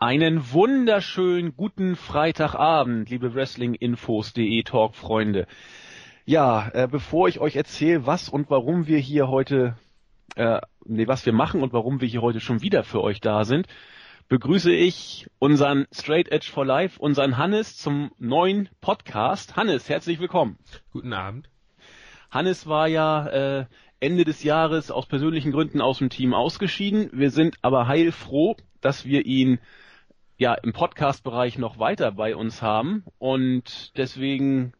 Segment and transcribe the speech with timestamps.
[0.00, 5.46] Einen wunderschönen guten Freitagabend, liebe Wrestlinginfos.de Talk-Freunde.
[6.24, 9.76] Ja, äh, bevor ich euch erzähle, was und warum wir hier heute,
[10.34, 13.44] äh, nee, was wir machen und warum wir hier heute schon wieder für euch da
[13.44, 13.68] sind,
[14.28, 19.54] begrüße ich unseren Straight Edge for Life, unseren Hannes zum neuen Podcast.
[19.54, 20.58] Hannes, herzlich willkommen.
[20.90, 21.48] Guten Abend.
[22.32, 23.66] Hannes war ja äh,
[24.00, 27.10] Ende des Jahres aus persönlichen Gründen aus dem Team ausgeschieden.
[27.12, 29.60] Wir sind aber heilfroh, dass wir ihn
[30.36, 34.72] ja im Podcast-Bereich noch weiter bei uns haben und deswegen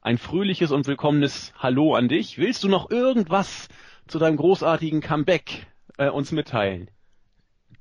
[0.00, 2.38] ein fröhliches und willkommenes Hallo an dich.
[2.38, 3.68] Willst du noch irgendwas
[4.06, 5.66] zu deinem großartigen Comeback
[5.98, 6.90] äh, uns mitteilen?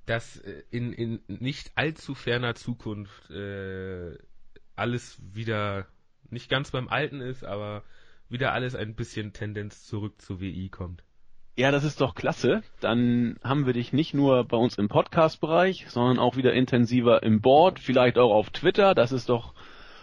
[0.05, 4.17] Dass äh, in, in nicht allzu ferner Zukunft äh,
[4.75, 5.87] alles wieder
[6.29, 7.83] nicht ganz beim Alten ist, aber
[8.27, 11.03] wieder alles ein bisschen Tendenz zurück zu WI kommt.
[11.55, 12.63] Ja, das ist doch klasse.
[12.79, 17.41] Dann haben wir dich nicht nur bei uns im Podcast-Bereich, sondern auch wieder intensiver im
[17.41, 18.95] Board, vielleicht auch auf Twitter.
[18.95, 19.53] Das ist doch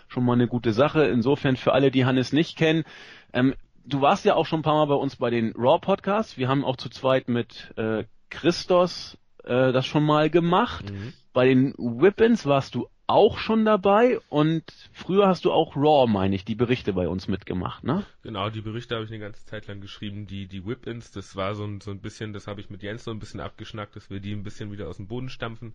[0.07, 1.05] schon mal eine gute Sache.
[1.05, 2.85] Insofern für alle, die Hannes nicht kennen,
[3.33, 6.39] ähm, du warst ja auch schon ein paar Mal bei uns bei den Raw Podcasts.
[6.39, 10.91] Wir haben auch zu zweit mit äh, Christos äh, das schon mal gemacht.
[10.91, 11.13] Mhm.
[11.33, 16.35] Bei den Whippins warst du auch schon dabei und früher hast du auch Raw, meine
[16.35, 18.05] ich, die Berichte bei uns mitgemacht, ne?
[18.23, 20.27] Genau, die Berichte habe ich eine ganze Zeit lang geschrieben.
[20.27, 23.05] Die, die Whip-Ins, das war so ein, so ein bisschen, das habe ich mit Jens
[23.05, 25.75] so ein bisschen abgeschnackt, dass wir die ein bisschen wieder aus dem Boden stampfen.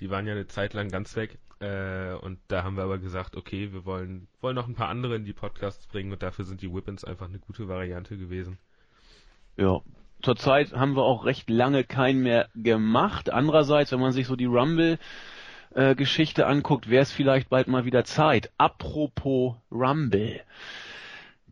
[0.00, 1.38] Die waren ja eine Zeit lang ganz weg.
[1.60, 5.16] Äh, und da haben wir aber gesagt, okay, wir wollen, wollen noch ein paar andere
[5.16, 8.58] in die Podcasts bringen und dafür sind die Whip-Ins einfach eine gute Variante gewesen.
[9.56, 9.80] Ja,
[10.22, 13.30] zurzeit haben wir auch recht lange keinen mehr gemacht.
[13.30, 14.98] Andererseits, wenn man sich so die Rumble
[15.74, 18.50] äh, Geschichte anguckt, wäre es vielleicht bald mal wieder Zeit.
[18.58, 20.40] Apropos Rumble.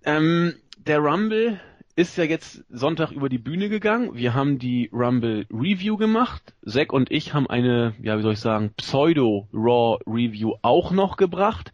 [0.05, 1.61] Ähm, der Rumble
[1.99, 4.11] ist ja jetzt Sonntag über die Bühne gegangen.
[4.15, 6.55] Wir haben die Rumble Review gemacht.
[6.65, 11.73] Zack und ich haben eine, ja, wie soll ich sagen, Pseudo-Raw Review auch noch gebracht.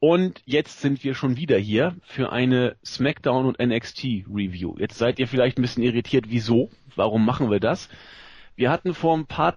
[0.00, 4.74] Und jetzt sind wir schon wieder hier für eine SmackDown und NXT Review.
[4.78, 6.70] Jetzt seid ihr vielleicht ein bisschen irritiert, wieso?
[6.96, 7.88] Warum machen wir das?
[8.56, 9.56] Wir hatten vor ein paar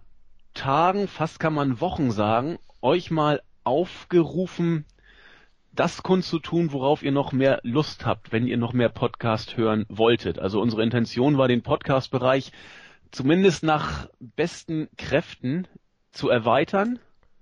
[0.54, 4.86] Tagen, fast kann man Wochen sagen, euch mal aufgerufen,
[5.72, 10.38] das kundzutun, worauf ihr noch mehr Lust habt, wenn ihr noch mehr Podcast hören wolltet.
[10.38, 12.52] Also unsere Intention war, den Podcast-Bereich
[13.12, 15.68] zumindest nach besten Kräften
[16.12, 17.00] zu erweitern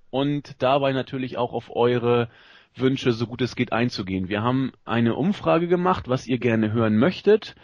[0.10, 2.30] und dabei natürlich auch auf eure
[2.76, 4.30] Wünsche, so gut es geht, einzugehen.
[4.30, 7.56] Wir haben eine Umfrage gemacht, was ihr gerne hören möchtet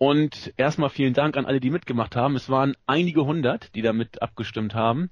[0.00, 2.34] und erstmal vielen Dank an alle, die mitgemacht haben.
[2.34, 5.10] Es waren einige hundert, die damit abgestimmt haben.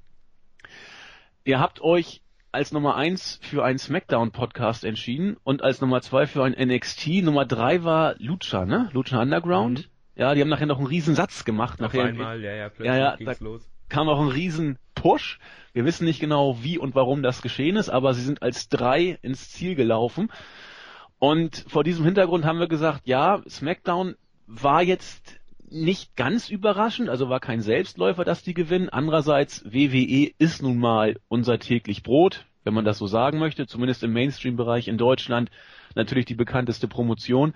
[1.45, 2.23] Ihr habt euch
[2.53, 7.23] als Nummer eins für einen Smackdown-Podcast entschieden und als Nummer zwei für ein NXT.
[7.23, 8.89] Nummer drei war Lucha, ne?
[8.95, 9.81] Lucha Underground.
[9.81, 10.21] Mhm.
[10.23, 11.83] Ja, die haben nachher noch einen riesen Satz gemacht.
[11.83, 13.71] Auf nachher einmal, ja, ja, plötzlich ja, ja, ging's los.
[13.91, 15.39] Kam auch ein riesen Push.
[15.75, 19.19] Wir wissen nicht genau, wie und warum das geschehen ist, aber sie sind als drei
[19.21, 20.33] ins Ziel gelaufen.
[21.19, 24.17] Und vor diesem Hintergrund haben wir gesagt, ja, SmackDown
[24.49, 25.39] war jetzt
[25.71, 28.89] nicht ganz überraschend, also war kein Selbstläufer, dass die gewinnen.
[28.89, 34.03] Andererseits, WWE ist nun mal unser täglich Brot, wenn man das so sagen möchte, zumindest
[34.03, 35.51] im Mainstream-Bereich in Deutschland
[35.95, 37.53] natürlich die bekannteste Promotion.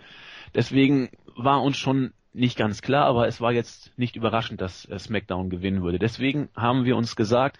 [0.54, 4.98] Deswegen war uns schon nicht ganz klar, aber es war jetzt nicht überraschend, dass äh,
[4.98, 5.98] SmackDown gewinnen würde.
[5.98, 7.58] Deswegen haben wir uns gesagt,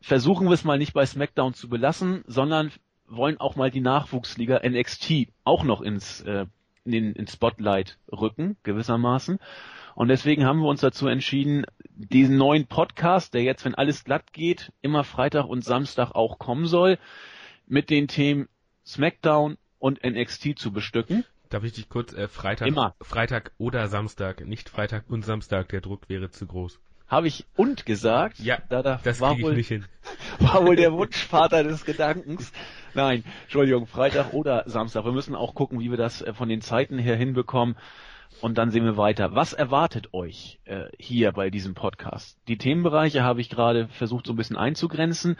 [0.00, 2.70] versuchen wir es mal nicht bei SmackDown zu belassen, sondern
[3.06, 6.46] wollen auch mal die Nachwuchsliga NXT auch noch ins äh,
[6.88, 9.38] in den ins Spotlight rücken, gewissermaßen.
[9.94, 14.32] Und deswegen haben wir uns dazu entschieden, diesen neuen Podcast, der jetzt, wenn alles glatt
[14.32, 16.98] geht, immer Freitag und Samstag auch kommen soll,
[17.66, 18.48] mit den Themen
[18.86, 21.24] SmackDown und NXT zu bestücken.
[21.50, 22.94] Darf ich dich kurz äh, Freitag, Immer.
[23.00, 26.80] Freitag oder Samstag, nicht Freitag und Samstag, der Druck wäre zu groß.
[27.08, 28.38] Habe ich und gesagt?
[28.38, 29.86] Ja, da, da das war wohl, nicht hin.
[30.40, 32.52] War wohl der Wunschvater des Gedankens.
[32.94, 35.04] Nein, Entschuldigung, Freitag oder Samstag.
[35.04, 37.76] Wir müssen auch gucken, wie wir das äh, von den Zeiten her hinbekommen.
[38.40, 39.34] Und dann sehen wir weiter.
[39.34, 42.38] Was erwartet euch äh, hier bei diesem Podcast?
[42.46, 45.36] Die Themenbereiche habe ich gerade versucht so ein bisschen einzugrenzen.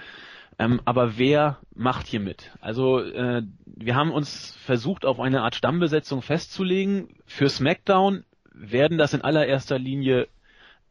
[0.59, 2.50] Ähm, aber wer macht hier mit?
[2.61, 7.09] Also äh, wir haben uns versucht, auf eine Art Stammbesetzung festzulegen.
[7.26, 10.26] Für SmackDown werden das in allererster Linie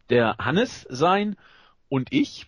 [0.09, 1.36] der Hannes sein
[1.89, 2.48] und ich.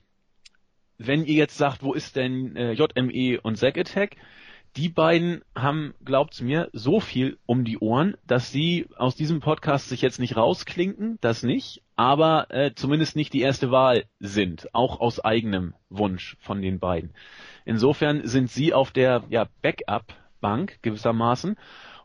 [0.98, 4.18] Wenn ihr jetzt sagt, wo ist denn äh, JME und Zack Attack?
[4.76, 9.90] Die beiden haben, glaubt's mir, so viel um die Ohren, dass sie aus diesem Podcast
[9.90, 15.00] sich jetzt nicht rausklinken, das nicht, aber äh, zumindest nicht die erste Wahl sind, auch
[15.00, 17.14] aus eigenem Wunsch von den beiden.
[17.66, 21.58] Insofern sind sie auf der ja, Backup-Bank gewissermaßen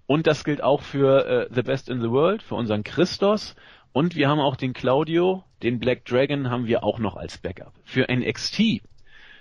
[0.07, 3.57] und das gilt auch für äh, The Best in the World, für unseren Christos
[3.95, 7.73] und wir haben auch den Claudio, den Black Dragon haben wir auch noch als Backup.
[7.85, 8.83] Für NXT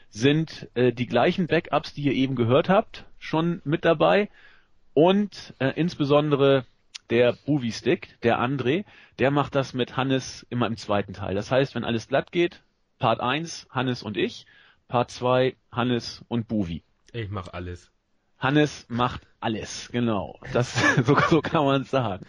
[0.09, 4.29] sind äh, die gleichen Backups, die ihr eben gehört habt, schon mit dabei
[4.93, 6.65] und äh, insbesondere
[7.09, 8.85] der Movie Stick, der André,
[9.17, 11.33] der macht das mit Hannes immer im zweiten Teil.
[11.33, 12.61] Das heißt, wenn alles glatt geht,
[12.99, 14.45] Part 1 Hannes und ich,
[14.87, 16.83] Part 2 Hannes und Buvi.
[17.11, 17.91] Ich mach alles.
[18.37, 20.39] Hannes macht alles, genau.
[20.53, 20.75] Das
[21.05, 22.27] so, so kann man sagen.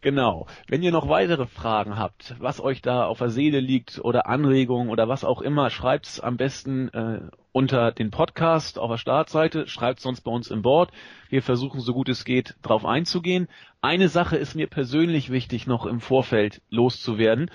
[0.00, 0.46] Genau.
[0.68, 4.90] Wenn ihr noch weitere Fragen habt, was euch da auf der Seele liegt oder Anregungen
[4.90, 10.00] oder was auch immer, schreibt's am besten äh, unter den Podcast auf der Startseite, schreibt
[10.00, 10.92] sonst bei uns im Board.
[11.28, 13.48] Wir versuchen so gut es geht drauf einzugehen.
[13.80, 17.50] Eine Sache ist mir persönlich wichtig noch im Vorfeld loszuwerden.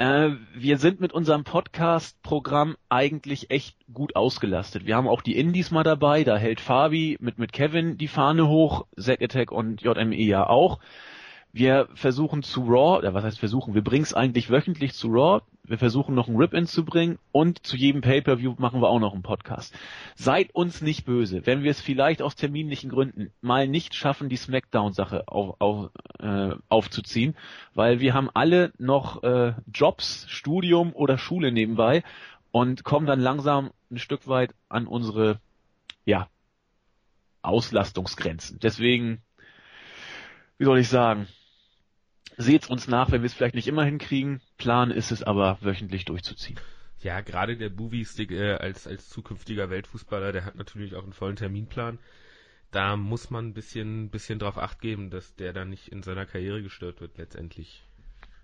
[0.00, 4.86] Äh, wir sind mit unserem Podcast-Programm eigentlich echt gut ausgelastet.
[4.86, 8.48] Wir haben auch die Indies mal dabei, da hält Fabi mit, mit Kevin die Fahne
[8.48, 10.78] hoch, Zack Attack und JME ja auch.
[11.52, 15.42] Wir versuchen zu Raw, oder was heißt versuchen, wir bringen es eigentlich wöchentlich zu Raw,
[15.64, 19.14] wir versuchen noch ein Rip-In zu bringen und zu jedem Pay-Per-View machen wir auch noch
[19.14, 19.76] einen Podcast.
[20.14, 24.36] Seid uns nicht böse, wenn wir es vielleicht aus terminlichen Gründen mal nicht schaffen, die
[24.36, 27.36] Smackdown-Sache auf, auf, äh, aufzuziehen,
[27.74, 32.02] weil wir haben alle noch äh, Jobs, Studium oder Schule nebenbei
[32.52, 35.40] und kommen dann langsam ein Stück weit an unsere,
[36.04, 36.28] ja,
[37.42, 38.58] Auslastungsgrenzen.
[38.60, 39.22] Deswegen,
[40.58, 41.26] wie soll ich sagen,
[42.40, 44.40] Seht's uns nach, wenn wir es vielleicht nicht immer hinkriegen.
[44.56, 46.58] Plan ist es aber, wöchentlich durchzuziehen.
[47.02, 51.36] Ja, gerade der Bowie-Stick äh, als, als zukünftiger Weltfußballer, der hat natürlich auch einen vollen
[51.36, 51.98] Terminplan.
[52.70, 56.24] Da muss man ein bisschen, bisschen drauf acht geben, dass der dann nicht in seiner
[56.24, 57.84] Karriere gestört wird letztendlich.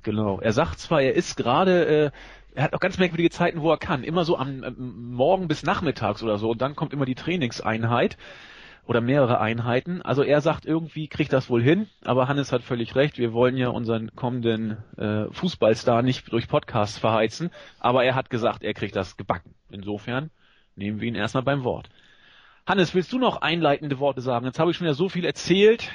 [0.03, 0.41] Genau.
[0.41, 2.11] Er sagt zwar, er ist gerade, äh,
[2.55, 4.05] er hat auch ganz merkwürdige Zeiten, wo er kann.
[4.05, 6.51] Immer so am, am Morgen bis nachmittags oder so.
[6.51, 8.19] Und dann kommt immer die Trainingseinheit
[8.87, 10.01] oder mehrere Einheiten.
[10.03, 13.57] Also er sagt irgendwie, kriegt das wohl hin, aber Hannes hat völlig recht, wir wollen
[13.57, 17.51] ja unseren kommenden äh, Fußballstar nicht durch Podcasts verheizen,
[17.81, 19.55] aber er hat gesagt, er kriegt das gebacken.
[19.71, 20.31] Insofern
[20.77, 21.91] nehmen wir ihn erstmal beim Wort.
[22.67, 24.47] Hannes, willst du noch einleitende Worte sagen?
[24.47, 25.91] Jetzt habe ich schon ja so viel erzählt,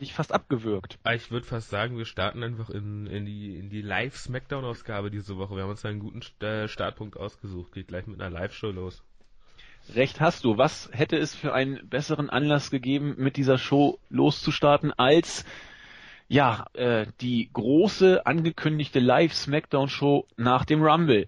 [0.00, 0.98] dich fast abgewürgt.
[1.12, 5.54] Ich würde fast sagen, wir starten einfach in, in die, in die Live-Smackdown-Ausgabe diese Woche.
[5.54, 7.72] Wir haben uns einen guten äh, Startpunkt ausgesucht.
[7.72, 9.04] Geht gleich mit einer Live-Show los.
[9.92, 10.56] Recht hast du.
[10.56, 15.44] Was hätte es für einen besseren Anlass gegeben, mit dieser Show loszustarten, als
[16.26, 21.26] ja äh, die große angekündigte Live Smackdown Show nach dem Rumble?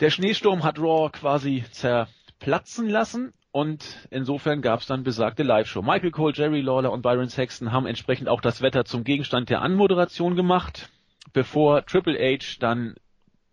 [0.00, 5.82] Der Schneesturm hat Raw quasi zerplatzen lassen und insofern gab es dann besagte Live-Show.
[5.82, 9.62] Michael Cole, Jerry Lawler und Byron Sexton haben entsprechend auch das Wetter zum Gegenstand der
[9.62, 10.90] Anmoderation gemacht,
[11.32, 12.94] bevor Triple H dann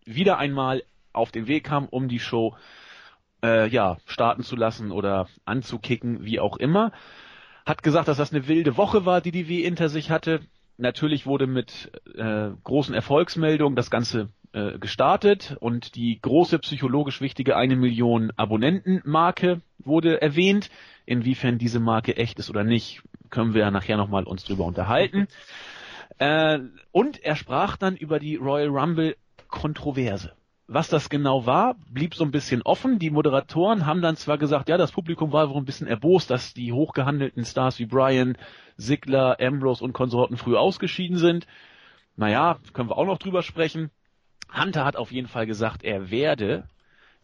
[0.04, 2.56] wieder einmal auf den Weg kam, um die Show
[3.46, 6.90] äh, ja, starten zu lassen oder anzukicken, wie auch immer.
[7.64, 10.40] Hat gesagt, dass das eine wilde Woche war, die die W hinter sich hatte.
[10.78, 17.56] Natürlich wurde mit äh, großen Erfolgsmeldungen das Ganze äh, gestartet und die große psychologisch wichtige
[17.56, 20.70] eine Million Abonnenten-Marke wurde erwähnt.
[21.06, 25.28] Inwiefern diese Marke echt ist oder nicht, können wir ja nachher nochmal uns drüber unterhalten.
[26.18, 26.58] Äh,
[26.90, 29.16] und er sprach dann über die Royal Rumble
[29.48, 30.32] Kontroverse.
[30.68, 32.98] Was das genau war, blieb so ein bisschen offen.
[32.98, 36.54] Die Moderatoren haben dann zwar gesagt, ja, das Publikum war wohl ein bisschen erbost, dass
[36.54, 38.36] die hochgehandelten Stars wie Brian,
[38.76, 41.46] Sigler, Ambrose und Konsorten früh ausgeschieden sind.
[42.16, 43.90] Naja, können wir auch noch drüber sprechen.
[44.52, 46.68] Hunter hat auf jeden Fall gesagt, er werde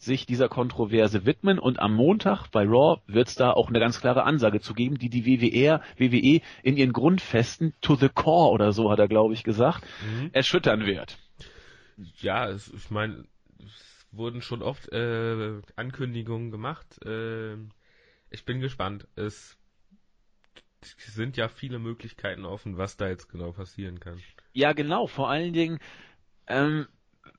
[0.02, 4.00] sich dieser Kontroverse widmen und am Montag bei Raw wird es da auch eine ganz
[4.00, 8.72] klare Ansage zu geben, die die WWR, WWE in ihren Grundfesten to the core oder
[8.72, 10.30] so hat er glaube ich gesagt, mhm.
[10.32, 11.18] erschüttern wird.
[12.20, 13.24] Ja, ich meine,
[14.10, 17.04] wurden schon oft äh, Ankündigungen gemacht.
[17.04, 17.54] Äh,
[18.30, 19.06] ich bin gespannt.
[19.16, 19.56] Es
[20.98, 24.20] sind ja viele Möglichkeiten offen, was da jetzt genau passieren kann.
[24.52, 25.06] Ja, genau.
[25.06, 25.78] Vor allen Dingen,
[26.46, 26.86] ähm,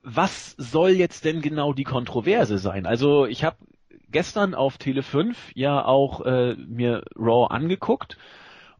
[0.02, 2.86] was soll jetzt denn genau die Kontroverse sein?
[2.86, 3.56] Also ich habe
[4.10, 8.16] gestern auf Tele 5 ja auch äh, mir Raw angeguckt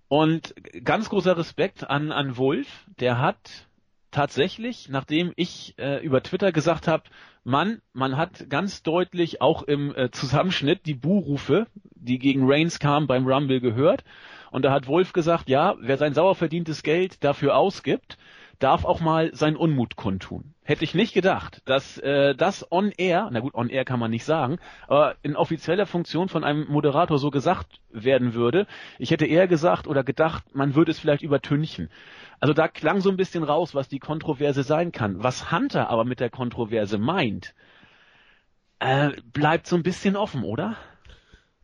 [0.08, 3.66] und ganz großer Respekt an an Wolf, der hat
[4.14, 7.02] tatsächlich, nachdem ich äh, über Twitter gesagt habe,
[7.42, 13.06] Mann, man hat ganz deutlich auch im äh, Zusammenschnitt die Buhrufe, die gegen Reigns kamen
[13.06, 14.04] beim Rumble gehört.
[14.50, 18.16] Und da hat Wolf gesagt, ja, wer sein sauer verdientes Geld dafür ausgibt,
[18.64, 20.54] darf auch mal seinen Unmut kundtun.
[20.62, 24.11] Hätte ich nicht gedacht, dass äh, das on air, na gut, on air kann man
[24.11, 28.66] nicht sagen, aber in offizieller Funktion von einem Moderator so gesagt werden würde.
[28.99, 31.90] Ich hätte eher gesagt oder gedacht, man würde es vielleicht übertünchen.
[32.40, 35.23] Also da klang so ein bisschen raus, was die Kontroverse sein kann.
[35.23, 37.54] Was Hunter aber mit der Kontroverse meint,
[38.78, 40.78] äh, bleibt so ein bisschen offen, oder?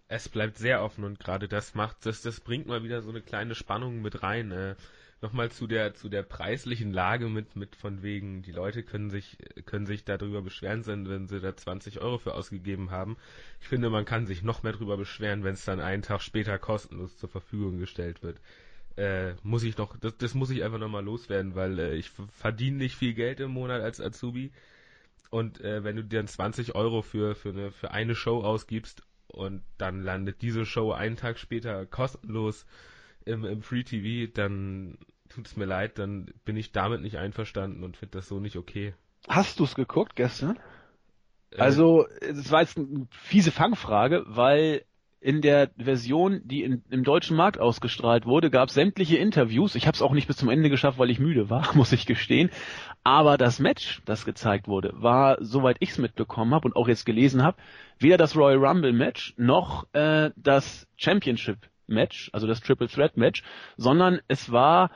[0.07, 3.23] Es bleibt sehr offen und gerade das macht, das, das bringt mal wieder so eine
[3.23, 4.52] kleine Spannung mit rein.
[4.52, 4.75] Äh,
[5.23, 9.37] nochmal zu der zu der preislichen Lage mit mit von wegen die Leute können sich
[9.67, 13.17] können sich darüber beschweren wenn sie da 20 Euro für ausgegeben haben.
[13.61, 16.59] Ich finde man kann sich noch mehr darüber beschweren, wenn es dann einen Tag später
[16.59, 18.41] kostenlos zur Verfügung gestellt wird.
[18.97, 22.79] Äh, muss ich noch das, das muss ich einfach nochmal loswerden, weil äh, ich verdiene
[22.79, 24.53] nicht viel Geld im Monat als Azubi
[25.31, 29.03] und äh, wenn du dir dann 20 Euro für für eine für eine Show ausgibst
[29.29, 32.67] und dann landet diese Show einen Tag später kostenlos
[33.25, 34.99] im, im Free TV, dann
[35.29, 38.57] tut es mir leid, dann bin ich damit nicht einverstanden und finde das so nicht
[38.57, 38.95] okay.
[39.29, 40.59] Hast du es geguckt gestern?
[41.53, 44.85] Äh, also, es war jetzt eine fiese Fangfrage, weil
[45.21, 49.75] in der Version, die in, im deutschen Markt ausgestrahlt wurde, gab es sämtliche Interviews.
[49.75, 52.07] Ich habe es auch nicht bis zum Ende geschafft, weil ich müde war, muss ich
[52.07, 52.50] gestehen.
[53.05, 57.05] Aber das Match, das gezeigt wurde, war, soweit ich es mitbekommen habe und auch jetzt
[57.05, 57.59] gelesen habe,
[57.99, 63.42] weder das Royal Rumble Match noch äh, das Championship Match, also das Triple Threat Match,
[63.76, 64.90] sondern es war,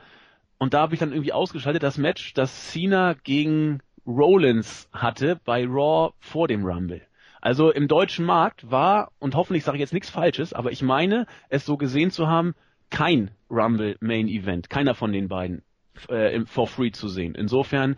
[0.57, 5.65] und da habe ich dann irgendwie ausgeschaltet, das Match, das Cena gegen Rollins hatte bei
[5.65, 7.01] Raw vor dem Rumble.
[7.41, 11.27] Also im deutschen Markt war, und hoffentlich sage ich jetzt nichts Falsches, aber ich meine,
[11.49, 12.55] es so gesehen zu haben,
[12.89, 15.63] kein Rumble Main Event, keiner von den beiden
[16.09, 17.35] äh, for free zu sehen.
[17.35, 17.97] Insofern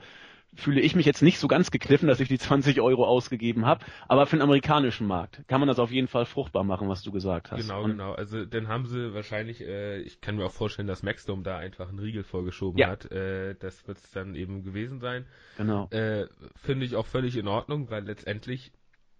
[0.53, 3.85] fühle ich mich jetzt nicht so ganz gekniffen, dass ich die 20 Euro ausgegeben habe,
[4.07, 7.11] aber für den amerikanischen Markt kann man das auf jeden Fall fruchtbar machen, was du
[7.11, 7.61] gesagt hast.
[7.61, 8.13] Genau, Und genau.
[8.13, 11.89] Also dann haben sie wahrscheinlich, äh, ich kann mir auch vorstellen, dass Maxdome da einfach
[11.89, 12.89] einen Riegel vorgeschoben ja.
[12.89, 13.11] hat.
[13.11, 15.25] Äh, das wird es dann eben gewesen sein.
[15.57, 15.87] Genau.
[15.91, 18.71] Äh, Finde ich auch völlig in Ordnung, weil letztendlich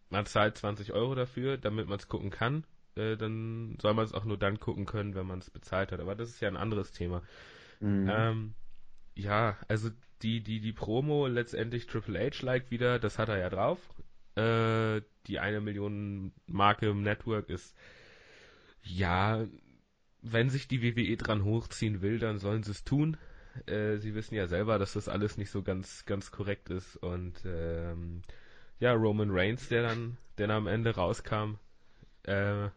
[0.09, 2.63] man zahlt 20 Euro dafür, damit man es gucken kann.
[2.95, 5.99] Äh, dann soll man es auch nur dann gucken können, wenn man es bezahlt hat.
[5.99, 7.21] Aber das ist ja ein anderes Thema.
[7.79, 8.09] Mhm.
[8.09, 8.53] Ähm,
[9.17, 9.89] ja, also
[10.21, 13.79] die, die, die Promo letztendlich Triple H-like wieder, das hat er ja drauf.
[14.35, 17.75] Äh, die eine Million Marke im Network ist,
[18.83, 19.45] ja,
[20.21, 23.17] wenn sich die WWE dran hochziehen will, dann sollen sie es tun.
[23.65, 27.41] Äh, sie wissen ja selber, dass das alles nicht so ganz, ganz korrekt ist und
[27.45, 28.21] ähm,
[28.79, 31.55] ja, Roman Reigns, der dann, der dann am Ende rauskam,
[32.23, 32.69] äh,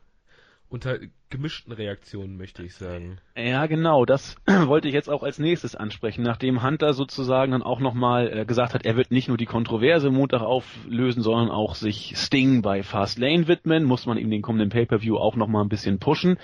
[0.70, 0.98] unter
[1.30, 3.18] gemischten Reaktionen, möchte ich sagen.
[3.36, 7.80] Ja, genau, das wollte ich jetzt auch als nächstes ansprechen, nachdem Hunter sozusagen dann auch
[7.80, 12.14] nochmal äh, gesagt hat, er wird nicht nur die Kontroverse Montag auflösen, sondern auch sich
[12.16, 15.98] Sting bei Fast Lane widmen, muss man ihm den kommenden Pay-Per-View auch nochmal ein bisschen
[15.98, 16.38] pushen.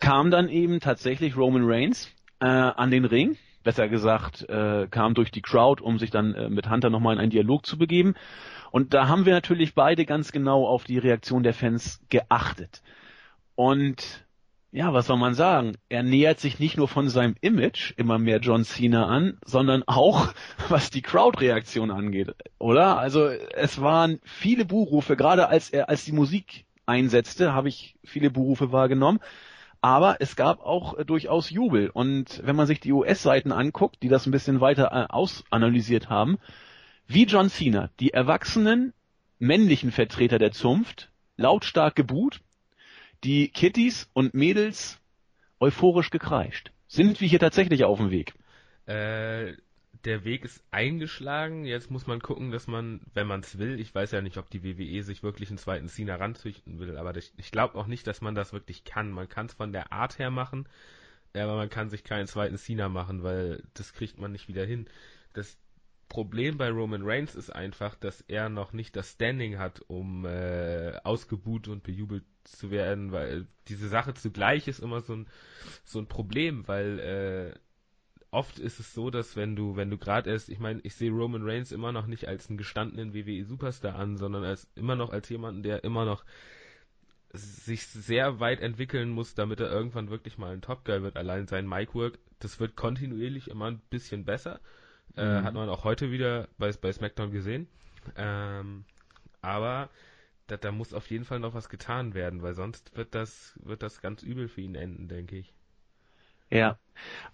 [0.00, 5.30] Kam dann eben tatsächlich Roman Reigns äh, an den Ring, besser gesagt, äh, kam durch
[5.30, 8.14] die Crowd, um sich dann äh, mit Hunter nochmal in einen Dialog zu begeben.
[8.72, 12.82] Und da haben wir natürlich beide ganz genau auf die Reaktion der Fans geachtet.
[13.56, 14.26] Und
[14.70, 15.76] ja, was soll man sagen?
[15.88, 20.32] Er nähert sich nicht nur von seinem Image immer mehr John Cena an, sondern auch
[20.68, 22.98] was die Crowd-Reaktion angeht, oder?
[22.98, 28.30] Also es waren viele Buhrufe, gerade als er als die Musik einsetzte, habe ich viele
[28.30, 29.20] Buhrufe wahrgenommen.
[29.80, 31.90] Aber es gab auch äh, durchaus Jubel.
[31.90, 36.38] Und wenn man sich die US-Seiten anguckt, die das ein bisschen weiter äh, ausanalysiert haben,
[37.06, 38.92] wie John Cena, die erwachsenen
[39.38, 42.40] männlichen Vertreter der Zunft, lautstark gebuht,
[43.26, 45.00] die Kitties und Mädels
[45.58, 46.70] euphorisch gekreischt.
[46.86, 48.34] Sind wir hier tatsächlich auf dem Weg?
[48.86, 49.54] Äh,
[50.04, 51.64] der Weg ist eingeschlagen.
[51.64, 54.48] Jetzt muss man gucken, dass man, wenn man es will, ich weiß ja nicht, ob
[54.48, 58.06] die WWE sich wirklich einen zweiten Cena ranzüchten will, aber ich, ich glaube auch nicht,
[58.06, 59.10] dass man das wirklich kann.
[59.10, 60.68] Man kann es von der Art her machen,
[61.34, 64.86] aber man kann sich keinen zweiten Cena machen, weil das kriegt man nicht wieder hin.
[65.32, 65.58] Das
[66.08, 70.96] Problem bei Roman Reigns ist einfach, dass er noch nicht das Standing hat, um äh,
[71.02, 75.26] ausgebuht und bejubelt zu werden, weil diese Sache zugleich ist immer so ein,
[75.84, 77.58] so ein Problem, weil äh,
[78.30, 81.10] oft ist es so, dass wenn du, wenn du gerade erst, ich meine, ich sehe
[81.10, 85.28] Roman Reigns immer noch nicht als einen gestandenen WWE-Superstar an, sondern als immer noch als
[85.28, 86.24] jemanden, der immer noch
[87.32, 91.16] sich sehr weit entwickeln muss, damit er irgendwann wirklich mal ein Top Guy wird.
[91.16, 94.60] Allein sein Mic-Work, das wird kontinuierlich immer ein bisschen besser.
[95.16, 95.44] Äh, mhm.
[95.44, 97.68] hat man auch heute wieder bei, bei SmackDown gesehen.
[98.16, 98.84] Ähm,
[99.40, 99.88] aber
[100.46, 103.82] da, da muss auf jeden Fall noch was getan werden, weil sonst wird das, wird
[103.82, 105.52] das ganz übel für ihn enden, denke ich.
[106.50, 106.78] Ja.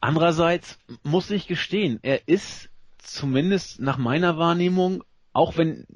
[0.00, 5.86] Andererseits muss ich gestehen, er ist zumindest nach meiner Wahrnehmung, auch wenn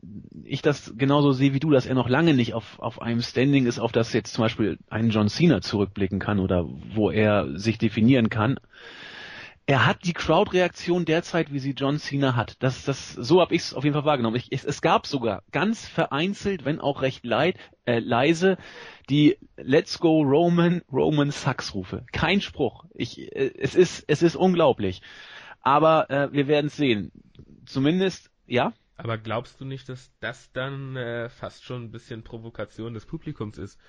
[0.45, 3.66] ich das genauso sehe wie du, dass er noch lange nicht auf, auf einem Standing
[3.66, 7.78] ist, auf das jetzt zum Beispiel ein John Cena zurückblicken kann oder wo er sich
[7.78, 8.59] definieren kann,
[9.66, 12.62] er hat die Crowd-Reaktion derzeit, wie sie John Cena hat.
[12.62, 14.37] Das, das, so habe ich es auf jeden Fall wahrgenommen.
[14.37, 18.58] Ich, es, es, gab sogar ganz vereinzelt, wenn auch recht leid, äh, leise,
[19.11, 22.06] die Let's Go Roman, Roman Sucks Rufe.
[22.12, 22.85] Kein Spruch.
[22.94, 25.02] Ich, äh, es ist, es ist unglaublich.
[25.62, 27.11] Aber äh, wir werden es sehen.
[27.64, 28.73] Zumindest, ja.
[28.96, 33.58] Aber glaubst du nicht, dass das dann äh, fast schon ein bisschen Provokation des Publikums
[33.58, 33.80] ist?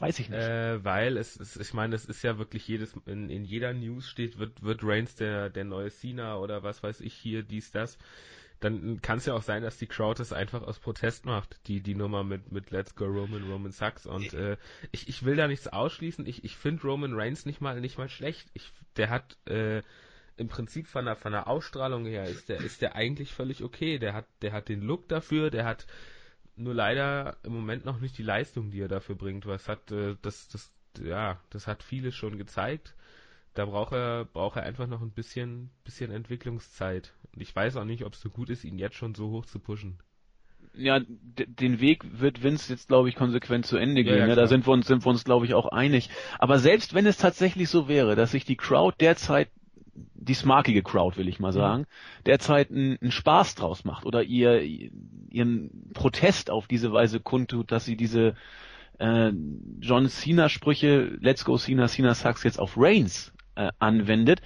[0.00, 0.38] Weiß ich nicht.
[0.38, 4.08] Äh, weil es, es, ich meine, es ist ja wirklich jedes, in, in jeder News
[4.08, 7.98] steht, wird, wird Reigns der, der neue Cena oder was weiß ich hier, dies, das.
[8.60, 11.82] Dann kann es ja auch sein, dass die Crowd es einfach aus Protest macht, die,
[11.82, 14.06] die Nummer mit, mit Let's Go Roman, Roman Sucks.
[14.06, 14.56] Und äh,
[14.92, 16.26] ich, ich will da nichts ausschließen.
[16.26, 18.48] Ich, ich finde Roman Reigns nicht mal, nicht mal schlecht.
[18.54, 19.82] Ich, der hat, äh,
[20.38, 23.98] im Prinzip von der, von der Ausstrahlung her ist der, ist der eigentlich völlig okay.
[23.98, 25.86] Der hat, der hat den Look dafür, der hat
[26.56, 29.46] nur leider im Moment noch nicht die Leistung, die er dafür bringt.
[29.46, 30.72] Was hat, äh, das, das,
[31.02, 32.94] ja, das hat vieles schon gezeigt.
[33.54, 37.14] Da braucht er, braucht er einfach noch ein bisschen, bisschen Entwicklungszeit.
[37.34, 39.46] Und ich weiß auch nicht, ob es so gut ist, ihn jetzt schon so hoch
[39.46, 39.98] zu pushen.
[40.74, 44.14] Ja, den Weg wird Vince jetzt, glaube ich, konsequent zu Ende gehen.
[44.14, 44.34] Ja, ja, ne?
[44.34, 46.10] Da sind wir uns, sind wir uns, glaube ich, auch einig.
[46.38, 49.48] Aber selbst wenn es tatsächlich so wäre, dass sich die Crowd derzeit
[50.14, 51.86] die smarkige Crowd, will ich mal sagen,
[52.24, 54.62] derzeit einen, Spaß draus macht oder ihr
[55.30, 58.34] ihren Protest auf diese Weise kundtut, dass sie diese
[58.98, 59.32] äh,
[59.80, 64.40] John Cena Sprüche Let's Go Cena, Cena Sucks jetzt auf Reigns äh, anwendet.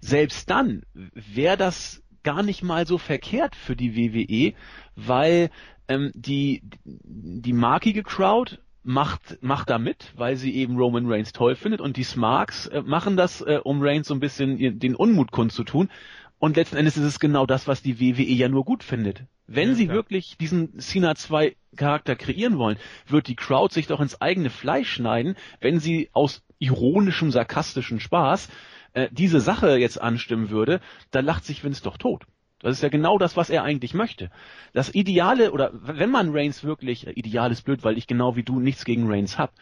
[0.00, 4.54] Selbst dann wäre das gar nicht mal so verkehrt für die WWE,
[4.96, 5.50] weil
[5.88, 11.56] ähm, die die markige Crowd macht, macht da mit, weil sie eben Roman Reigns toll
[11.56, 15.32] findet und die Smarks äh, machen das, äh, um Reigns so ein bisschen den Unmut
[15.32, 15.90] kundzutun.
[16.38, 19.24] Und letzten Endes ist es genau das, was die WWE ja nur gut findet.
[19.46, 19.96] Wenn ja, sie klar.
[19.96, 22.76] wirklich diesen Cena 2 Charakter kreieren wollen,
[23.06, 28.48] wird die Crowd sich doch ins eigene Fleisch schneiden, wenn sie aus ironischem, sarkastischen Spaß
[28.92, 32.26] äh, diese Sache jetzt anstimmen würde, da lacht sich Vince doch tot.
[32.64, 34.30] Das ist ja genau das, was er eigentlich möchte.
[34.72, 38.42] Das Ideale, oder wenn man Reigns wirklich, äh, ideal ist blöd, weil ich genau wie
[38.42, 39.52] du nichts gegen Reigns hab,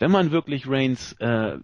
[0.00, 1.58] wenn man wirklich Reigns äh,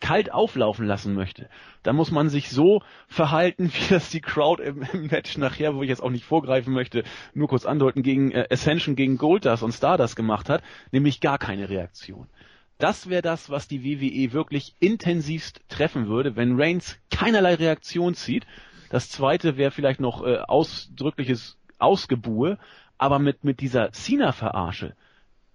[0.00, 1.48] kalt auflaufen lassen möchte,
[1.82, 5.82] dann muss man sich so verhalten, wie das die Crowd im, im Match nachher, wo
[5.82, 9.72] ich jetzt auch nicht vorgreifen möchte, nur kurz andeuten, gegen äh, Ascension, gegen Goldust und
[9.72, 12.28] Stardust gemacht hat, nämlich gar keine Reaktion.
[12.76, 18.44] Das wäre das, was die WWE wirklich intensivst treffen würde, wenn Reigns keinerlei Reaktion zieht
[18.92, 22.58] das zweite wäre vielleicht noch äh, ausdrückliches Ausgebuhe,
[22.98, 24.94] aber mit, mit dieser Cena-Verarsche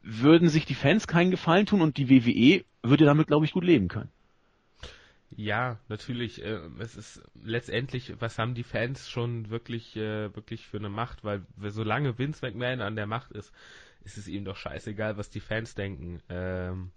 [0.02, 3.64] würden sich die Fans keinen Gefallen tun und die WWE würde damit, glaube ich, gut
[3.64, 4.10] leben können.
[5.30, 6.44] Ja, natürlich.
[6.44, 11.24] Äh, es ist letztendlich, was haben die Fans schon wirklich, äh, wirklich für eine Macht?
[11.24, 13.54] Weil solange Vince McMahon an der Macht ist,
[14.04, 16.24] ist es ihm doch scheißegal, was die Fans denken.
[16.30, 16.90] Ähm,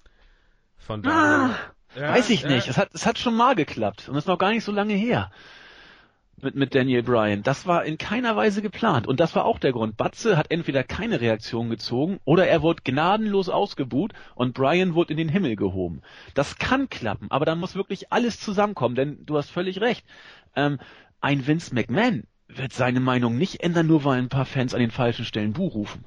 [0.79, 1.59] von daher.
[1.95, 2.67] Ah, ja, weiß ich nicht.
[2.67, 5.31] Es hat, es hat schon mal geklappt und ist noch gar nicht so lange her
[6.43, 7.43] mit, mit Daniel Bryan.
[7.43, 9.07] Das war in keiner Weise geplant.
[9.07, 9.97] Und das war auch der Grund.
[9.97, 15.19] Batze hat entweder keine Reaktion gezogen oder er wurde gnadenlos ausgebuht und Bryan wurde in
[15.19, 16.03] den Himmel gehoben.
[16.35, 20.05] Das kann klappen, aber dann muss wirklich alles zusammenkommen, denn du hast völlig recht.
[20.57, 20.79] Ähm,
[21.21, 24.91] ein Vince McMahon wird seine Meinung nicht ändern, nur weil ein paar Fans an den
[24.91, 26.05] falschen Stellen Buh rufen.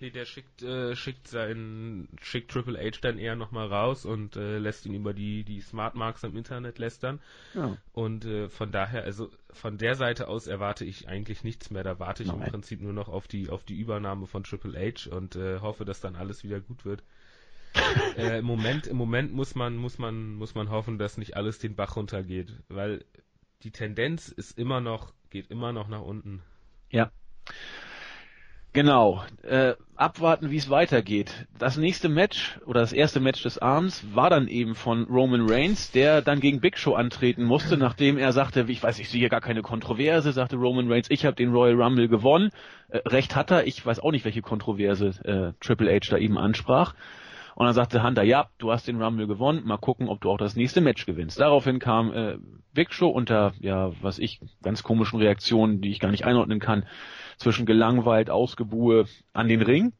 [0.00, 4.58] Nee, der schickt, äh, schickt seinen, schickt Triple H dann eher nochmal raus und äh,
[4.58, 7.20] lässt ihn über die, die Smart Marks im Internet lästern.
[7.54, 7.76] Ja.
[7.92, 11.82] Und äh, von daher, also von der Seite aus erwarte ich eigentlich nichts mehr.
[11.82, 12.42] Da warte ich Nein.
[12.42, 15.84] im Prinzip nur noch auf die, auf die Übernahme von Triple H und äh, hoffe,
[15.84, 17.02] dass dann alles wieder gut wird.
[18.16, 21.58] äh, Im Moment, im Moment muss man, muss man, muss man hoffen, dass nicht alles
[21.58, 23.04] den Bach runtergeht, weil
[23.62, 26.42] die Tendenz ist immer noch, geht immer noch nach unten.
[26.90, 27.10] Ja.
[28.72, 29.22] Genau.
[29.42, 31.46] Äh, abwarten, wie es weitergeht.
[31.58, 35.90] Das nächste Match oder das erste Match des Abends war dann eben von Roman Reigns,
[35.90, 39.28] der dann gegen Big Show antreten musste, nachdem er sagte, ich weiß, ich sehe hier
[39.28, 42.50] gar keine Kontroverse, sagte Roman Reigns, ich habe den Royal Rumble gewonnen.
[42.90, 46.38] Äh, recht hat er, ich weiß auch nicht, welche Kontroverse äh, Triple H da eben
[46.38, 46.94] ansprach.
[47.56, 50.38] Und dann sagte Hunter, ja, du hast den Rumble gewonnen, mal gucken, ob du auch
[50.38, 51.40] das nächste Match gewinnst.
[51.40, 52.36] Daraufhin kam äh,
[52.72, 56.86] Big Show unter, ja, was ich, ganz komischen Reaktionen, die ich gar nicht einordnen kann,
[57.38, 59.92] zwischen gelangweilt, Ausgebuhe an den Ring.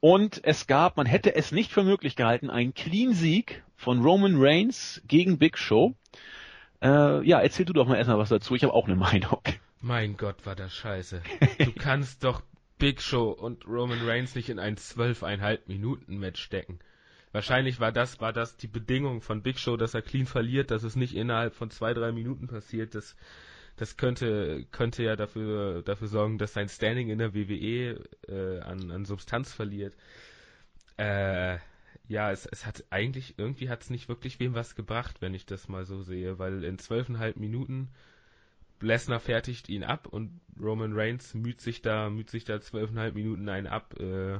[0.00, 5.02] Und es gab, man hätte es nicht für möglich gehalten, einen Clean-Sieg von Roman Reigns
[5.06, 5.94] gegen Big Show.
[6.82, 8.54] Äh, ja, erzähl du doch mal erstmal was dazu.
[8.54, 9.40] Ich habe auch eine Meinung.
[9.80, 11.22] Mein Gott, war das scheiße.
[11.58, 12.42] Du kannst doch
[12.78, 16.78] Big Show und Roman Reigns nicht in ein zwölfeinhalb Minuten Match stecken.
[17.32, 20.82] Wahrscheinlich war das, war das die Bedingung von Big Show, dass er clean verliert, dass
[20.84, 22.94] es nicht innerhalb von zwei, drei Minuten passiert.
[22.94, 23.16] Das
[23.78, 28.90] das könnte, könnte ja dafür, dafür sorgen, dass sein Standing in der WWE äh, an,
[28.90, 29.96] an Substanz verliert.
[30.96, 31.58] Äh,
[32.08, 35.46] ja, es, es hat eigentlich, irgendwie hat es nicht wirklich wem was gebracht, wenn ich
[35.46, 37.88] das mal so sehe, weil in zwölfeinhalb Minuten
[38.80, 43.48] Lesnar fertigt ihn ab und Roman Reigns müht sich da, müht sich da zwölfeinhalb Minuten
[43.48, 43.94] einen ab.
[43.98, 44.36] Äh,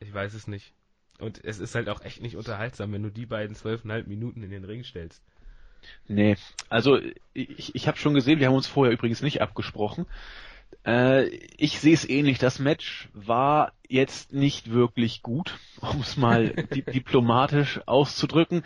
[0.00, 0.74] ich weiß es nicht.
[1.18, 4.50] Und es ist halt auch echt nicht unterhaltsam, wenn du die beiden zwölfeinhalb Minuten in
[4.50, 5.22] den Ring stellst.
[6.08, 6.36] Nee,
[6.68, 6.98] also
[7.32, 10.06] ich, ich habe schon gesehen, wir haben uns vorher übrigens nicht abgesprochen.
[10.84, 12.38] Äh, ich sehe es ähnlich.
[12.38, 18.62] Das Match war jetzt nicht wirklich gut, um es mal di diplomatisch auszudrücken.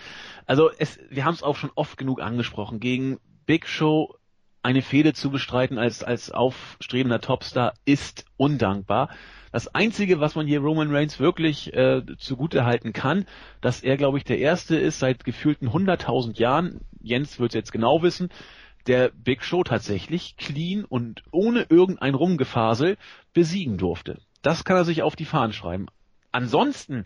[0.46, 2.80] Also es, wir haben es auch schon oft genug angesprochen.
[2.80, 4.16] Gegen Big Show
[4.64, 9.10] eine Fehde zu bestreiten als, als aufstrebender Topstar ist undankbar.
[9.52, 13.26] Das Einzige, was man hier Roman Reigns wirklich äh, zugute halten kann,
[13.60, 17.72] dass er, glaube ich, der Erste ist seit gefühlten 100.000 Jahren, Jens wird es jetzt
[17.72, 18.30] genau wissen,
[18.86, 22.96] der Big Show tatsächlich clean und ohne irgendein Rumgefasel
[23.34, 24.18] besiegen durfte.
[24.42, 25.86] Das kann er sich auf die Fahnen schreiben.
[26.32, 27.04] Ansonsten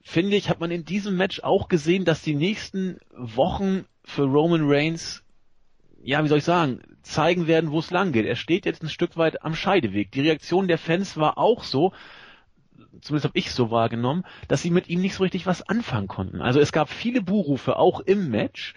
[0.00, 4.62] finde ich, hat man in diesem Match auch gesehen, dass die nächsten Wochen für Roman
[4.64, 5.24] Reigns
[6.02, 8.26] ja, wie soll ich sagen, zeigen werden, wo es lang geht.
[8.26, 10.10] Er steht jetzt ein Stück weit am Scheideweg.
[10.12, 11.92] Die Reaktion der Fans war auch so,
[13.00, 16.40] zumindest habe ich so wahrgenommen, dass sie mit ihm nicht so richtig was anfangen konnten.
[16.40, 18.74] Also es gab viele Buhrufe, auch im Match.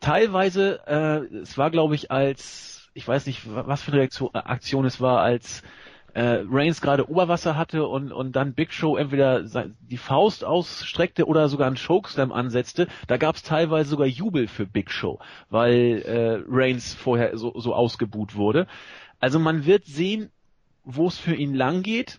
[0.00, 4.38] Teilweise, äh, es war glaube ich als, ich weiß nicht, was für eine Reaktion, äh,
[4.38, 5.62] Aktion es war, als
[6.18, 9.44] äh, Reigns gerade Oberwasser hatte und, und dann Big Show entweder
[9.78, 14.66] die Faust ausstreckte oder sogar einen Chokeslam ansetzte, da gab es teilweise sogar Jubel für
[14.66, 18.66] Big Show, weil äh, Reigns vorher so, so ausgebuht wurde.
[19.20, 20.32] Also man wird sehen,
[20.82, 22.18] wo es für ihn lang geht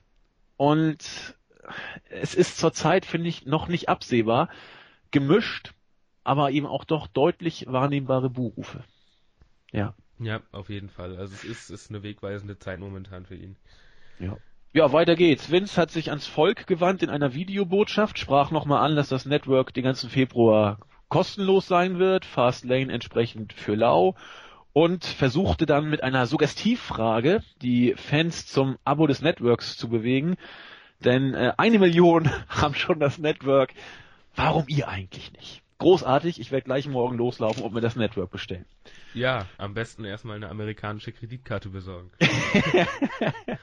[0.55, 1.35] und
[2.09, 4.47] es ist zurzeit, finde ich, noch nicht absehbar.
[5.11, 5.73] Gemischt,
[6.23, 8.81] aber eben auch doch deutlich wahrnehmbare Buhrufe.
[9.73, 9.93] Ja.
[10.19, 11.17] Ja, auf jeden Fall.
[11.17, 13.57] Also es ist, ist eine wegweisende Zeit momentan für ihn.
[14.19, 14.37] Ja.
[14.71, 15.49] Ja, weiter geht's.
[15.49, 19.73] Vince hat sich ans Volk gewandt in einer Videobotschaft, sprach nochmal an, dass das Network
[19.73, 20.77] den ganzen Februar
[21.07, 24.15] kostenlos sein wird, Fastlane entsprechend für lau
[24.73, 30.37] und versuchte dann mit einer Suggestivfrage die Fans zum Abo des Networks zu bewegen,
[31.03, 33.73] denn äh, eine Million haben schon das Network.
[34.35, 35.63] Warum ihr eigentlich nicht?
[35.79, 38.65] Großartig, ich werde gleich morgen loslaufen und mir das Network bestellen.
[39.13, 42.11] Ja, am besten erstmal eine amerikanische Kreditkarte besorgen.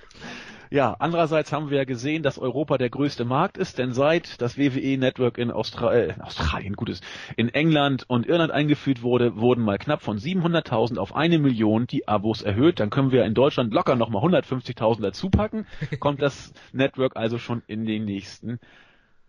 [0.70, 4.58] ja, andererseits haben wir ja gesehen, dass Europa der größte Markt ist, denn seit das
[4.58, 7.00] WWE-Network in Austra äh, Australien, gutes,
[7.36, 12.08] in England und Irland eingeführt wurde, wurden mal knapp von 700.000 auf eine Million die
[12.08, 12.80] Abos erhöht.
[12.80, 15.66] Dann können wir in Deutschland locker nochmal 150.000 dazu packen.
[16.00, 18.58] Kommt das Network also schon in den nächsten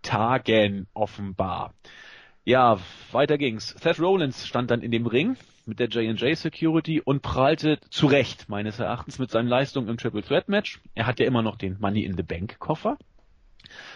[0.01, 1.73] Tagen offenbar.
[2.47, 2.79] Ja,
[3.11, 3.75] weiter ging's.
[3.77, 8.47] Seth Rollins stand dann in dem Ring mit der J&J Security und prahlte zu Recht
[8.47, 10.79] meines Erachtens mit seinen Leistungen im Triple Threat Match.
[10.95, 12.97] Er hat ja immer noch den Money in the Bank Koffer.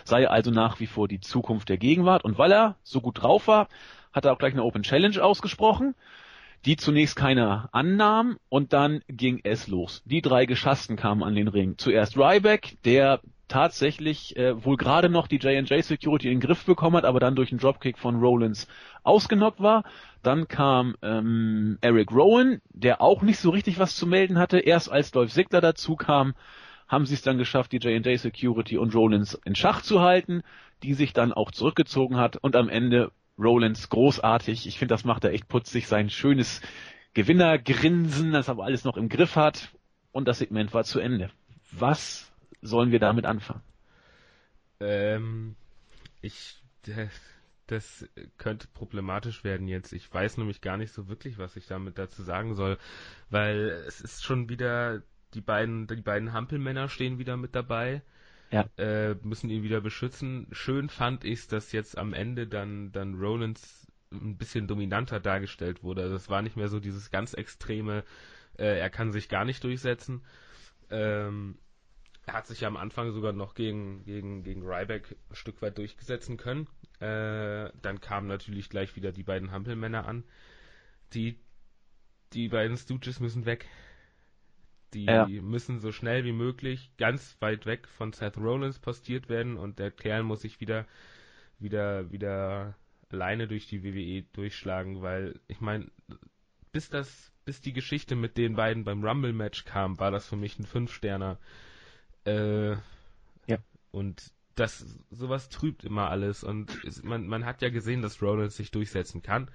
[0.03, 3.47] Sei also nach wie vor die Zukunft der Gegenwart und weil er so gut drauf
[3.47, 3.69] war,
[4.11, 5.95] hat er auch gleich eine Open Challenge ausgesprochen,
[6.65, 10.01] die zunächst keiner annahm und dann ging es los.
[10.03, 11.77] Die drei Geschassten kamen an den Ring.
[11.77, 16.95] Zuerst Ryback, der tatsächlich äh, wohl gerade noch die J&J Security in den Griff bekommen
[16.95, 18.67] hat, aber dann durch einen Dropkick von Rollins
[19.03, 19.83] ausgenockt war.
[20.23, 24.59] Dann kam ähm, Eric Rowan, der auch nicht so richtig was zu melden hatte.
[24.59, 26.33] Erst als Dolph Ziggler dazu kam,
[26.87, 30.43] haben sie es dann geschafft, die J&J Security und Rollins in Schach zu halten,
[30.81, 34.65] die sich dann auch zurückgezogen hat und am Ende Rollins großartig.
[34.65, 36.61] Ich finde, das macht er echt putzig, sein schönes
[37.13, 39.73] Gewinnergrinsen, das aber alles noch im Griff hat
[40.13, 41.31] und das Segment war zu Ende.
[41.71, 42.30] Was
[42.61, 43.61] sollen wir damit anfangen?
[44.79, 45.55] Ähm,
[46.21, 46.61] ich,
[47.67, 49.93] das könnte problematisch werden jetzt.
[49.93, 52.77] Ich weiß nämlich gar nicht so wirklich, was ich damit dazu sagen soll,
[53.29, 55.01] weil es ist schon wieder
[55.33, 58.01] die beiden, die beiden Hampelmänner stehen wieder mit dabei.
[58.51, 58.65] Ja.
[58.77, 60.47] Äh, müssen ihn wieder beschützen.
[60.51, 65.83] Schön fand ich es, dass jetzt am Ende dann, dann Rollins ein bisschen dominanter dargestellt
[65.83, 66.01] wurde.
[66.01, 68.03] Also es war nicht mehr so dieses ganz extreme,
[68.57, 70.21] äh, er kann sich gar nicht durchsetzen.
[70.89, 71.57] Ähm,
[72.25, 75.77] er hat sich ja am Anfang sogar noch gegen, gegen, gegen Ryback ein Stück weit
[75.77, 76.67] durchgesetzen können.
[76.99, 80.23] Äh, dann kamen natürlich gleich wieder die beiden Hampelmänner an.
[81.13, 81.39] Die,
[82.33, 83.67] die beiden Stooges müssen weg.
[84.93, 85.25] Die ja.
[85.25, 89.89] müssen so schnell wie möglich ganz weit weg von Seth Rollins postiert werden und der
[89.89, 90.85] Kerl muss sich wieder,
[91.59, 92.75] wieder, wieder
[93.09, 95.89] alleine durch die WWE durchschlagen, weil ich meine,
[96.71, 100.35] bis das, bis die Geschichte mit den beiden beim Rumble Match kam, war das für
[100.35, 101.39] mich ein Fünf-Sterner
[102.25, 103.57] äh, ja.
[103.91, 108.55] Und das, sowas trübt immer alles und ist, man, man hat ja gesehen, dass Rollins
[108.55, 109.49] sich durchsetzen kann.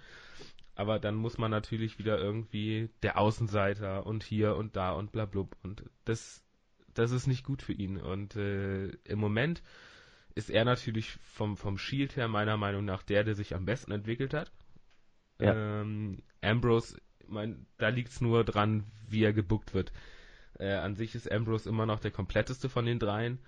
[0.74, 5.24] Aber dann muss man natürlich wieder irgendwie der Außenseiter und hier und da und bla
[5.24, 5.56] blub.
[5.62, 6.44] Und das,
[6.92, 7.96] das ist nicht gut für ihn.
[7.96, 9.62] Und äh, im Moment
[10.34, 13.90] ist er natürlich vom, vom Shield her meiner Meinung nach der, der sich am besten
[13.90, 14.52] entwickelt hat.
[15.38, 15.80] Ja.
[15.80, 19.92] Ähm, Ambrose, mein, da liegt es nur dran, wie er gebuckt wird.
[20.58, 23.38] Äh, an sich ist Ambrose immer noch der kompletteste von den dreien,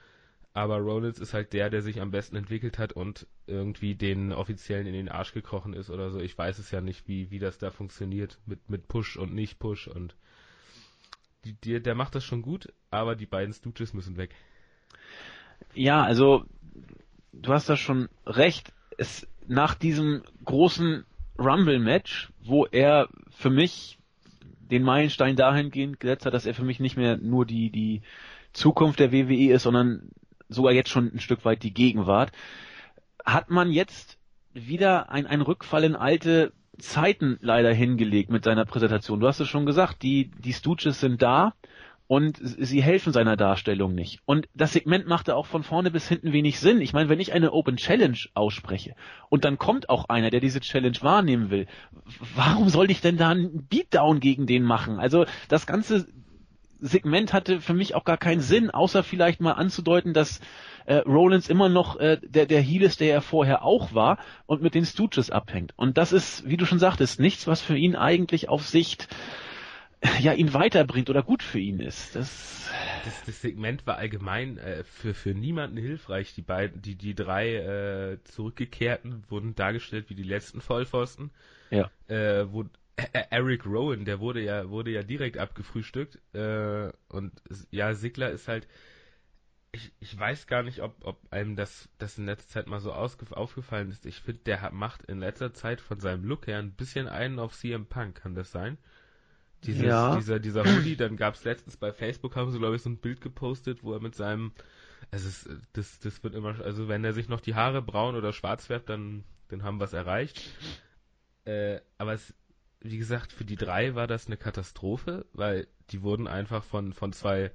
[0.53, 4.87] aber Rollins ist halt der, der sich am besten entwickelt hat und irgendwie den Offiziellen
[4.87, 6.21] in den Arsch gekrochen ist oder so.
[6.21, 9.59] Ich weiß es ja nicht, wie, wie das da funktioniert mit, mit Push und nicht
[9.59, 10.17] Push und
[11.45, 14.35] die, die, der macht das schon gut, aber die beiden Stooges müssen weg.
[15.75, 16.45] Ja, also
[17.33, 18.73] du hast da schon recht.
[18.97, 21.05] Es, nach diesem großen
[21.39, 23.98] Rumble-Match, wo er für mich
[24.71, 28.03] den Meilenstein dahingehend gesetzt hat, dass er für mich nicht mehr nur die, die
[28.53, 30.11] Zukunft der WWE ist, sondern
[30.49, 32.33] sogar jetzt schon ein Stück weit die Gegenwart,
[33.25, 34.19] hat man jetzt
[34.55, 39.21] wieder ein, ein Rückfall in alte Zeiten leider hingelegt mit seiner Präsentation.
[39.21, 41.55] Du hast es schon gesagt, die, die Stooges sind da
[42.09, 44.21] und sie helfen seiner Darstellung nicht.
[44.25, 46.81] Und das Segment machte auch von vorne bis hinten wenig Sinn.
[46.81, 48.95] Ich meine, wenn ich eine Open Challenge ausspreche
[49.29, 51.67] und dann kommt auch einer, der diese Challenge wahrnehmen will,
[52.35, 54.99] warum soll ich denn da einen Beatdown gegen den machen?
[54.99, 56.09] Also das ganze
[56.81, 60.41] Segment hatte für mich auch gar keinen Sinn, außer vielleicht mal anzudeuten, dass
[60.87, 64.63] äh, Rollins immer noch äh, der, der Heel ist, der er vorher auch war und
[64.63, 65.75] mit den Stooges abhängt.
[65.77, 69.09] Und das ist, wie du schon sagtest, nichts, was für ihn eigentlich auf Sicht
[70.21, 72.15] ja ihn weiterbringt oder gut für ihn ist.
[72.15, 72.71] Das,
[73.05, 76.35] das, das Segment war allgemein äh, für, für niemanden hilfreich.
[76.35, 81.31] Die beiden, die, die drei äh, Zurückgekehrten wurden dargestellt wie die letzten Vollpfosten.
[81.71, 81.91] Ja.
[82.09, 82.65] Äh, wo
[83.31, 86.19] Eric Rowan, der wurde ja, wurde ja direkt abgefrühstückt.
[86.35, 87.33] Äh, und
[87.71, 88.67] ja, Sigler ist halt.
[89.71, 92.91] Ich, ich weiß gar nicht, ob, ob einem das, das in letzter Zeit mal so
[92.91, 94.07] aufgefallen ist.
[94.07, 97.55] Ich finde, der macht in letzter Zeit von seinem Look her ein bisschen einen auf
[97.55, 98.79] CM Punk, kann das sein?
[99.65, 100.17] Dieses, ja.
[100.17, 102.99] Dieser, dieser Hoodie, dann gab es letztens bei Facebook, haben sie, glaube ich, so ein
[102.99, 104.53] Bild gepostet, wo er mit seinem,
[105.11, 108.33] es ist, das, das wird immer, also wenn er sich noch die Haare braun oder
[108.33, 110.51] schwarz färbt, dann, dann haben wir es erreicht.
[111.45, 112.35] Äh, aber es,
[112.81, 117.13] wie gesagt, für die drei war das eine Katastrophe, weil die wurden einfach von, von
[117.13, 117.51] zwei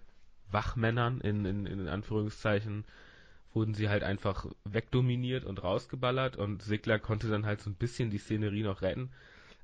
[0.52, 2.86] Wachmännern in, in, in Anführungszeichen
[3.54, 8.10] wurden sie halt einfach wegdominiert und rausgeballert und Sigler konnte dann halt so ein bisschen
[8.10, 9.12] die Szenerie noch retten.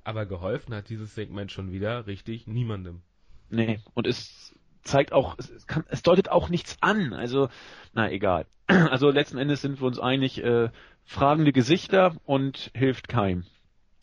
[0.04, 3.02] Aber geholfen hat dieses Segment schon wieder richtig niemandem.
[3.50, 7.12] Nee, und es zeigt auch, es, kann, es deutet auch nichts an.
[7.12, 7.48] Also,
[7.92, 8.46] na egal.
[8.90, 10.70] Also letzten Endes sind wir uns einig, äh,
[11.04, 13.44] fragende Gesichter und hilft keinem.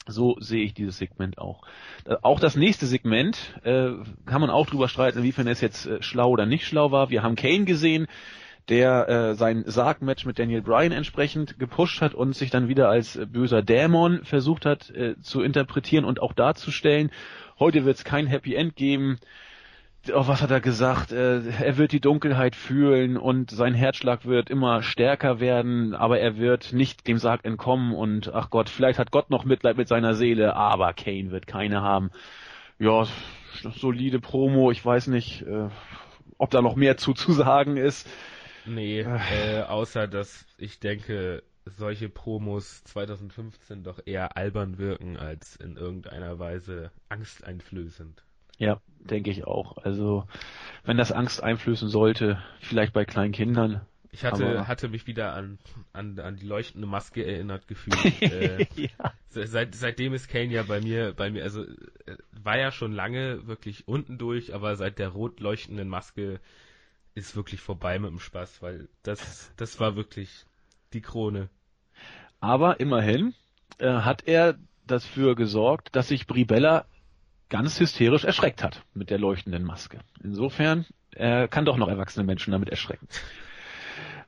[0.08, 1.64] So sehe ich dieses Segment auch.
[2.06, 3.92] Äh, auch das nächste Segment äh,
[4.26, 7.10] kann man auch drüber streiten, inwiefern es jetzt äh, schlau oder nicht schlau war.
[7.10, 8.08] Wir haben Kane gesehen,
[8.70, 13.16] der äh, sein Sargmatch mit Daniel Bryan entsprechend gepusht hat und sich dann wieder als
[13.16, 17.12] äh, böser Dämon versucht hat äh, zu interpretieren und auch darzustellen.
[17.60, 19.20] Heute wird es kein Happy End geben.
[20.14, 21.12] Oh, was hat er gesagt?
[21.12, 26.38] Äh, er wird die Dunkelheit fühlen und sein Herzschlag wird immer stärker werden, aber er
[26.38, 30.14] wird nicht dem Sarg entkommen und ach Gott, vielleicht hat Gott noch Mitleid mit seiner
[30.14, 32.12] Seele, aber Kane wird keine haben.
[32.80, 33.06] Ja,
[33.76, 35.70] solide Promo, ich weiß nicht, äh,
[36.38, 38.08] ob da noch mehr zuzusagen ist.
[38.68, 45.78] Nee, äh, außer dass ich denke, solche Promos 2015 doch eher albern wirken als in
[45.78, 48.24] irgendeiner Weise angsteinflößend.
[48.58, 49.78] Ja, denke ich auch.
[49.78, 50.28] Also,
[50.84, 53.82] wenn das Angst einflößen sollte, vielleicht bei kleinen Kindern.
[54.12, 55.60] Ich hatte, hatte mich wieder an,
[55.94, 58.22] an, an die leuchtende Maske erinnert gefühlt.
[58.22, 59.14] äh, ja.
[59.30, 63.46] seit, seitdem ist Kane ja bei mir, bei mir, also äh, war ja schon lange
[63.46, 66.40] wirklich unten durch, aber seit der rot leuchtenden Maske
[67.18, 70.46] ist wirklich vorbei mit dem Spaß, weil das, das war wirklich
[70.94, 71.50] die Krone.
[72.40, 73.34] Aber immerhin
[73.80, 76.86] äh, hat er dafür gesorgt, dass sich Bribella
[77.50, 80.00] ganz hysterisch erschreckt hat mit der leuchtenden Maske.
[80.24, 83.08] Insofern er kann doch noch erwachsene Menschen damit erschrecken.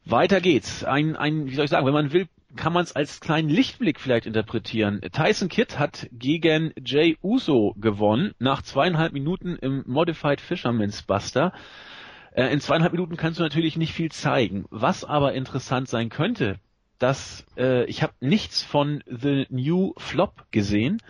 [0.06, 0.84] Weiter geht's.
[0.84, 4.00] Ein, ein, wie soll ich sagen, wenn man will, kann man es als kleinen Lichtblick
[4.00, 5.02] vielleicht interpretieren.
[5.12, 11.54] Tyson Kidd hat gegen Jay Uso gewonnen nach zweieinhalb Minuten im Modified Fisherman's Buster.
[12.32, 14.66] Äh, in zweieinhalb Minuten kannst du natürlich nicht viel zeigen.
[14.70, 16.60] Was aber interessant sein könnte,
[17.00, 21.02] dass äh, ich habe nichts von The New Flop gesehen,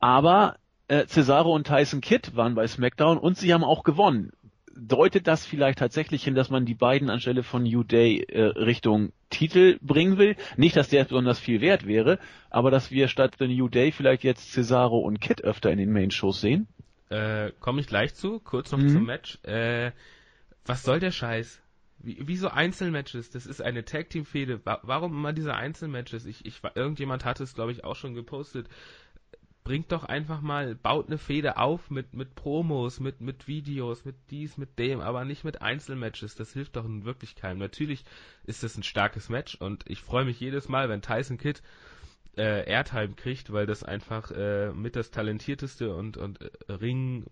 [0.00, 0.56] aber
[0.88, 4.32] äh, Cesaro und Tyson Kidd waren bei SmackDown und sie haben auch gewonnen.
[4.74, 9.12] Deutet das vielleicht tatsächlich hin, dass man die beiden anstelle von New Day äh, Richtung
[9.28, 10.36] Titel bringen will?
[10.56, 14.24] Nicht, dass der besonders viel wert wäre, aber dass wir statt The New Day vielleicht
[14.24, 16.66] jetzt Cesaro und Kidd öfter in den Main-Shows sehen?
[17.10, 18.88] Äh, Komme ich gleich zu, kurz noch mhm.
[18.88, 19.38] zum Match.
[19.44, 19.90] Äh,
[20.64, 21.60] was soll der Scheiß?
[21.98, 23.30] Wie, wieso Einzelmatches?
[23.30, 24.60] Das ist eine Tag Team Fehde.
[24.64, 26.26] Warum immer diese Einzelmatches?
[26.26, 28.68] Ich, ich, irgendjemand hat es, glaube ich, auch schon gepostet.
[29.62, 34.16] Bringt doch einfach mal, baut eine Fehde auf mit, mit Promos, mit, mit Videos, mit
[34.30, 36.34] dies, mit dem, aber nicht mit Einzelmatches.
[36.34, 37.58] Das hilft doch in wirklich keinem.
[37.58, 38.04] Natürlich
[38.44, 41.60] ist das ein starkes Match und ich freue mich jedes Mal, wenn Tyson Kidd
[42.38, 47.26] äh, Airtime kriegt, weil das einfach äh, mit das talentierteste und, und äh, Ring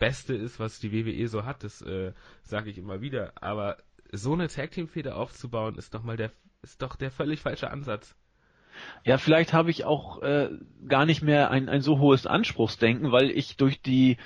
[0.00, 3.32] Beste ist, was die WWE so hat, das äh, sage ich immer wieder.
[3.40, 3.76] Aber
[4.10, 6.32] so eine Tag Team Feder aufzubauen, ist doch mal der
[6.62, 8.16] ist doch der völlig falsche Ansatz.
[9.04, 10.50] Ja, vielleicht habe ich auch äh,
[10.88, 14.16] gar nicht mehr ein, ein so hohes Anspruchsdenken, weil ich durch die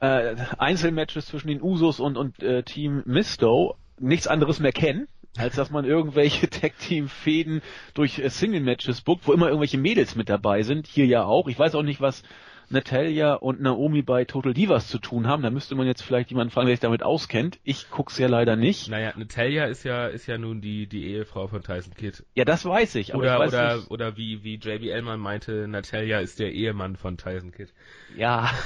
[0.00, 5.56] äh, Einzelmatches zwischen den Usos und, und äh, Team Misto nichts anderes mehr kennen, als
[5.56, 7.62] dass man irgendwelche Tag-Team-Fäden
[7.94, 10.86] durch äh, Single-Matches bookt, wo immer irgendwelche Mädels mit dabei sind.
[10.86, 11.48] Hier ja auch.
[11.48, 12.22] Ich weiß auch nicht, was
[12.70, 15.42] Natalia und Naomi bei Total Divas zu tun haben.
[15.42, 17.58] Da müsste man jetzt vielleicht jemanden fragen, der sich damit auskennt.
[17.64, 18.88] Ich guck's ja leider nicht.
[18.88, 22.22] Naja, Natalia ist ja, ist ja nun die, die Ehefrau von Tyson Kidd.
[22.34, 23.14] Ja, das weiß ich.
[23.14, 23.90] Aber oder, ich weiß oder, nicht.
[23.90, 27.72] oder wie, wie JB Ellman meinte, Natalia ist der Ehemann von Tyson Kidd.
[28.16, 28.50] Ja.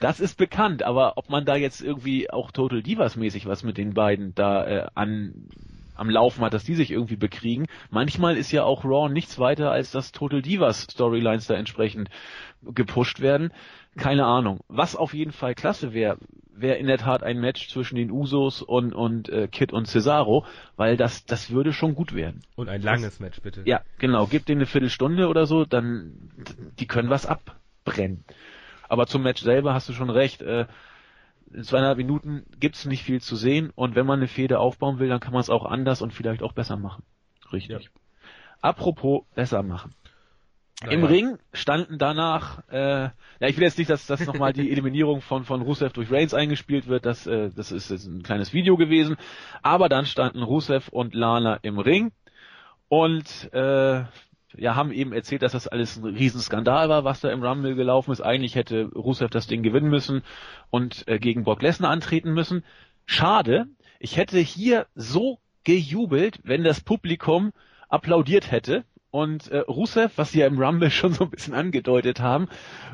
[0.00, 3.76] Das ist bekannt, aber ob man da jetzt irgendwie auch Total Divas mäßig was mit
[3.76, 5.50] den beiden da äh, an
[6.00, 7.66] am Laufen hat, dass die sich irgendwie bekriegen.
[7.90, 12.08] Manchmal ist ja auch Raw nichts weiter, als dass Total Divas Storylines da entsprechend
[12.62, 13.52] gepusht werden.
[13.96, 14.60] Keine Ahnung.
[14.68, 16.18] Was auf jeden Fall klasse wäre,
[16.52, 20.44] wäre in der Tat ein Match zwischen den Usos und, und äh, Kid und Cesaro,
[20.76, 22.42] weil das, das würde schon gut werden.
[22.56, 23.62] Und ein langes das, Match, bitte.
[23.64, 24.26] Ja, genau.
[24.26, 26.30] Gib denen eine Viertelstunde oder so, dann
[26.78, 28.24] die können was abbrennen.
[28.88, 30.42] Aber zum Match selber hast du schon recht.
[30.42, 30.66] Äh,
[31.52, 35.08] in zweieinhalb Minuten gibt's nicht viel zu sehen und wenn man eine Fehde aufbauen will,
[35.08, 37.02] dann kann man es auch anders und vielleicht auch besser machen.
[37.52, 37.84] Richtig.
[37.84, 37.90] Ja.
[38.60, 39.94] Apropos besser machen.
[40.82, 40.94] Naja.
[40.94, 45.20] Im Ring standen danach, äh, ja, ich will jetzt nicht, dass, dass nochmal die Eliminierung
[45.20, 48.78] von, von Rusev durch Reigns eingespielt wird, das, äh, das ist jetzt ein kleines Video
[48.78, 49.16] gewesen,
[49.62, 52.12] aber dann standen Rusev und Lana im Ring
[52.88, 54.04] und äh,
[54.56, 58.12] ja, haben eben erzählt, dass das alles ein Riesenskandal war, was da im Rumble gelaufen
[58.12, 58.22] ist.
[58.22, 60.22] Eigentlich hätte Rusev das Ding gewinnen müssen
[60.70, 62.64] und äh, gegen Brock Lesnar antreten müssen.
[63.04, 63.66] Schade,
[63.98, 67.52] ich hätte hier so gejubelt, wenn das Publikum
[67.88, 72.20] applaudiert hätte und äh, Rusev, was sie ja im Rumble schon so ein bisschen angedeutet
[72.20, 72.48] haben,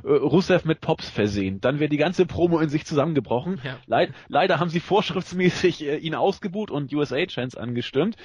[0.04, 1.60] äh, Rusev mit Pops versehen.
[1.60, 3.60] Dann wäre die ganze Promo in sich zusammengebrochen.
[3.62, 3.78] Ja.
[3.86, 8.16] Leid, leider haben sie vorschriftsmäßig äh, ihn ausgebuht und USA-Chants angestimmt.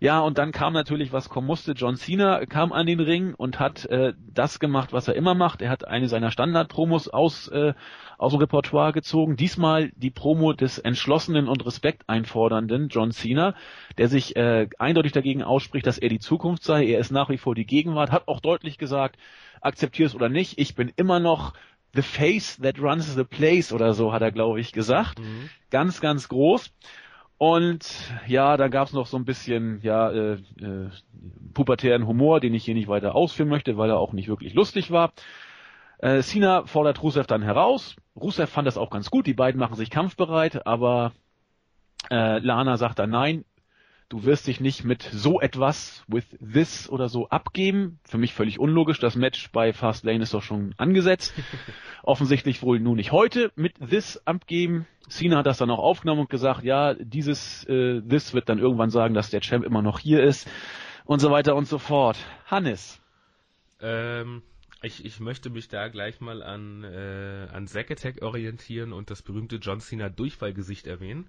[0.00, 1.72] Ja, und dann kam natürlich, was kommen musste.
[1.72, 5.62] John Cena kam an den Ring und hat äh, das gemacht, was er immer macht.
[5.62, 7.74] Er hat eine seiner Standard-Promos aus, äh,
[8.18, 9.36] aus dem Repertoire gezogen.
[9.36, 13.54] Diesmal die Promo des entschlossenen und Respekt einfordernden John Cena,
[13.98, 16.86] der sich äh, eindeutig dagegen ausspricht, dass er die Zukunft sei.
[16.86, 19.16] Er ist nach wie vor die Gegenwart, hat auch deutlich gesagt,
[19.60, 21.54] akzeptier es oder nicht, ich bin immer noch
[21.94, 25.18] The Face that runs the place oder so, hat er, glaube ich, gesagt.
[25.18, 25.48] Mhm.
[25.70, 26.70] Ganz, ganz groß.
[27.38, 27.86] Und
[28.26, 30.90] ja, da gab es noch so ein bisschen ja äh, äh,
[31.52, 34.90] pubertären Humor, den ich hier nicht weiter ausführen möchte, weil er auch nicht wirklich lustig
[34.90, 35.12] war.
[35.98, 37.96] Äh, Cena fordert Rusev dann heraus.
[38.14, 39.26] Rusev fand das auch ganz gut.
[39.26, 41.12] Die beiden machen sich kampfbereit, aber
[42.10, 43.44] äh, Lana sagt dann nein.
[44.08, 47.98] Du wirst dich nicht mit so etwas, with this oder so abgeben.
[48.04, 49.00] Für mich völlig unlogisch.
[49.00, 51.34] Das Match bei Fast Lane ist doch schon angesetzt.
[52.04, 54.86] Offensichtlich wohl nur nicht heute mit this abgeben.
[55.08, 58.90] Cena hat das dann auch aufgenommen und gesagt, ja, dieses äh, this wird dann irgendwann
[58.90, 60.48] sagen, dass der Champ immer noch hier ist
[61.04, 62.16] und so weiter und so fort.
[62.46, 63.00] Hannes.
[63.80, 64.42] Ähm,
[64.82, 69.22] ich, ich möchte mich da gleich mal an, äh, an Zack Attack orientieren und das
[69.22, 71.28] berühmte John Cena Durchfallgesicht erwähnen.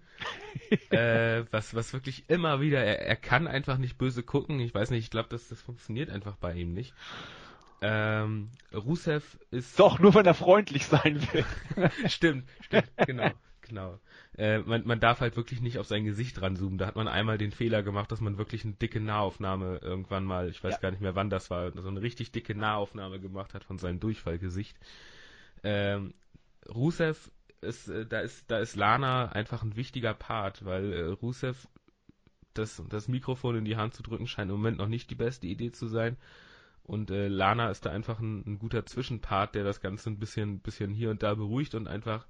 [0.89, 4.59] äh, was, was wirklich immer wieder, er, er kann einfach nicht böse gucken.
[4.59, 6.93] Ich weiß nicht, ich glaube, das, das funktioniert einfach bei ihm nicht.
[7.81, 9.79] Ähm, Rusev ist.
[9.79, 11.45] Doch, nur wenn er freundlich sein will.
[12.07, 13.31] stimmt, stimmt, genau.
[13.67, 13.99] Genau.
[14.37, 16.77] Äh, man, man darf halt wirklich nicht auf sein Gesicht ranzoomen.
[16.77, 20.49] Da hat man einmal den Fehler gemacht, dass man wirklich eine dicke Nahaufnahme irgendwann mal,
[20.49, 20.79] ich weiß ja.
[20.79, 23.99] gar nicht mehr wann das war, so eine richtig dicke Nahaufnahme gemacht hat von seinem
[23.99, 24.77] Durchfallgesicht.
[25.63, 26.13] Ähm,
[26.73, 31.67] Rusev ist, äh, da ist, da ist Lana einfach ein wichtiger Part, weil äh, Rusev
[32.53, 35.47] das, das Mikrofon in die Hand zu drücken scheint im Moment noch nicht die beste
[35.47, 36.17] Idee zu sein.
[36.83, 40.59] Und äh, Lana ist da einfach ein, ein guter Zwischenpart, der das Ganze ein bisschen,
[40.59, 42.25] bisschen hier und da beruhigt und einfach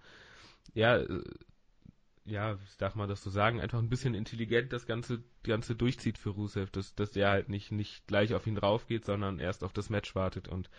[0.73, 1.23] ja, äh,
[2.25, 6.31] ja, darf man das so sagen, einfach ein bisschen intelligent das Ganze, Ganze durchzieht für
[6.31, 9.71] Rusev, dass, dass der halt nicht, nicht gleich auf ihn drauf geht, sondern erst auf
[9.71, 10.69] das Match wartet und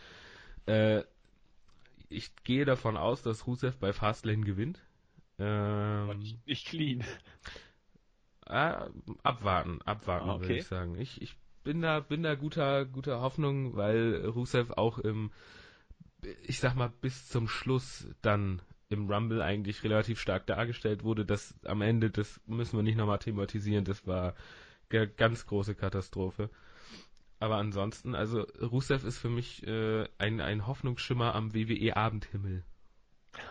[0.66, 1.02] äh,
[2.10, 4.80] ich gehe davon aus, dass Rusev bei Fastlane gewinnt.
[5.38, 7.04] Ähm, nicht clean.
[8.46, 8.88] Äh,
[9.22, 10.40] abwarten, abwarten, okay.
[10.40, 10.98] würde ich sagen.
[10.98, 15.30] Ich, ich bin da, bin da guter, guter Hoffnung, weil Rusev auch im,
[16.42, 21.24] ich sag mal, bis zum Schluss dann im Rumble eigentlich relativ stark dargestellt wurde.
[21.24, 24.34] Das am Ende, das müssen wir nicht nochmal thematisieren, das war
[24.90, 26.50] eine ganz große Katastrophe.
[27.40, 32.64] Aber ansonsten, also Rusev ist für mich äh, ein, ein Hoffnungsschimmer am WWE-Abendhimmel.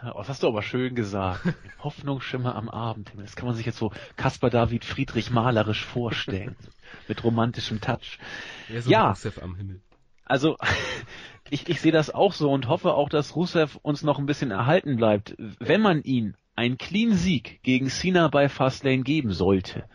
[0.03, 1.41] Oh, das hast du aber schön gesagt.
[1.79, 3.25] Hoffnungsschimmer am Abendhimmel.
[3.25, 6.57] Das kann man sich jetzt so Caspar David Friedrich malerisch vorstellen.
[7.07, 8.19] mit romantischem Touch.
[8.67, 9.09] Ja, so ja.
[9.09, 9.81] Rusev am Himmel.
[10.27, 10.57] Also
[11.49, 14.51] ich, ich sehe das auch so und hoffe auch, dass Rusev uns noch ein bisschen
[14.51, 15.35] erhalten bleibt.
[15.37, 19.85] Wenn man ihn einen Clean Sieg gegen Cena bei Fastlane geben sollte,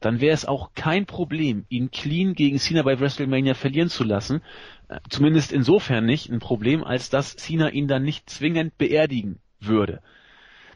[0.00, 4.42] dann wäre es auch kein Problem, ihn clean gegen Cena bei WrestleMania verlieren zu lassen.
[4.88, 10.02] Äh, zumindest insofern nicht ein Problem, als dass Cena ihn dann nicht zwingend beerdigen würde.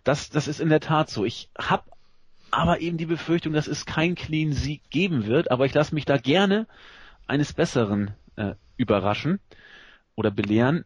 [0.03, 1.27] das, das ist in der Tat so.
[1.27, 1.85] Ich habe
[2.51, 6.07] aber eben die Befürchtung, dass es kein Clean Sieg geben wird, aber ich lasse mich
[6.07, 6.67] da gerne
[7.27, 9.41] eines Besseren äh, überraschen
[10.17, 10.85] oder belehren.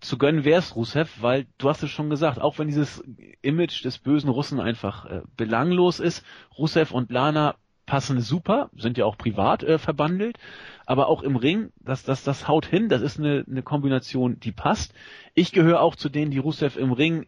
[0.00, 3.04] Zu gönnen wäre es Rusev, weil du hast es schon gesagt, auch wenn dieses
[3.42, 6.24] Image des bösen Russen einfach äh, belanglos ist,
[6.56, 10.38] Rusev und Lana passen super, sind ja auch privat äh, verbandelt,
[10.86, 14.52] aber auch im Ring, das, das, das haut hin, das ist eine, eine Kombination, die
[14.52, 14.94] passt.
[15.34, 17.26] Ich gehöre auch zu denen, die Rusev im Ring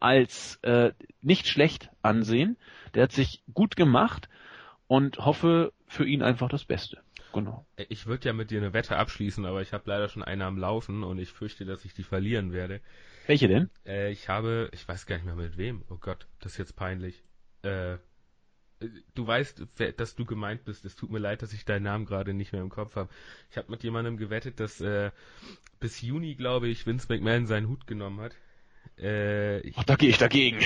[0.00, 0.92] als äh,
[1.22, 2.56] nicht schlecht ansehen.
[2.94, 4.28] Der hat sich gut gemacht
[4.88, 6.98] und hoffe für ihn einfach das Beste.
[7.32, 7.66] Genau.
[7.88, 10.58] Ich würde ja mit dir eine Wette abschließen, aber ich habe leider schon eine am
[10.58, 12.80] Laufen und ich fürchte, dass ich die verlieren werde.
[13.26, 13.70] Welche denn?
[13.86, 15.84] Äh, ich habe, ich weiß gar nicht mehr mit wem.
[15.90, 17.22] Oh Gott, das ist jetzt peinlich.
[17.62, 17.98] Äh,
[19.14, 19.66] du weißt,
[19.96, 20.84] dass du gemeint bist.
[20.84, 23.10] Es tut mir leid, dass ich deinen Namen gerade nicht mehr im Kopf habe.
[23.50, 25.10] Ich habe mit jemandem gewettet, dass äh,
[25.78, 28.34] bis Juni, glaube ich, Vince McMahon seinen Hut genommen hat.
[28.98, 30.60] Äh, ich, Ach, da gehe ich dagegen.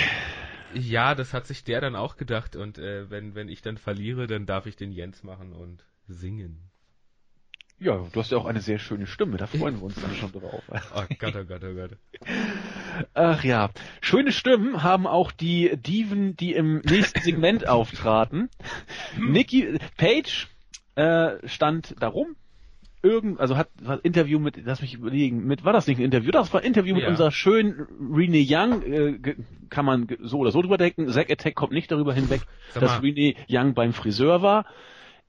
[0.74, 4.26] Ja, das hat sich der dann auch gedacht und äh, wenn, wenn ich dann verliere,
[4.26, 6.70] dann darf ich den Jens machen und singen.
[7.80, 10.32] Ja, du hast ja auch eine sehr schöne Stimme, da freuen wir uns dann schon
[10.32, 10.62] drauf.
[10.94, 11.90] Oh Gott, oh Gott, oh Gott.
[13.14, 18.48] Ach ja, schöne Stimmen haben auch die Diven, die im nächsten Segment auftraten.
[19.18, 20.48] Nikki Page
[20.94, 22.36] äh, stand darum,
[23.02, 26.30] irgend, also hat was Interview mit, lass mich überlegen, mit, war das nicht ein Interview?
[26.30, 29.36] Das war ein Interview mit unserer schönen Rene Young, äh,
[29.68, 31.08] kann man so oder so drüber denken.
[31.08, 32.42] Zack Attack kommt nicht darüber hinweg,
[32.72, 34.64] dass Rene Young beim Friseur war.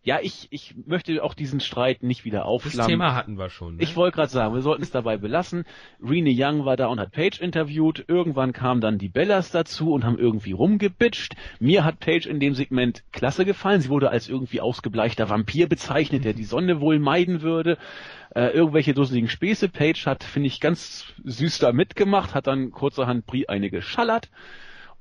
[0.06, 2.78] Ja, ich, ich möchte auch diesen Streit nicht wieder aufschlagen.
[2.78, 3.78] Das Thema hatten wir schon.
[3.78, 3.82] Ne?
[3.82, 5.66] Ich wollte gerade sagen, wir sollten es dabei belassen.
[5.99, 8.06] Rene Young war da und hat Paige interviewt.
[8.08, 11.34] Irgendwann kamen dann die Bellas dazu und haben irgendwie rumgebitscht.
[11.60, 13.82] Mir hat Paige in dem Segment klasse gefallen.
[13.82, 17.80] Sie wurde als irgendwie ausgebleichter Vampir bezeichnet, der die Sonne wohl meiden würde.
[18.36, 19.70] Äh, irgendwelche dusseligen Späße.
[19.70, 24.30] Paige hat, finde ich, ganz süß da mitgemacht, hat dann kurzerhand Brie eine geschallert.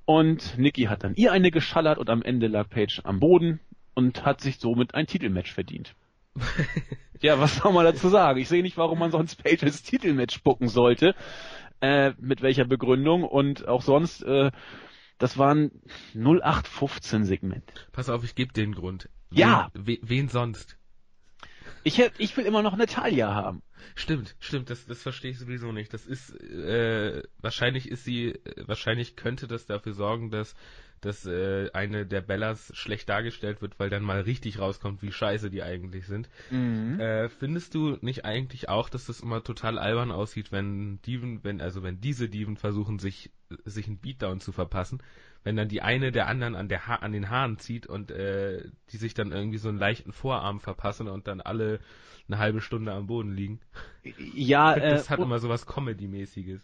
[0.07, 3.61] Und Nikki hat dann ihr eine geschallert und am Ende lag Paige am Boden
[3.95, 5.95] und hat sich somit ein Titelmatch verdient.
[7.21, 8.41] ja, was soll man dazu sagen?
[8.41, 11.15] Ich sehe nicht, warum man sonst Page Titelmatch spucken sollte.
[11.81, 14.51] Äh, mit welcher Begründung und auch sonst, äh,
[15.19, 15.71] das waren
[16.15, 17.89] 0815 Segment.
[17.93, 19.11] Pass auf, ich gebe den Grund.
[19.31, 19.71] Wen, ja.
[19.75, 20.79] Wen, wen sonst?
[21.83, 23.63] Ich, hätt, ich will immer noch Natalia haben.
[23.95, 25.93] Stimmt, stimmt, das, das verstehe ich sowieso nicht.
[25.93, 30.55] Das ist, äh, wahrscheinlich ist sie, äh, wahrscheinlich könnte das dafür sorgen, dass
[31.05, 35.51] dass äh, eine der Bellas schlecht dargestellt wird, weil dann mal richtig rauskommt, wie scheiße
[35.51, 36.29] die eigentlich sind.
[36.51, 36.99] Mhm.
[36.99, 41.61] Äh, findest du nicht eigentlich auch, dass das immer total albern aussieht, wenn Diven, wenn,
[41.61, 43.31] also wenn diese Diven versuchen, sich,
[43.65, 45.03] sich einen Beatdown zu verpassen,
[45.43, 48.65] wenn dann die eine der anderen an, der ha an den Haaren zieht und äh,
[48.91, 51.81] die sich dann irgendwie so einen leichten Vorarm verpassen und dann alle
[52.29, 53.61] eine halbe Stunde am Boden liegen.
[54.35, 56.63] Ja, das äh, hat immer so was Comedy-mäßiges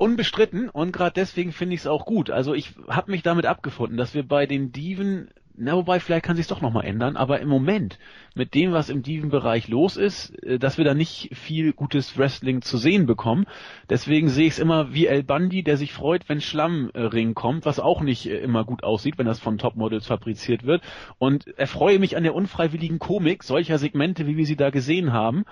[0.00, 2.30] unbestritten und gerade deswegen finde ich es auch gut.
[2.30, 6.36] Also ich habe mich damit abgefunden, dass wir bei den Diven, na wobei vielleicht kann
[6.36, 7.98] sich doch nochmal ändern, aber im Moment
[8.34, 12.62] mit dem, was im Diven-Bereich los ist, äh, dass wir da nicht viel gutes Wrestling
[12.62, 13.44] zu sehen bekommen.
[13.90, 17.78] Deswegen sehe ich es immer wie El Bandi, der sich freut, wenn Schlammring kommt, was
[17.78, 20.82] auch nicht äh, immer gut aussieht, wenn das von Topmodels fabriziert wird.
[21.18, 25.44] Und erfreue mich an der unfreiwilligen Komik solcher Segmente, wie wir sie da gesehen haben.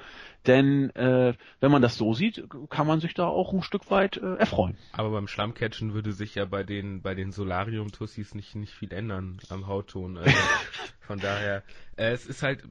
[0.47, 4.17] Denn äh, wenn man das so sieht, kann man sich da auch ein Stück weit
[4.17, 4.77] äh, erfreuen.
[4.93, 9.39] Aber beim Schlammcatchen würde sich ja bei den bei den Solarium-Tussis nicht nicht viel ändern
[9.51, 10.17] am Hautton.
[10.17, 10.31] Also
[11.01, 11.63] von daher,
[11.97, 12.63] äh, es ist halt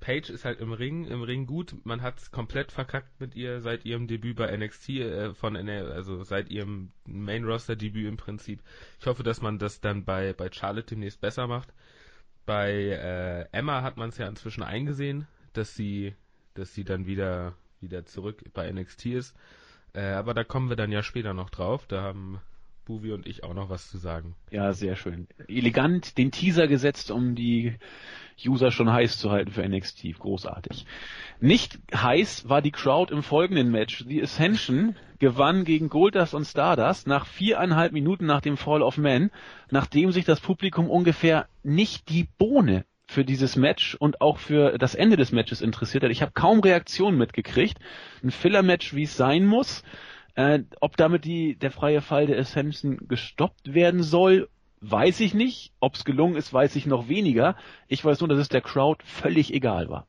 [0.00, 1.74] Paige ist halt im Ring, im Ring gut.
[1.84, 6.50] Man hat komplett verkackt mit ihr seit ihrem Debüt bei NXT, äh, von also seit
[6.50, 8.62] ihrem Main Roster Debüt im Prinzip.
[9.00, 11.72] Ich hoffe, dass man das dann bei bei Charlotte demnächst besser macht.
[12.44, 16.14] Bei äh, Emma hat man es ja inzwischen eingesehen, dass sie
[16.58, 19.36] dass sie dann wieder, wieder zurück bei NXT ist.
[19.92, 21.86] Äh, aber da kommen wir dann ja später noch drauf.
[21.86, 22.40] Da haben
[22.86, 24.34] Buvi und ich auch noch was zu sagen.
[24.50, 25.26] Ja, sehr schön.
[25.48, 27.74] Elegant den Teaser gesetzt, um die
[28.44, 30.18] User schon heiß zu halten für NXT.
[30.18, 30.86] Großartig.
[31.40, 34.04] Nicht heiß war die Crowd im folgenden Match.
[34.06, 39.30] The Ascension gewann gegen Goldust und Stardust nach viereinhalb Minuten nach dem Fall of Man,
[39.70, 44.94] nachdem sich das Publikum ungefähr nicht die Bohne für dieses Match und auch für das
[44.94, 46.10] Ende des Matches interessiert hat.
[46.10, 47.78] Ich habe kaum Reaktionen mitgekriegt.
[48.22, 49.82] Ein Filler-Match, wie es sein muss.
[50.34, 54.48] Äh, ob damit die, der freie Fall der Ascension gestoppt werden soll,
[54.80, 55.72] weiß ich nicht.
[55.80, 57.56] Ob es gelungen ist, weiß ich noch weniger.
[57.88, 60.06] Ich weiß nur, dass es der Crowd völlig egal war.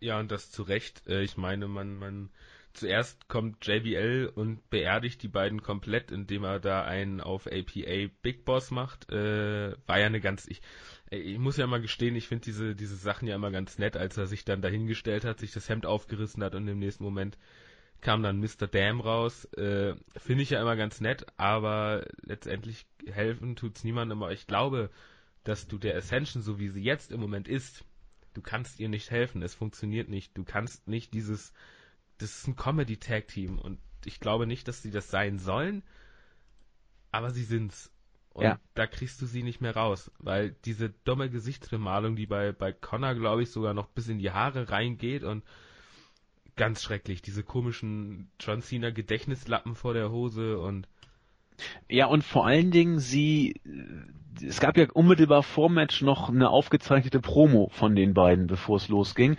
[0.00, 1.06] Ja, und das zu Recht.
[1.06, 2.30] Äh, ich meine, man, man,
[2.72, 8.44] zuerst kommt JBL und beerdigt die beiden komplett, indem er da einen auf APA Big
[8.44, 9.10] Boss macht.
[9.10, 10.60] Äh, war ja eine ganz, ich,
[11.12, 14.16] ich muss ja mal gestehen, ich finde diese, diese Sachen ja immer ganz nett, als
[14.16, 17.36] er sich dann dahingestellt hat, sich das Hemd aufgerissen hat und im nächsten Moment
[18.00, 18.66] kam dann Mr.
[18.66, 19.44] Dam raus.
[19.54, 24.22] Äh, Finde ich ja immer ganz nett, aber letztendlich helfen tut's niemandem.
[24.22, 24.90] Aber ich glaube,
[25.44, 27.84] dass du der Ascension, so wie sie jetzt im Moment ist,
[28.34, 29.42] du kannst ihr nicht helfen.
[29.42, 30.36] Es funktioniert nicht.
[30.36, 31.52] Du kannst nicht dieses,
[32.18, 35.82] das ist ein Comedy-Tag-Team und ich glaube nicht, dass sie das sein sollen,
[37.12, 37.90] aber sie sind's.
[38.34, 38.58] Und Ja.
[38.74, 43.14] da kriegst du sie nicht mehr raus, weil diese dumme Gesichtsbemalung, die bei, bei Connor,
[43.14, 45.42] glaube ich, sogar noch bis in die Haare reingeht und
[46.56, 50.88] ganz schrecklich, diese komischen John Cena Gedächtnislappen vor der Hose und
[51.88, 53.60] Ja, und vor allen Dingen, sie,
[54.42, 58.88] es gab ja unmittelbar vor Match noch eine aufgezeichnete Promo von den beiden, bevor es
[58.88, 59.36] losging.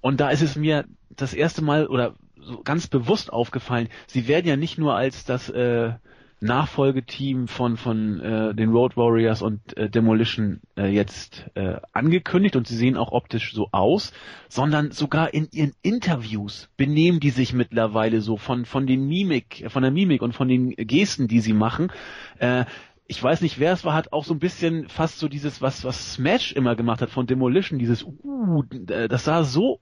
[0.00, 4.46] Und da ist es mir das erste Mal oder so ganz bewusst aufgefallen, sie werden
[4.46, 5.92] ja nicht nur als das äh,
[6.40, 12.66] Nachfolgeteam von von äh, den Road Warriors und äh, Demolition äh, jetzt äh, angekündigt und
[12.66, 14.12] sie sehen auch optisch so aus,
[14.48, 19.82] sondern sogar in ihren Interviews benehmen die sich mittlerweile so von von den Mimik, von
[19.82, 21.92] der Mimik und von den Gesten, die sie machen.
[22.38, 22.64] Äh,
[23.10, 25.82] ich weiß nicht, wer es war, hat auch so ein bisschen fast so dieses, was,
[25.82, 29.80] was Smash immer gemacht hat von Demolition, dieses, uh, äh, das sah so,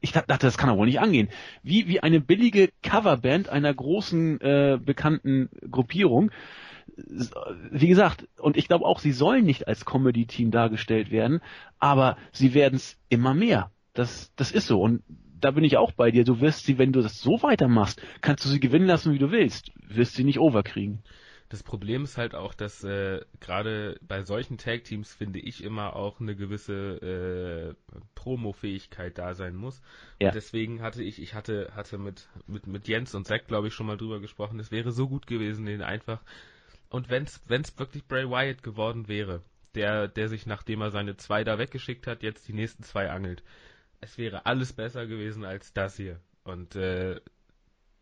[0.00, 1.28] ich dachte, das kann doch wohl nicht angehen.
[1.62, 6.30] Wie, wie eine billige Coverband einer großen, äh, bekannten Gruppierung.
[7.70, 11.40] Wie gesagt, und ich glaube auch, sie sollen nicht als Comedy-Team dargestellt werden,
[11.78, 13.70] aber sie werden es immer mehr.
[13.92, 14.80] Das, das ist so.
[14.80, 15.02] Und
[15.40, 16.24] da bin ich auch bei dir.
[16.24, 19.30] Du wirst sie, wenn du das so weitermachst, kannst du sie gewinnen lassen, wie du
[19.30, 19.72] willst.
[19.88, 21.02] Wirst sie nicht overkriegen.
[21.48, 26.20] Das Problem ist halt auch, dass äh, gerade bei solchen Tag-Teams finde ich immer auch
[26.20, 29.80] eine gewisse äh, Promo-Fähigkeit da sein muss.
[30.20, 30.28] Ja.
[30.28, 33.74] Und deswegen hatte ich, ich hatte, hatte mit, mit, mit Jens und Zack, glaube ich,
[33.74, 36.20] schon mal drüber gesprochen, es wäre so gut gewesen, den einfach.
[36.88, 39.42] Und wenn's, wenn's wirklich Bray Wyatt geworden wäre,
[39.76, 43.44] der, der sich, nachdem er seine zwei da weggeschickt hat, jetzt die nächsten zwei angelt.
[44.00, 46.18] Es wäre alles besser gewesen als das hier.
[46.42, 47.20] Und äh,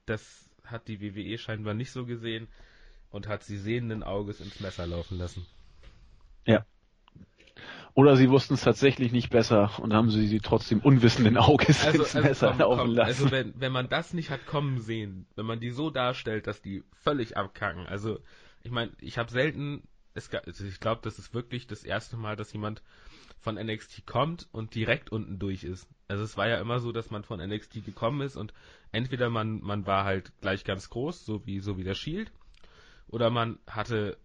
[0.06, 2.48] das hat die WWE scheinbar nicht so gesehen
[3.10, 5.46] und hat sie sehenden Auges ins Messer laufen lassen.
[7.94, 12.02] Oder sie wussten es tatsächlich nicht besser und haben sie sie trotzdem unwissenden Auges Also,
[12.02, 13.08] ins also, Messer komm, laufen komm, lassen.
[13.08, 16.60] also wenn, wenn man das nicht hat kommen sehen, wenn man die so darstellt, dass
[16.60, 17.86] die völlig abkacken.
[17.86, 18.18] Also
[18.62, 22.34] ich meine, ich habe selten, es, also ich glaube, das ist wirklich das erste Mal,
[22.36, 22.82] dass jemand
[23.40, 25.86] von NXT kommt und direkt unten durch ist.
[26.08, 28.52] Also es war ja immer so, dass man von NXT gekommen ist und
[28.92, 32.32] entweder man, man war halt gleich ganz groß, so wie, so wie der Shield,
[33.14, 34.18] oder man hatte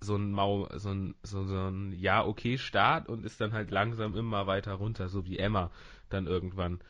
[0.00, 3.70] so ein Mau, so ein, so, so ein ja okay Start und ist dann halt
[3.70, 5.70] langsam immer weiter runter, so wie Emma
[6.08, 6.80] dann irgendwann.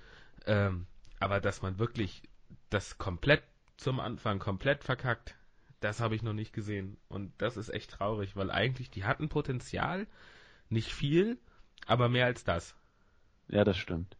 [0.47, 0.86] Ähm,
[1.18, 2.22] aber dass man wirklich
[2.70, 3.43] das komplett
[3.76, 5.34] zum Anfang komplett verkackt,
[5.80, 6.97] das habe ich noch nicht gesehen.
[7.09, 10.07] Und das ist echt traurig, weil eigentlich die hatten Potenzial,
[10.68, 11.38] nicht viel,
[11.86, 12.76] aber mehr als das.
[13.49, 14.16] Ja, das stimmt.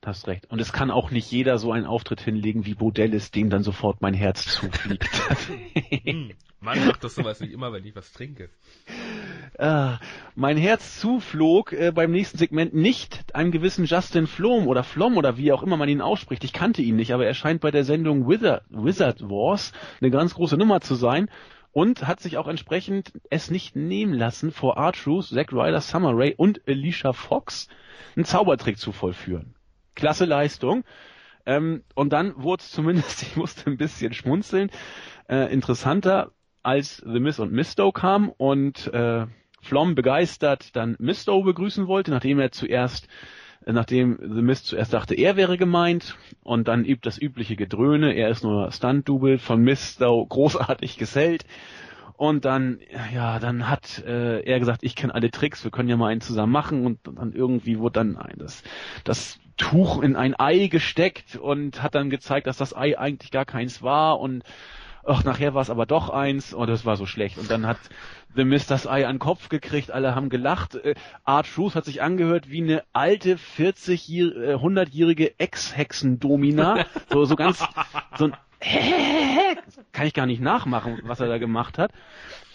[0.00, 0.46] Du hast recht.
[0.50, 4.02] Und es kann auch nicht jeder so einen Auftritt hinlegen wie Bodellis, dem dann sofort
[4.02, 5.08] mein Herz zufliegt.
[6.04, 8.48] Hm, Mann macht das sowas nicht immer, wenn ich was trinke.
[9.58, 9.98] Ah,
[10.34, 15.36] mein Herz zuflog äh, beim nächsten Segment nicht einem gewissen Justin Flom oder Flom oder
[15.36, 16.44] wie auch immer man ihn ausspricht.
[16.44, 20.34] Ich kannte ihn nicht, aber er scheint bei der Sendung Wizard, Wizard Wars eine ganz
[20.34, 21.28] große Nummer zu sein
[21.76, 26.32] und hat sich auch entsprechend es nicht nehmen lassen, vor R-Truth, Zack Ryder, Summer Rae
[26.34, 27.68] und Alicia Fox
[28.16, 29.54] einen Zaubertrick zu vollführen.
[29.94, 30.84] Klasse Leistung.
[31.44, 34.70] Ähm, und dann wurde es zumindest, ich musste ein bisschen schmunzeln,
[35.28, 39.26] äh, interessanter, als The Miz und Misto kamen und äh,
[39.60, 43.06] Flom begeistert dann Misto begrüßen wollte, nachdem er zuerst,
[43.64, 48.28] nachdem The Miz zuerst dachte, er wäre gemeint und dann übt das übliche Gedröhne, er
[48.28, 51.44] ist nur Stunt-Double von Misto großartig gesellt.
[52.16, 52.80] Und dann,
[53.14, 56.22] ja, dann hat äh, er gesagt, ich kenne alle Tricks, wir können ja mal einen
[56.22, 56.86] zusammen machen.
[56.86, 58.62] Und dann irgendwie wurde dann ein, das,
[59.04, 63.44] das Tuch in ein Ei gesteckt und hat dann gezeigt, dass das Ei eigentlich gar
[63.44, 64.18] keins war.
[64.18, 64.44] Und
[65.06, 67.38] ach, nachher war es aber doch eins und das war so schlecht.
[67.38, 67.78] Und dann hat
[68.34, 70.74] The Mist das Ei an den Kopf gekriegt, alle haben gelacht.
[70.74, 70.94] Äh,
[71.24, 74.22] Art Truth hat sich angehört wie eine alte 40 äh,
[74.54, 76.84] 100-jährige Ex-Hexendomina.
[77.10, 77.64] so, so ganz,
[78.18, 78.36] so ein
[79.92, 81.92] kann ich gar nicht nachmachen, was er da gemacht hat.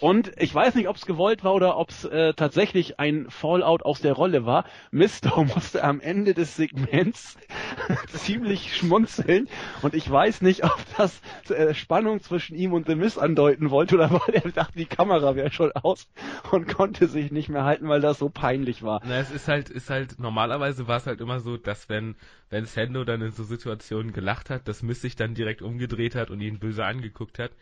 [0.02, 3.84] Und ich weiß nicht, ob es gewollt war oder ob es äh, tatsächlich ein Fallout
[3.84, 4.64] aus der Rolle war.
[4.90, 7.38] Misto musste am Ende des Segments
[8.08, 9.46] ziemlich schmunzeln
[9.80, 13.94] und ich weiß nicht, ob das äh, Spannung zwischen ihm und The Miz andeuten wollte
[13.94, 16.08] oder weil er dachte, die Kamera wäre schon aus
[16.50, 19.00] und konnte sich nicht mehr halten, weil das so peinlich war.
[19.04, 22.16] Na, es ist halt, ist halt, normalerweise war es halt immer so, dass wenn,
[22.50, 26.32] wenn Sendo dann in so Situationen gelacht hat, das Miss sich dann direkt umgedreht hat
[26.32, 27.52] und ihn böse angeguckt hat.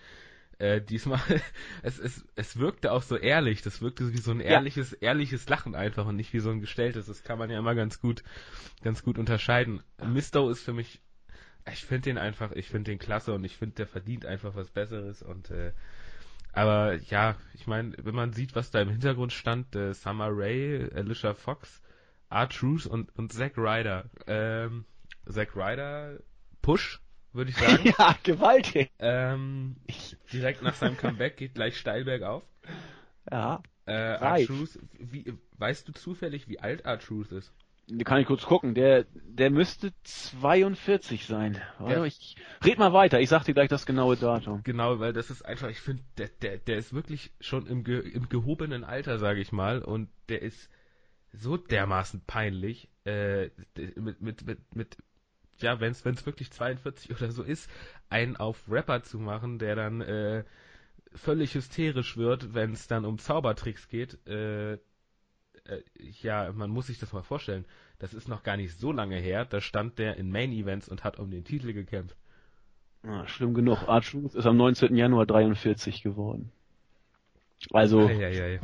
[0.61, 1.21] Äh, diesmal,
[1.83, 5.75] es, es, es wirkte auch so ehrlich, das wirkte wie so ein ehrliches, ehrliches Lachen
[5.75, 7.07] einfach und nicht wie so ein gestelltes.
[7.07, 8.23] Das kann man ja immer ganz gut,
[8.83, 9.83] ganz gut unterscheiden.
[10.05, 11.01] Misto ist für mich
[11.73, 14.71] Ich finde den einfach, ich finde den klasse und ich finde, der verdient einfach was
[14.71, 15.73] Besseres und äh,
[16.53, 20.91] aber ja, ich meine, wenn man sieht, was da im Hintergrund stand, äh, Summer Rae,
[20.95, 21.81] Alicia Fox,
[22.29, 24.11] Art Truth und, und Zack Ryder.
[24.27, 24.85] Ähm,
[25.29, 26.19] Zack Ryder,
[26.61, 27.01] Push,
[27.33, 27.93] würde ich sagen.
[27.99, 28.91] ja, gewaltig.
[28.99, 29.77] Ähm,
[30.33, 32.43] direkt nach seinem Comeback geht gleich steil bergauf.
[33.31, 33.63] Ja.
[33.87, 37.53] Äh, Art Truth, wie, weißt du zufällig, wie alt Art Truth ist?
[38.05, 38.75] Kann ich kurz gucken.
[38.75, 41.61] Der, der müsste 42 sein.
[41.79, 43.21] Warte, ich red mal weiter.
[43.21, 44.63] Ich sag dir gleich das genaue Datum.
[44.63, 47.99] Genau, weil das ist einfach, ich finde, der, der, der ist wirklich schon im, ge,
[47.99, 50.71] im gehobenen Alter, sage ich mal, und der ist
[51.33, 53.51] so dermaßen peinlich, äh,
[53.97, 54.97] mit, mit, mit, mit,
[55.63, 57.71] ja, wenn es wirklich 42 oder so ist,
[58.09, 60.45] einen auf Rapper zu machen, der dann äh,
[61.15, 65.83] völlig hysterisch wird, wenn es dann um Zaubertricks geht, äh, äh,
[66.23, 67.65] ja, man muss sich das mal vorstellen.
[67.99, 69.45] Das ist noch gar nicht so lange her.
[69.45, 72.17] Da stand der in Main Events und hat um den Titel gekämpft.
[73.03, 73.89] Ah, schlimm genug.
[73.89, 74.95] Archduke ist am 19.
[74.95, 76.53] Januar 43 geworden.
[77.73, 78.07] Also.
[78.07, 78.61] Eieiei.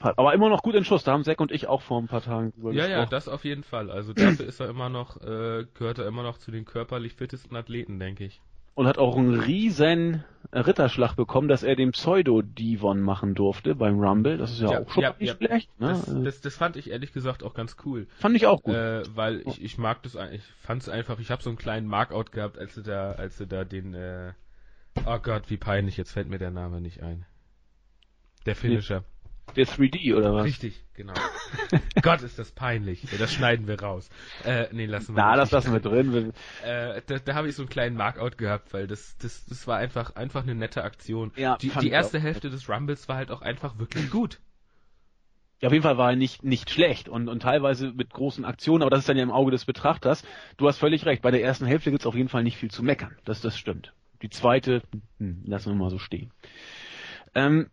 [0.00, 1.04] Aber immer noch gut in Schuss.
[1.04, 3.00] Da haben Zack und ich auch vor ein paar Tagen drüber Ja, gesprochen.
[3.00, 3.90] ja, das auf jeden Fall.
[3.90, 7.56] Also dafür ist er immer noch, äh, gehört er immer noch zu den körperlich fittesten
[7.56, 8.40] Athleten, denke ich
[8.78, 10.22] und hat auch einen riesen
[10.52, 14.38] Ritterschlag bekommen, dass er den Pseudo-Divon machen durfte beim Rumble.
[14.38, 15.36] Das ist ja, ja auch schon ja, nicht ja.
[15.36, 15.80] schlecht.
[15.80, 15.88] Ne?
[15.88, 18.06] Das, das, das, fand ich ehrlich gesagt auch ganz cool.
[18.20, 18.76] Fand ich auch gut.
[18.76, 21.88] Äh, weil ich, ich mag das ich fand es einfach, ich habe so einen kleinen
[21.88, 24.32] Markout gehabt, als du da, als du da den, äh,
[25.04, 27.26] oh Gott, wie peinlich, jetzt fällt mir der Name nicht ein.
[28.46, 29.02] Der Finisher.
[29.56, 30.44] Der 3D oder was?
[30.44, 31.14] Richtig, genau.
[32.02, 33.06] Gott, ist das peinlich.
[33.18, 34.08] Das schneiden wir raus.
[34.44, 36.32] Äh, nee, lassen wir Na, das lassen wir drin.
[36.64, 39.78] Äh, da da habe ich so einen kleinen Markout gehabt, weil das, das, das war
[39.78, 41.32] einfach, einfach eine nette Aktion.
[41.36, 44.40] Ja, die die erste Hälfte des Rumbles war halt auch einfach wirklich gut.
[45.60, 48.82] Ja, auf jeden Fall war er nicht, nicht schlecht und, und teilweise mit großen Aktionen,
[48.82, 50.24] aber das ist dann ja im Auge des Betrachters.
[50.56, 52.84] Du hast völlig recht, bei der ersten Hälfte gibt's auf jeden Fall nicht viel zu
[52.84, 53.16] meckern.
[53.24, 53.92] Das, das stimmt.
[54.22, 54.82] Die zweite,
[55.18, 56.32] hm, lassen wir mal so stehen.
[57.34, 57.70] Ähm,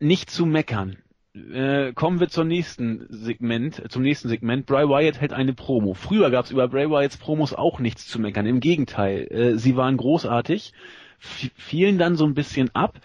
[0.00, 0.96] nicht zu meckern.
[1.34, 4.66] Äh, kommen wir zum nächsten Segment, zum nächsten Segment.
[4.66, 5.94] Bray Wyatt hält eine Promo.
[5.94, 8.46] Früher gab es über Bray Wyatts Promos auch nichts zu meckern.
[8.46, 10.72] Im Gegenteil, äh, sie waren großartig,
[11.18, 13.00] fielen dann so ein bisschen ab.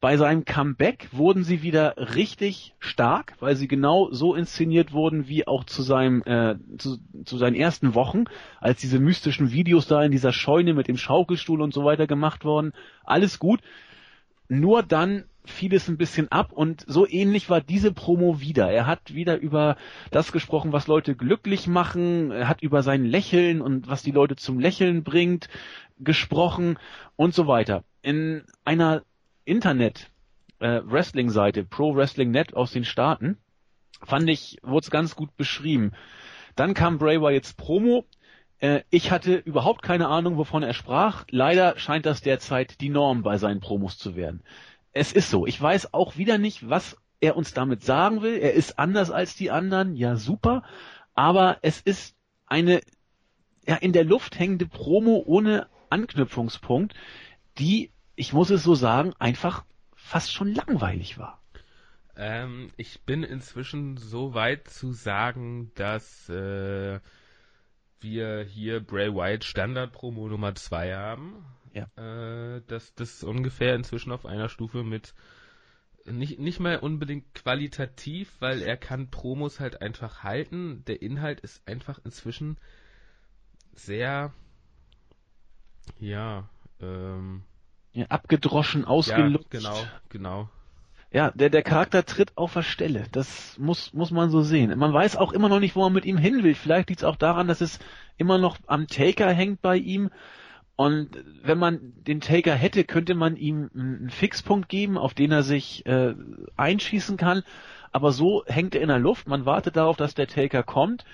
[0.00, 5.46] Bei seinem Comeback wurden sie wieder richtig stark, weil sie genau so inszeniert wurden wie
[5.46, 8.24] auch zu seinem äh, zu, zu seinen ersten Wochen,
[8.60, 12.46] als diese mystischen Videos da in dieser Scheune mit dem Schaukelstuhl und so weiter gemacht
[12.46, 12.72] wurden.
[13.04, 13.60] Alles gut.
[14.50, 18.68] Nur dann fiel es ein bisschen ab und so ähnlich war diese Promo wieder.
[18.68, 19.76] Er hat wieder über
[20.10, 24.34] das gesprochen, was Leute glücklich machen, er hat über sein Lächeln und was die Leute
[24.34, 25.48] zum Lächeln bringt
[26.00, 26.80] gesprochen
[27.14, 27.84] und so weiter.
[28.02, 29.04] In einer
[29.44, 30.10] Internet
[30.58, 33.38] äh, Wrestling Seite Pro Wrestling Net aus den Staaten
[34.02, 35.92] fand ich wurde es ganz gut beschrieben.
[36.56, 38.04] Dann kam Bray Wyatt's Promo
[38.60, 41.24] äh, ich hatte überhaupt keine Ahnung, wovon er sprach.
[41.30, 44.42] Leider scheint das derzeit die Norm bei seinen Promos zu werden
[44.92, 45.46] es ist so.
[45.46, 48.38] Ich weiß auch wieder nicht, was er uns damit sagen will.
[48.38, 50.62] Er ist anders als die anderen, ja super,
[51.14, 52.80] aber es ist eine
[53.66, 56.94] ja in der Luft hängende Promo ohne Anknüpfungspunkt,
[57.58, 61.42] die, ich muss es so sagen, einfach fast schon langweilig war.
[62.16, 67.00] Ähm, ich bin inzwischen so weit zu sagen, dass äh,
[68.00, 71.86] wir hier Bray Wyatt Standard Promo Nummer 2 haben ja.
[71.96, 75.14] Äh, dass das ungefähr inzwischen auf einer Stufe mit
[76.06, 80.82] nicht, nicht mal unbedingt qualitativ, weil er kann Promos halt einfach halten.
[80.86, 82.56] Der Inhalt ist einfach inzwischen
[83.74, 84.32] sehr,
[85.98, 86.48] ja,
[86.80, 87.44] ähm,
[87.92, 89.52] ja abgedroschen, ausgelutscht.
[89.54, 90.50] Ja, genau, genau.
[91.12, 93.04] Ja, der, der Charakter tritt auf der Stelle.
[93.10, 94.78] Das muss, muss man so sehen.
[94.78, 96.54] Man weiß auch immer noch nicht, wo man mit ihm hin will.
[96.54, 97.80] Vielleicht liegt es auch daran, dass es
[98.16, 100.10] immer noch am Taker hängt bei ihm.
[100.76, 101.10] Und
[101.42, 105.84] wenn man den Taker hätte, könnte man ihm einen Fixpunkt geben, auf den er sich
[105.84, 106.14] äh,
[106.56, 107.42] einschießen kann.
[107.90, 109.26] Aber so hängt er in der Luft.
[109.26, 111.04] Man wartet darauf, dass der Taker kommt.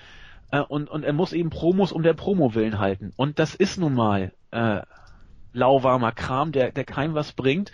[0.51, 3.13] Äh, und, und er muss eben Promos um der Promo willen halten.
[3.17, 4.81] Und das ist nun mal äh,
[5.53, 7.71] lauwarmer Kram, der, der keinem was bringt.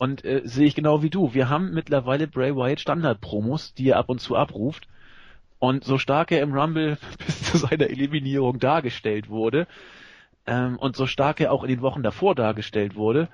[0.00, 1.34] Und äh, sehe ich genau wie du.
[1.34, 4.88] Wir haben mittlerweile Bray Wyatt Standard-Promos, die er ab und zu abruft.
[5.58, 6.96] Und so stark er im Rumble
[7.26, 9.66] bis zu seiner Eliminierung dargestellt wurde,
[10.46, 13.28] ähm, und so stark er auch in den Wochen davor dargestellt wurde,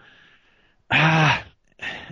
[0.88, 1.36] ah,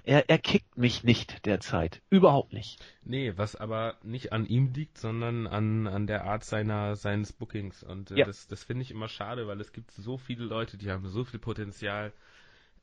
[0.04, 2.00] er, er kickt mich nicht derzeit.
[2.08, 2.78] Überhaupt nicht.
[3.02, 7.82] Nee, was aber nicht an ihm liegt, sondern an, an der Art seiner, seines Bookings.
[7.82, 8.24] Und äh, ja.
[8.24, 11.24] das, das finde ich immer schade, weil es gibt so viele Leute, die haben so
[11.24, 12.12] viel Potenzial,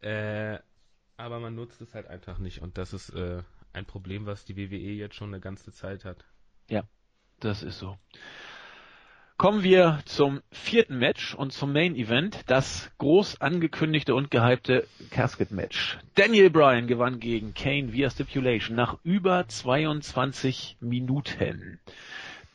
[0.02, 0.60] äh,
[1.22, 2.62] aber man nutzt es halt einfach nicht.
[2.62, 3.44] Und das ist äh,
[3.74, 6.26] ein Problem, was die WWE jetzt schon eine ganze Zeit hat.
[6.70, 6.84] Ja,
[7.40, 7.98] das ist so.
[9.38, 15.50] Kommen wir zum vierten Match und zum Main Event, das groß angekündigte und gehypte Casket
[15.50, 15.98] Match.
[16.14, 21.80] Daniel Bryan gewann gegen Kane via Stipulation nach über 22 Minuten.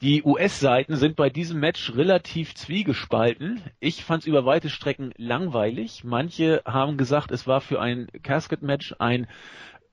[0.02, 3.62] Die US-Seiten sind bei diesem Match relativ zwiegespalten.
[3.80, 6.04] Ich fand es über weite Strecken langweilig.
[6.04, 9.26] Manche haben gesagt, es war für ein Casket-Match ein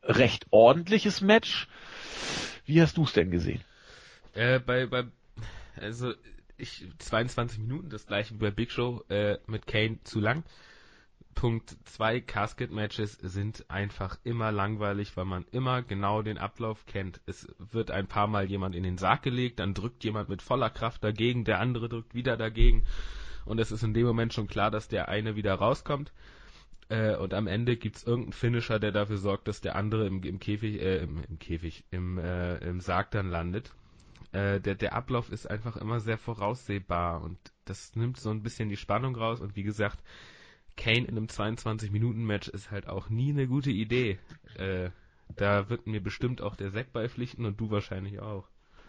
[0.04, 1.70] recht ordentliches Match.
[2.66, 3.62] Wie hast du es denn gesehen?
[4.34, 5.06] Äh, bei, bei,
[5.80, 6.14] also
[6.58, 10.44] ich 22 Minuten, das gleiche wie bei Big Show äh, mit Kane zu lang.
[11.34, 17.22] Punkt 2, Casket-Matches sind einfach immer langweilig, weil man immer genau den Ablauf kennt.
[17.26, 20.70] Es wird ein paar Mal jemand in den Sarg gelegt, dann drückt jemand mit voller
[20.70, 22.84] Kraft dagegen, der andere drückt wieder dagegen.
[23.46, 26.14] Und es ist in dem Moment schon klar, dass der eine wieder rauskommt.
[26.90, 30.24] Äh, und am Ende gibt es irgendeinen Finisher, der dafür sorgt, dass der andere im,
[30.24, 33.74] im Käfig, äh, im, im Käfig, im, äh, im Sarg dann landet
[34.34, 38.68] äh, der, der Ablauf ist einfach immer sehr voraussehbar und das nimmt so ein bisschen
[38.68, 40.00] die Spannung raus und wie gesagt,
[40.76, 44.20] Kane in einem 22-Minuten-Match ist halt auch nie eine gute Idee.
[44.58, 44.90] Äh,
[45.36, 48.48] da wird mir bestimmt auch der Zack beipflichten und du wahrscheinlich auch.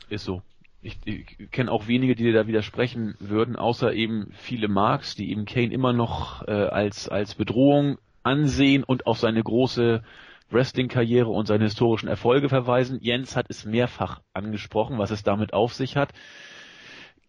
[0.09, 0.43] Ist so.
[0.83, 5.31] Ich, ich kenne auch wenige, die dir da widersprechen würden, außer eben viele Marks, die
[5.31, 10.03] eben Kane immer noch äh, als, als Bedrohung ansehen und auf seine große
[10.51, 12.99] Wrestling-Karriere und seine historischen Erfolge verweisen.
[13.01, 16.13] Jens hat es mehrfach angesprochen, was es damit auf sich hat.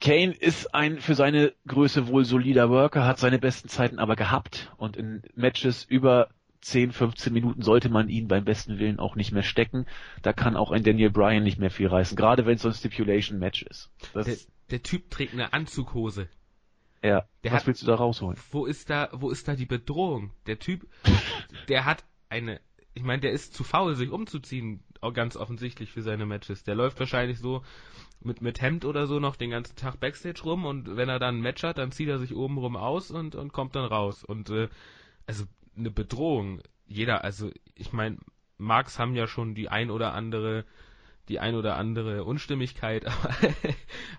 [0.02, 4.72] Kane ist ein für seine Größe wohl solider Worker, hat seine besten Zeiten aber gehabt
[4.78, 6.30] und in Matches über
[6.62, 9.86] 10, 15 Minuten sollte man ihn beim besten Willen auch nicht mehr stecken.
[10.24, 12.74] Da kann auch ein Daniel Bryan nicht mehr viel reißen, gerade wenn es so ein
[12.74, 13.92] Stipulation-Match ist.
[14.16, 14.38] Der,
[14.72, 16.28] der, Typ trägt eine Anzughose.
[17.04, 18.38] Ja, der was hat, willst du da rausholen?
[18.50, 20.32] Wo ist da, wo ist da die Bedrohung?
[20.48, 20.88] Der Typ,
[21.70, 22.60] der hat eine
[22.96, 24.82] ich meine, der ist zu faul, sich umzuziehen,
[25.14, 26.64] ganz offensichtlich für seine Matches.
[26.64, 27.62] Der läuft wahrscheinlich so
[28.26, 31.38] mit, mit Hemd oder so noch den ganzen Tag Backstage rum und wenn er dann
[31.38, 34.24] ein Match hat, dann zieht er sich oben rum aus und, und kommt dann raus.
[34.24, 34.68] Und äh,
[35.28, 35.46] also
[35.78, 38.18] eine Bedrohung, jeder, also ich meine,
[38.58, 40.66] Marks haben ja schon die ein oder andere,
[41.30, 43.54] die ein oder andere Unstimmigkeit, aber,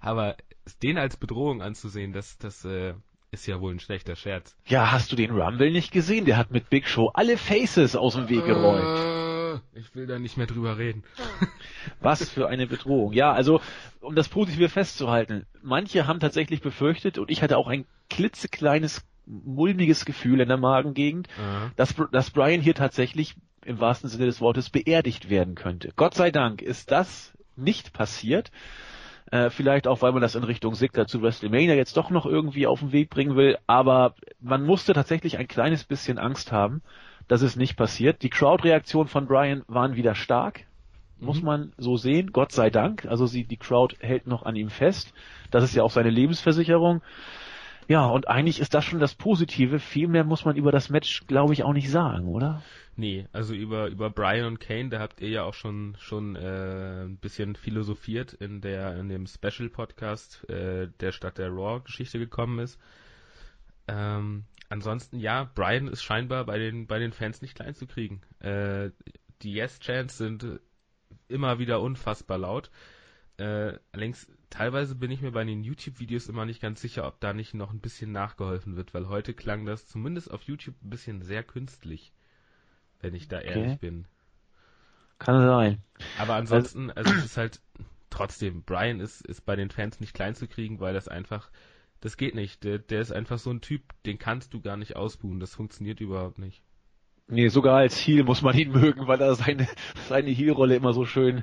[0.01, 0.37] aber
[0.83, 2.95] den als Bedrohung anzusehen, das, das, äh,
[3.31, 4.57] ist ja wohl ein schlechter Scherz.
[4.67, 6.25] Ja, hast du den Rumble nicht gesehen?
[6.25, 8.99] Der hat mit Big Show alle Faces aus dem Weg geräumt.
[8.99, 9.16] Äh,
[9.77, 11.05] ich will da nicht mehr drüber reden.
[12.01, 13.13] Was für eine Bedrohung.
[13.13, 13.61] Ja, also,
[14.01, 15.47] um das Positive festzuhalten.
[15.63, 21.29] Manche haben tatsächlich befürchtet, und ich hatte auch ein klitzekleines, mulmiges Gefühl in der Magengegend,
[21.75, 25.93] dass, dass Brian hier tatsächlich im wahrsten Sinne des Wortes beerdigt werden könnte.
[25.97, 28.53] Gott sei Dank ist das nicht passiert.
[29.33, 32.69] Äh, vielleicht auch, weil man das in Richtung Sigler zu WrestleMania jetzt doch noch irgendwie
[32.69, 33.59] auf den Weg bringen will.
[33.67, 36.83] Aber man musste tatsächlich ein kleines bisschen Angst haben,
[37.29, 38.23] dass es nicht passiert.
[38.23, 40.65] Die Crowd-Reaktionen von Brian waren wieder stark.
[41.19, 41.47] Muss mhm.
[41.47, 42.33] man so sehen.
[42.33, 43.07] Gott sei Dank.
[43.07, 45.13] Also sie, die Crowd hält noch an ihm fest.
[45.51, 47.03] Das ist ja auch seine Lebensversicherung.
[47.89, 49.79] Ja, und eigentlich ist das schon das Positive.
[49.79, 52.63] Viel mehr muss man über das Match, glaube ich, auch nicht sagen, oder?
[52.97, 57.05] Nee, also über, über Brian und Kane, da habt ihr ja auch schon, schon äh,
[57.05, 62.59] ein bisschen philosophiert in der in dem Special Podcast, äh, der statt der Raw-Geschichte gekommen
[62.59, 62.81] ist.
[63.87, 68.23] Ähm, ansonsten ja, Brian ist scheinbar bei den bei den Fans nicht klein zu kriegen.
[68.41, 68.91] Äh,
[69.43, 70.61] die Yes-Chants sind
[71.29, 72.71] immer wieder unfassbar laut.
[73.37, 77.33] Äh, allerdings teilweise bin ich mir bei den YouTube-Videos immer nicht ganz sicher, ob da
[77.33, 81.21] nicht noch ein bisschen nachgeholfen wird, weil heute klang das zumindest auf YouTube ein bisschen
[81.23, 82.13] sehr künstlich
[83.01, 83.79] wenn ich da ehrlich okay.
[83.81, 84.07] bin.
[85.19, 85.83] Kann sein.
[86.19, 87.61] Aber ansonsten, also es ist halt
[88.11, 91.51] trotzdem, Brian ist, ist bei den Fans nicht klein zu kriegen, weil das einfach,
[92.07, 92.63] das geht nicht.
[92.63, 95.41] Der, der ist einfach so ein Typ, den kannst du gar nicht ausbuhen.
[95.41, 96.63] Das funktioniert überhaupt nicht.
[97.27, 99.67] Nee, sogar als Heel muss man ihn mögen, weil er seine,
[100.07, 101.43] seine Heel-Rolle immer so schön,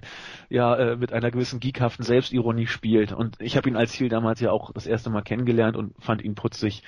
[0.50, 3.12] ja, äh, mit einer gewissen geekhaften Selbstironie spielt.
[3.12, 6.22] Und ich habe ihn als Heel damals ja auch das erste Mal kennengelernt und fand
[6.22, 6.84] ihn putzig.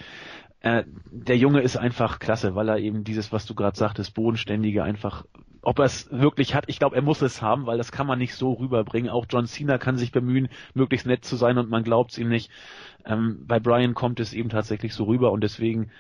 [0.62, 4.86] Äh, der Junge ist einfach klasse, weil er eben dieses, was du gerade sagtest, bodenständige
[4.86, 5.26] einfach,
[5.66, 8.20] ob er es wirklich hat, ich glaube, er muss es haben, weil das kann man
[8.20, 9.10] nicht so rüberbringen.
[9.10, 12.30] Auch John Cena kann sich bemühen, möglichst nett zu sein und man glaubt es ihm
[12.30, 12.52] nicht.
[13.04, 15.92] Ähm, bei Brian kommt es eben tatsächlich so rüber und deswegen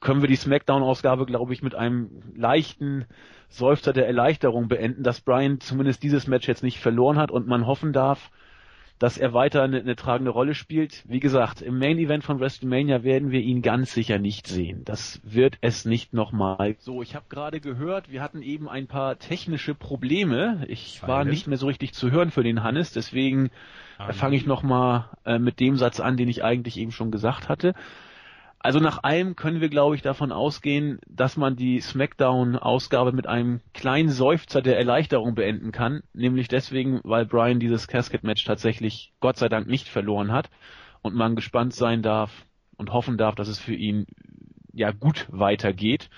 [0.00, 3.04] können wir die Smackdown-Ausgabe, glaube ich, mit einem leichten
[3.50, 7.66] Seufzer der Erleichterung beenden, dass Brian zumindest dieses Match jetzt nicht verloren hat und man
[7.66, 8.30] hoffen darf,
[9.00, 11.02] dass er weiter eine, eine tragende Rolle spielt.
[11.08, 14.82] Wie gesagt, im Main Event von WrestleMania werden wir ihn ganz sicher nicht sehen.
[14.84, 16.76] Das wird es nicht nochmal.
[16.78, 20.66] So, ich habe gerade gehört, wir hatten eben ein paar technische Probleme.
[20.68, 23.50] Ich war nicht mehr so richtig zu hören für den Hannes, deswegen
[24.10, 27.74] fange ich nochmal äh, mit dem Satz an, den ich eigentlich eben schon gesagt hatte.
[28.62, 33.60] Also nach allem können wir, glaube ich, davon ausgehen, dass man die SmackDown-Ausgabe mit einem
[33.72, 36.02] kleinen Seufzer der Erleichterung beenden kann.
[36.12, 40.50] Nämlich deswegen, weil Brian dieses Casket-Match tatsächlich Gott sei Dank nicht verloren hat.
[41.02, 42.46] und man gespannt sein darf
[42.76, 44.06] und hoffen darf, dass es für ihn
[44.72, 46.10] ja gut weitergeht.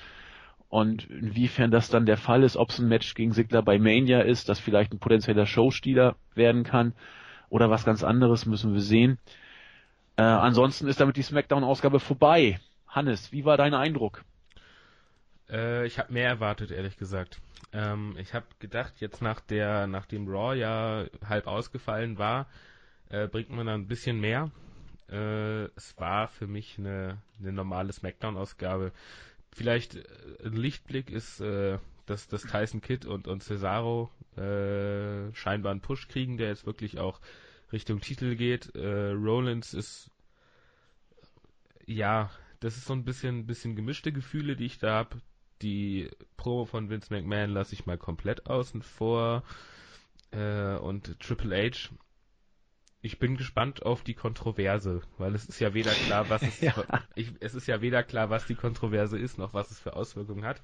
[0.68, 4.20] Und inwiefern das dann der Fall ist, ob es ein Match gegen Sigler bei Mania
[4.20, 6.94] ist, das vielleicht ein potenzieller Showstealer werden kann
[7.50, 9.18] oder was ganz anderes, müssen wir sehen.
[10.16, 12.60] Äh, ansonsten ist damit die SmackDown-Ausgabe vorbei.
[12.86, 14.24] Hannes, wie war dein Eindruck?
[15.48, 17.40] Äh, ich habe mehr erwartet, ehrlich gesagt.
[17.72, 22.46] Ähm, ich habe gedacht, jetzt nach der, nachdem Raw ja halb ausgefallen war,
[23.08, 24.50] äh, bringt man da ein bisschen mehr.
[25.10, 28.92] Äh, es war für mich eine, eine normale SmackDown-Ausgabe.
[29.50, 30.04] Vielleicht äh,
[30.44, 36.38] ein Lichtblick ist, äh, dass, dass Tyson Kidd und, und Cesaro scheinbar einen Push kriegen,
[36.38, 37.20] der jetzt wirklich auch
[37.72, 38.74] Richtung Titel geht.
[38.74, 40.10] Äh, Rollins ist
[41.86, 45.20] ja, das ist so ein bisschen, bisschen gemischte Gefühle, die ich da habe.
[45.62, 49.44] Die Promo von Vince McMahon lasse ich mal komplett außen vor.
[50.32, 51.90] Äh, und Triple H
[53.02, 56.74] ich bin gespannt auf die Kontroverse, weil es ist ja weder klar, was es, ja.
[57.16, 60.44] ich, es ist ja weder klar, was die Kontroverse ist, noch was es für Auswirkungen
[60.44, 60.62] hat.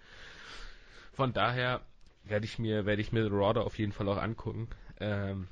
[1.12, 1.80] Von daher
[2.22, 4.68] werde ich mir, werde ich mir Raw auf jeden Fall auch angucken.
[5.00, 5.48] Ähm,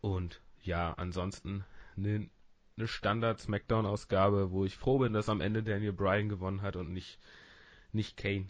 [0.00, 1.64] und ja, ansonsten
[1.96, 2.28] eine,
[2.76, 6.76] eine Standard Smackdown Ausgabe, wo ich froh bin, dass am Ende Daniel Bryan gewonnen hat
[6.76, 7.18] und nicht,
[7.92, 8.46] nicht Kane.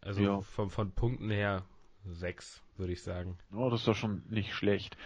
[0.00, 0.40] Also ja.
[0.40, 1.64] von, von Punkten her
[2.04, 3.38] sechs, würde ich sagen.
[3.54, 4.96] Oh, das ist doch schon nicht schlecht.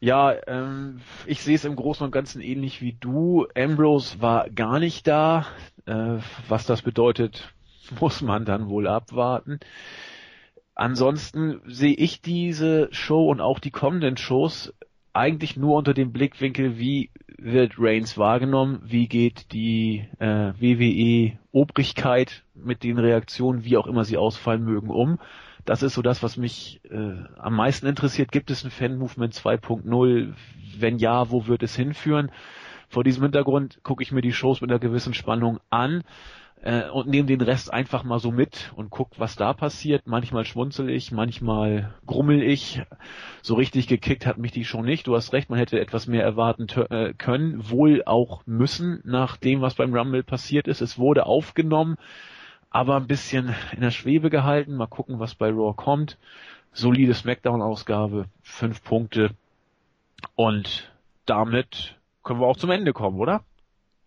[0.00, 3.46] Ja, ähm, ich sehe es im Großen und Ganzen ähnlich wie du.
[3.56, 5.46] Ambrose war gar nicht da.
[5.86, 6.18] Äh,
[6.48, 7.52] was das bedeutet,
[8.00, 9.58] muss man dann wohl abwarten.
[10.74, 14.72] Ansonsten sehe ich diese Show und auch die kommenden Shows
[15.18, 22.44] eigentlich nur unter dem Blickwinkel, wie wird Reigns wahrgenommen, wie geht die äh, WWE Obrigkeit
[22.54, 25.18] mit den Reaktionen, wie auch immer sie ausfallen mögen, um.
[25.64, 28.32] Das ist so das, was mich äh, am meisten interessiert.
[28.32, 30.32] Gibt es ein Fan-Movement 2.0?
[30.78, 32.30] Wenn ja, wo wird es hinführen?
[32.88, 36.04] Vor diesem Hintergrund gucke ich mir die Shows mit einer gewissen Spannung an
[36.62, 40.06] äh, und nehme den Rest einfach mal so mit und guck, was da passiert.
[40.06, 42.82] Manchmal schmunzel ich, manchmal grummel ich.
[43.42, 45.06] So richtig gekickt hat mich die Show nicht.
[45.06, 49.60] Du hast recht, man hätte etwas mehr erwarten äh, können, wohl auch müssen, nach dem,
[49.60, 50.80] was beim Rumble passiert ist.
[50.80, 51.96] Es wurde aufgenommen
[52.70, 54.76] aber ein bisschen in der Schwebe gehalten.
[54.76, 56.18] Mal gucken, was bei Raw kommt.
[56.72, 59.30] Solide Smackdown-Ausgabe, fünf Punkte.
[60.34, 60.92] Und
[61.26, 63.42] damit können wir auch zum Ende kommen, oder?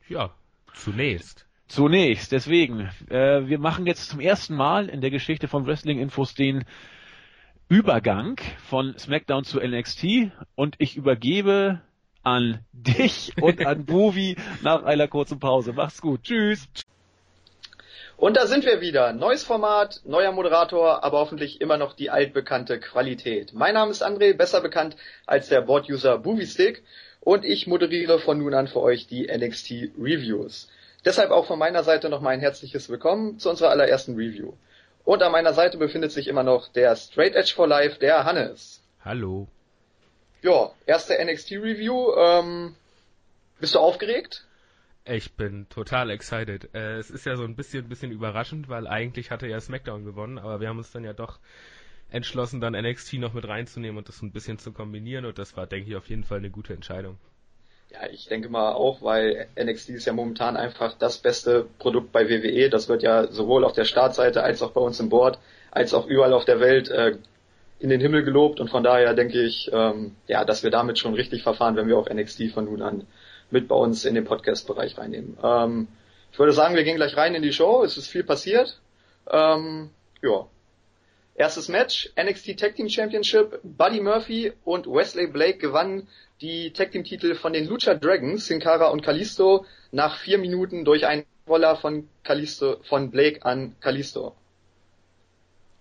[0.08, 0.30] Ja,
[0.74, 1.48] zunächst.
[1.72, 2.92] Zunächst, deswegen.
[3.10, 6.66] Äh, wir machen jetzt zum ersten Mal in der Geschichte von Wrestling Infos den
[7.70, 11.80] Übergang von SmackDown zu NXT und ich übergebe
[12.24, 15.72] an dich und an Bovi nach einer kurzen Pause.
[15.72, 16.24] Mach's gut.
[16.24, 16.68] Tschüss.
[18.18, 19.14] Und da sind wir wieder.
[19.14, 23.54] Neues Format, neuer Moderator, aber hoffentlich immer noch die altbekannte Qualität.
[23.54, 26.84] Mein Name ist André, besser bekannt als der Board-User Booviestick
[27.22, 30.68] und ich moderiere von nun an für euch die NXT Reviews.
[31.04, 34.54] Deshalb auch von meiner Seite noch mal ein herzliches Willkommen zu unserer allerersten Review.
[35.04, 38.84] Und an meiner Seite befindet sich immer noch der Straight Edge for Life, der Hannes.
[39.04, 39.48] Hallo.
[40.44, 42.14] Ja, erste NXT Review.
[42.16, 42.76] Ähm,
[43.60, 44.46] bist du aufgeregt?
[45.04, 46.70] Ich bin total excited.
[46.76, 50.38] Äh, es ist ja so ein bisschen, bisschen überraschend, weil eigentlich hatte ja SmackDown gewonnen,
[50.38, 51.40] aber wir haben uns dann ja doch
[52.12, 55.66] entschlossen, dann NXT noch mit reinzunehmen und das ein bisschen zu kombinieren und das war,
[55.66, 57.18] denke ich, auf jeden Fall eine gute Entscheidung.
[57.94, 62.30] Ja, ich denke mal auch, weil NXT ist ja momentan einfach das beste Produkt bei
[62.30, 62.70] WWE.
[62.70, 65.40] Das wird ja sowohl auf der Startseite als auch bei uns im Board,
[65.72, 67.18] als auch überall auf der Welt äh,
[67.80, 71.16] in den Himmel gelobt und von daher denke ich, ähm, ja, dass wir damit schon
[71.16, 73.08] richtig verfahren, wenn wir auch NXT von nun an
[73.50, 75.38] mit bei uns in den Podcast-Bereich reinnehmen.
[75.44, 75.88] Ähm,
[76.32, 77.84] ich würde sagen, wir gehen gleich rein in die Show.
[77.84, 78.80] Es ist viel passiert.
[79.30, 79.90] Ähm,
[80.22, 80.48] ja.
[81.36, 83.60] Erstes Match, NXT Tag Team Championship.
[83.64, 86.08] Buddy Murphy und Wesley Blake gewannen
[86.42, 90.86] die Tag Team Titel von den Lucha Dragons, Sin Cara und Kalisto, nach vier Minuten
[90.86, 94.36] durch einen Roller von Kalisto, von Blake an Kalisto.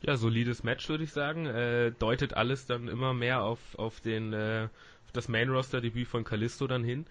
[0.03, 1.47] Ja, solides Match würde ich sagen.
[1.47, 4.69] Äh, deutet alles dann immer mehr auf, auf den äh,
[5.05, 7.07] auf das Main Roster Debüt von Kalisto dann hin.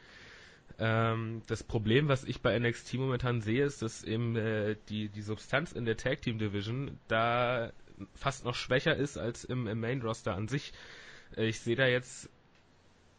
[0.79, 5.21] Ähm, das Problem, was ich bei NXT momentan sehe, ist, dass eben äh, die, die
[5.21, 7.71] Substanz in der Tag Team Division da
[8.15, 10.73] fast noch schwächer ist als im, im Main Roster an sich.
[11.35, 12.29] Äh, ich sehe da jetzt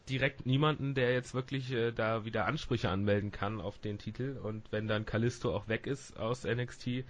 [0.09, 4.39] direkt niemanden, der jetzt wirklich äh, da wieder Ansprüche anmelden kann auf den Titel.
[4.43, 7.05] Und wenn dann Kalisto auch weg ist aus NXT,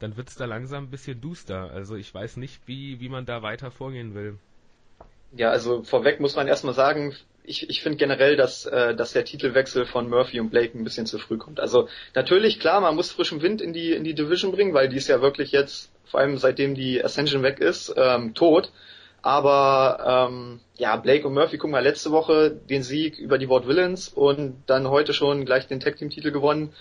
[0.00, 1.70] dann wird es da langsam ein bisschen duster.
[1.70, 4.38] Also ich weiß nicht, wie, wie man da weiter vorgehen will.
[5.32, 7.14] Ja, also vorweg muss man erstmal sagen,
[7.44, 11.06] ich, ich finde generell, dass, äh, dass der Titelwechsel von Murphy und Blake ein bisschen
[11.06, 11.60] zu früh kommt.
[11.60, 14.96] Also natürlich, klar, man muss frischen Wind in die, in die Division bringen, weil die
[14.96, 18.70] ist ja wirklich jetzt, vor allem seitdem die Ascension weg ist, ähm, tot.
[19.22, 23.68] Aber ähm, ja, Blake und Murphy gucken wir letzte Woche den Sieg über die Ward
[23.68, 26.72] Villains und dann heute schon gleich den Tag Team Titel gewonnen.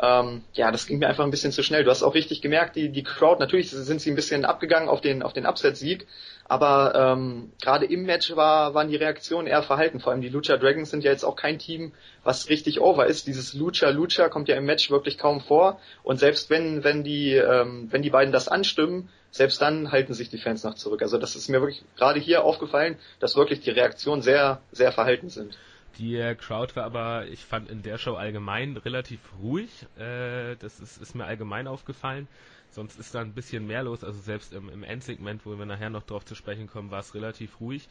[0.00, 1.84] Ähm, ja, das ging mir einfach ein bisschen zu schnell.
[1.84, 5.00] Du hast auch richtig gemerkt, die, die Crowd, natürlich sind sie ein bisschen abgegangen auf
[5.00, 6.06] den, auf den Upset-Sieg,
[6.44, 9.98] aber ähm, gerade im Match war, waren die Reaktionen eher verhalten.
[9.98, 11.92] Vor allem die Lucha Dragons sind ja jetzt auch kein Team,
[12.22, 13.26] was richtig over ist.
[13.26, 15.80] Dieses Lucha Lucha kommt ja im Match wirklich kaum vor.
[16.04, 20.30] Und selbst wenn, wenn die, ähm, wenn die beiden das anstimmen, selbst dann halten sich
[20.30, 21.02] die Fans noch zurück.
[21.02, 25.30] Also das ist mir wirklich gerade hier aufgefallen, dass wirklich die Reaktionen sehr, sehr verhalten
[25.30, 25.58] sind.
[25.98, 29.70] Die Crowd war aber, ich fand in der Show allgemein relativ ruhig.
[29.98, 32.28] Äh, das ist, ist mir allgemein aufgefallen.
[32.70, 34.04] Sonst ist da ein bisschen mehr los.
[34.04, 37.14] Also selbst im, im Endsegment, wo wir nachher noch drauf zu sprechen kommen, war es
[37.14, 37.88] relativ ruhig.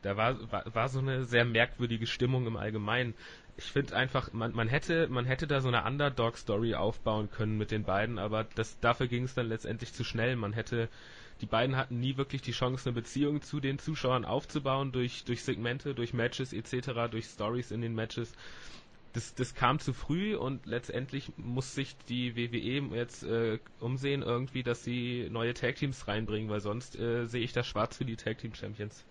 [0.00, 3.14] Da war, war, war so eine sehr merkwürdige Stimmung im Allgemeinen.
[3.58, 7.70] Ich finde einfach, man, man hätte, man hätte da so eine Underdog-Story aufbauen können mit
[7.70, 10.36] den beiden, aber das, dafür ging es dann letztendlich zu schnell.
[10.36, 10.88] Man hätte
[11.42, 15.42] die beiden hatten nie wirklich die Chance, eine Beziehung zu den Zuschauern aufzubauen durch, durch
[15.42, 18.32] Segmente, durch Matches etc., durch Stories in den Matches.
[19.12, 24.62] Das, das kam zu früh und letztendlich muss sich die WWE jetzt äh, umsehen irgendwie,
[24.62, 28.16] dass sie neue Tag Teams reinbringen, weil sonst äh, sehe ich das schwarz für die
[28.16, 29.04] Tag Team Champions.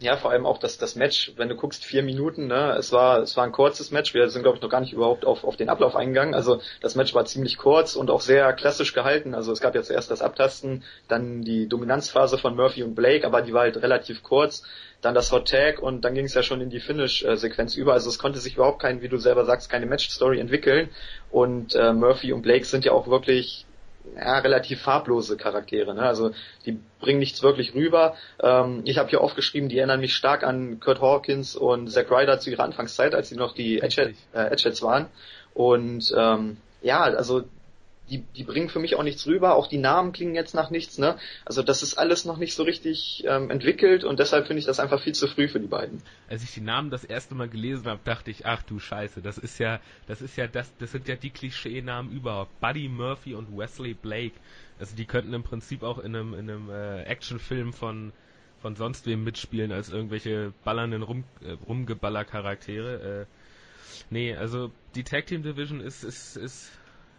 [0.00, 3.20] Ja, vor allem auch das, das Match, wenn du guckst, vier Minuten, ne, es war,
[3.22, 5.56] es war ein kurzes Match, wir sind glaube ich noch gar nicht überhaupt auf, auf
[5.56, 9.52] den Ablauf eingegangen, also das Match war ziemlich kurz und auch sehr klassisch gehalten, also
[9.52, 13.52] es gab jetzt erst das Abtasten, dann die Dominanzphase von Murphy und Blake, aber die
[13.52, 14.64] war halt relativ kurz,
[15.04, 18.08] dann das Hot Tag und dann ging es ja schon in die Finish-Sequenz über, also
[18.08, 20.88] es konnte sich überhaupt kein, wie du selber sagst, keine Match-Story entwickeln.
[21.30, 23.66] Und äh, Murphy und Blake sind ja auch wirklich
[24.16, 25.94] ja, relativ farblose Charaktere.
[25.94, 26.02] Ne?
[26.02, 26.30] Also
[26.66, 28.14] die bringen nichts wirklich rüber.
[28.40, 32.38] Ähm, ich habe hier aufgeschrieben, die erinnern mich stark an Kurt Hawkins und Zack Ryder
[32.38, 35.06] zu ihrer Anfangszeit, als sie noch die Edgeheads äh, waren.
[35.54, 37.44] Und ähm, ja, also
[38.10, 39.54] die, die bringen für mich auch nichts rüber.
[39.54, 40.98] Auch die Namen klingen jetzt nach nichts.
[40.98, 41.18] Ne?
[41.44, 44.80] Also das ist alles noch nicht so richtig ähm, entwickelt und deshalb finde ich das
[44.80, 46.02] einfach viel zu früh für die beiden.
[46.28, 49.38] Als ich die Namen das erste Mal gelesen habe, dachte ich, ach du Scheiße, das
[49.38, 52.60] ist ja, das ist ja das, das sind ja die Klischee-Namen überhaupt.
[52.60, 54.34] Buddy Murphy und Wesley Blake.
[54.78, 58.12] Also die könnten im Prinzip auch in einem, in einem äh, Actionfilm von
[58.60, 63.26] von sonst wem mitspielen als irgendwelche ballernden Rum, äh, Rumgeballer-Charaktere.
[63.26, 63.26] Äh,
[64.08, 66.70] nee, also die Tag Team Division ist, ist, ist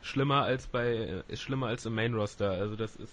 [0.06, 2.51] schlimmer als bei ist schlimmer als im Main Roster.
[2.51, 3.12] Also das ist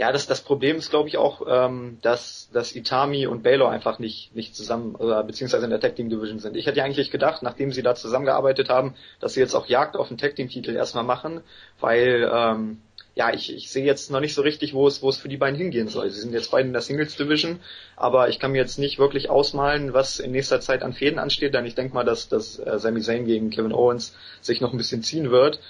[0.00, 3.98] ja, das, das Problem ist, glaube ich, auch, ähm, dass, dass Itami und Baylor einfach
[3.98, 6.56] nicht, nicht zusammen, oder, beziehungsweise in der Tag Team Division sind.
[6.56, 10.08] Ich hätte eigentlich gedacht, nachdem sie da zusammengearbeitet haben, dass sie jetzt auch Jagd auf
[10.08, 11.42] den Tag Team Titel erstmal machen,
[11.80, 12.80] weil ähm,
[13.20, 15.36] ja, ich, ich sehe jetzt noch nicht so richtig, wo es, wo es für die
[15.36, 16.08] beiden hingehen soll.
[16.08, 17.60] Sie sind jetzt beide in der Singles Division,
[17.94, 21.52] aber ich kann mir jetzt nicht wirklich ausmalen, was in nächster Zeit an Fäden ansteht,
[21.52, 24.78] denn ich denke mal, dass, dass äh, Sami Zayn gegen Kevin Owens sich noch ein
[24.78, 25.60] bisschen ziehen wird.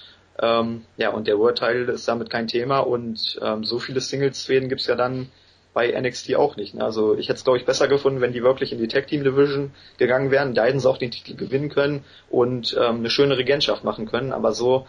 [0.40, 4.86] Ähm, ja, und der World-Teil ist damit kein Thema und ähm, so viele Singles-Fäden gibt's
[4.86, 5.28] ja dann
[5.74, 6.74] bei NXT auch nicht.
[6.74, 6.84] Ne?
[6.84, 9.24] Also ich hätte es, glaube ich, besser gefunden, wenn die wirklich in die Tag Team
[9.24, 13.36] Division gegangen wären, da hätten sie auch den Titel gewinnen können und ähm, eine schöne
[13.36, 14.86] Regentschaft machen können, aber so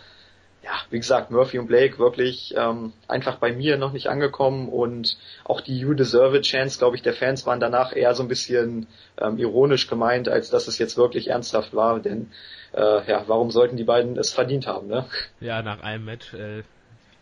[0.64, 5.18] ja, wie gesagt, Murphy und Blake wirklich ähm, einfach bei mir noch nicht angekommen und
[5.44, 8.28] auch die You Deserve It Chance, glaube ich, der Fans waren danach eher so ein
[8.28, 8.88] bisschen
[9.18, 12.32] ähm, ironisch gemeint, als dass es jetzt wirklich ernsthaft war, denn
[12.74, 15.06] äh, ja, warum sollten die beiden es verdient haben, ne?
[15.40, 16.64] Ja, nach einem Match äh,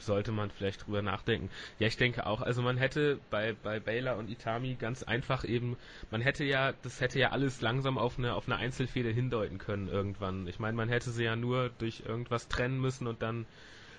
[0.02, 1.50] sollte man vielleicht drüber nachdenken.
[1.78, 2.42] Ja, ich denke auch.
[2.42, 5.78] Also man hätte bei, bei Baylor und Itami ganz einfach eben,
[6.12, 9.88] man hätte ja, das hätte ja alles langsam auf eine, auf eine Einzelfehde hindeuten können
[9.88, 10.48] irgendwann.
[10.48, 13.46] Ich meine, man hätte sie ja nur durch irgendwas trennen müssen und dann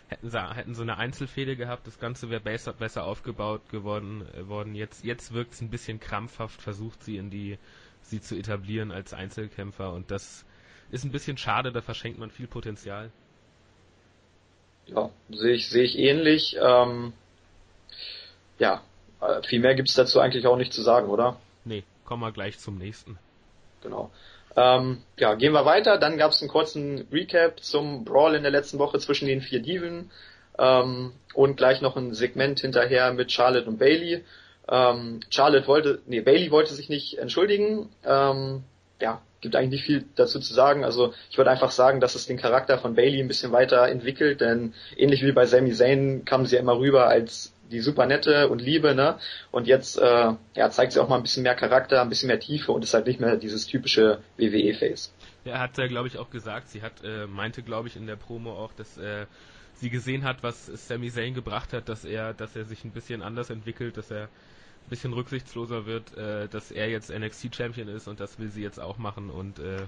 [0.09, 4.49] hätten sie, hätten sie eine Einzelfehde gehabt, das Ganze wäre besser, besser aufgebaut geworden, äh,
[4.49, 4.75] worden.
[4.75, 7.59] Jetzt, jetzt wirkt es ein bisschen krampfhaft, versucht sie in die,
[8.03, 10.45] sie zu etablieren als Einzelkämpfer und das
[10.91, 13.13] ist ein bisschen schade, da verschenkt man viel Potenzial.
[14.95, 16.57] Ja, sehe ich, sehe ich ähnlich.
[16.61, 17.13] Ähm,
[18.59, 18.83] ja,
[19.21, 21.37] äh, viel mehr gibt's dazu eigentlich auch nicht zu sagen, oder?
[21.65, 23.19] Nee, kommen wir gleich zum nächsten.
[23.83, 24.11] Genau.
[24.57, 25.99] Ähm, ja, gehen wir weiter.
[25.99, 30.11] Dann gab's einen kurzen Recap zum Brawl in der letzten Woche zwischen den vier Diven
[30.59, 34.25] ähm, und gleich noch ein Segment hinterher mit Charlotte und Bailey.
[34.69, 37.91] Ähm, Charlotte wollte, nee, Bailey wollte sich nicht entschuldigen.
[38.05, 38.65] Ähm,
[39.01, 40.85] ja, gibt eigentlich nicht viel dazu zu sagen.
[40.85, 44.41] Also ich würde einfach sagen, dass es den Charakter von Bailey ein bisschen weiter entwickelt,
[44.41, 48.49] denn ähnlich wie bei Sami Zayn kam sie ja immer rüber als die super nette
[48.49, 49.19] und Liebe, ne?
[49.51, 52.41] Und jetzt äh, ja, zeigt sie auch mal ein bisschen mehr Charakter, ein bisschen mehr
[52.41, 55.15] Tiefe und ist halt nicht mehr dieses typische WWE-Face.
[55.45, 56.69] Ja, hat er, glaube ich, auch gesagt.
[56.69, 59.27] Sie hat äh, meinte, glaube ich, in der Promo auch, dass äh,
[59.75, 63.23] sie gesehen hat, was Sami Zayn gebracht hat, dass er, dass er sich ein bisschen
[63.23, 64.29] anders entwickelt, dass er
[64.89, 68.81] bisschen rücksichtsloser wird, äh, dass er jetzt NXT Champion ist und das will sie jetzt
[68.81, 69.31] auch machen.
[69.31, 69.87] Und äh,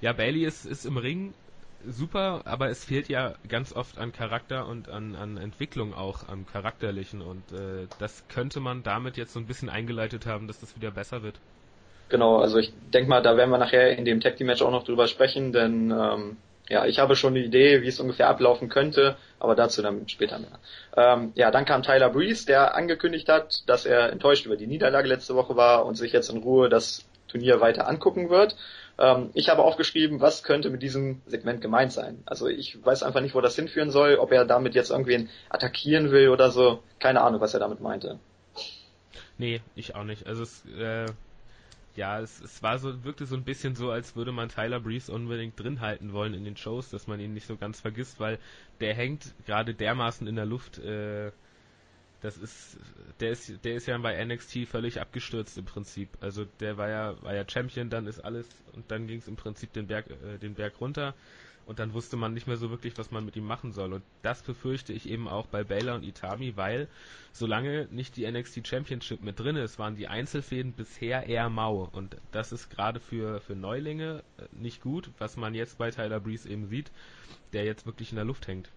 [0.00, 1.34] ja, Bailey ist, ist im Ring
[1.86, 6.46] super, aber es fehlt ja ganz oft an Charakter und an, an Entwicklung auch, am
[6.46, 10.76] Charakterlichen und äh, das könnte man damit jetzt so ein bisschen eingeleitet haben, dass das
[10.76, 11.38] wieder besser wird.
[12.08, 14.70] Genau, also ich denke mal, da werden wir nachher in dem Tag Team Match auch
[14.70, 16.36] noch drüber sprechen, denn ähm,
[16.68, 20.38] ja, ich habe schon eine Idee, wie es ungefähr ablaufen könnte, aber dazu dann später
[20.38, 20.58] mehr.
[20.96, 25.08] Ähm, ja, dann kam Tyler Breeze, der angekündigt hat, dass er enttäuscht über die Niederlage
[25.08, 28.56] letzte Woche war und sich jetzt in Ruhe das Turnier weiter angucken wird.
[28.98, 32.22] Ähm, ich habe aufgeschrieben, was könnte mit diesem Segment gemeint sein.
[32.26, 36.12] Also ich weiß einfach nicht, wo das hinführen soll, ob er damit jetzt irgendwen attackieren
[36.12, 36.82] will oder so.
[36.98, 38.18] Keine Ahnung, was er damit meinte.
[39.36, 40.26] Nee, ich auch nicht.
[40.26, 41.06] Also es, äh,
[41.96, 45.12] ja, es, es war so, wirkte so ein bisschen so, als würde man Tyler Breeze
[45.12, 48.38] unbedingt drin halten wollen in den Shows, dass man ihn nicht so ganz vergisst, weil
[48.80, 51.30] der hängt gerade dermaßen in der Luft, äh,
[52.20, 52.78] das ist,
[53.20, 56.08] der ist, der ist ja bei NXT völlig abgestürzt im Prinzip.
[56.20, 59.36] Also der war ja, war ja Champion, dann ist alles und dann ging es im
[59.36, 61.14] Prinzip den Berg, äh, den Berg runter
[61.66, 63.92] und dann wusste man nicht mehr so wirklich, was man mit ihm machen soll.
[63.92, 66.88] Und das befürchte ich eben auch bei Baylor und Itami, weil
[67.32, 71.88] solange nicht die NXT Championship mit drin ist, waren die Einzelfäden bisher eher mau.
[71.92, 76.20] Und das ist gerade für, für Neulinge äh, nicht gut, was man jetzt bei Tyler
[76.20, 76.90] Breeze eben sieht,
[77.52, 78.70] der jetzt wirklich in der Luft hängt.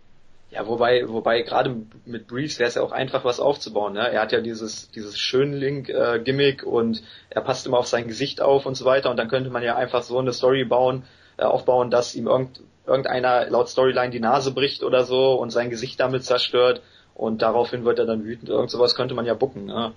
[0.49, 1.75] Ja, wobei, wobei gerade
[2.05, 3.93] mit Breeze wäre es ja auch einfach was aufzubauen.
[3.93, 4.09] Ne?
[4.09, 8.65] Er hat ja dieses dieses Schönlink-Gimmick äh, und er passt immer auf sein Gesicht auf
[8.65, 9.11] und so weiter.
[9.11, 11.03] Und dann könnte man ja einfach so eine Story bauen,
[11.35, 15.69] äh, aufbauen, dass ihm irgend, irgendeiner laut Storyline die Nase bricht oder so und sein
[15.69, 16.81] Gesicht damit zerstört
[17.13, 18.49] und daraufhin wird er dann wütend.
[18.49, 19.65] Irgend sowas könnte man ja bucken.
[19.65, 19.93] Ne?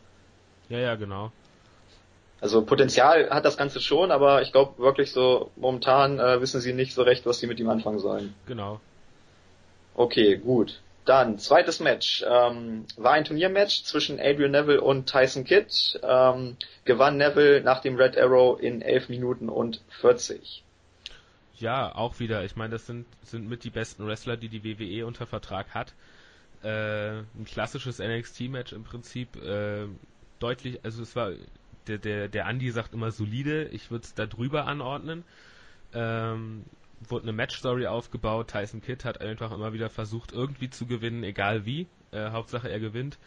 [0.69, 1.33] Ja, ja, genau.
[2.41, 6.73] Also Potenzial hat das Ganze schon, aber ich glaube wirklich so momentan äh, wissen sie
[6.73, 8.35] nicht so recht, was sie mit ihm anfangen sollen.
[8.47, 8.81] Genau.
[9.95, 10.81] Okay, gut.
[11.05, 12.25] Dann, zweites Match.
[12.27, 15.99] Ähm, war ein Turniermatch zwischen Adrian Neville und Tyson Kidd.
[16.03, 20.63] Ähm, gewann Neville nach dem Red Arrow in 11 Minuten und 40.
[21.61, 22.45] Ja, auch wieder.
[22.45, 25.95] Ich meine, das sind, sind mit die besten Wrestler, die die WWE unter Vertrag hat.
[26.63, 29.37] Äh, ein klassisches NXT-Match im Prinzip.
[29.37, 29.87] Äh,
[30.39, 31.33] deutlich, also es war,
[31.87, 33.65] der, der, der Andy sagt immer solide.
[33.67, 35.23] Ich würde es da drüber anordnen.
[35.93, 36.65] Ähm,
[37.09, 38.49] wurde eine Match-Story aufgebaut.
[38.49, 41.87] Tyson Kidd hat einfach immer wieder versucht, irgendwie zu gewinnen, egal wie.
[42.11, 43.19] Äh, Hauptsache er gewinnt.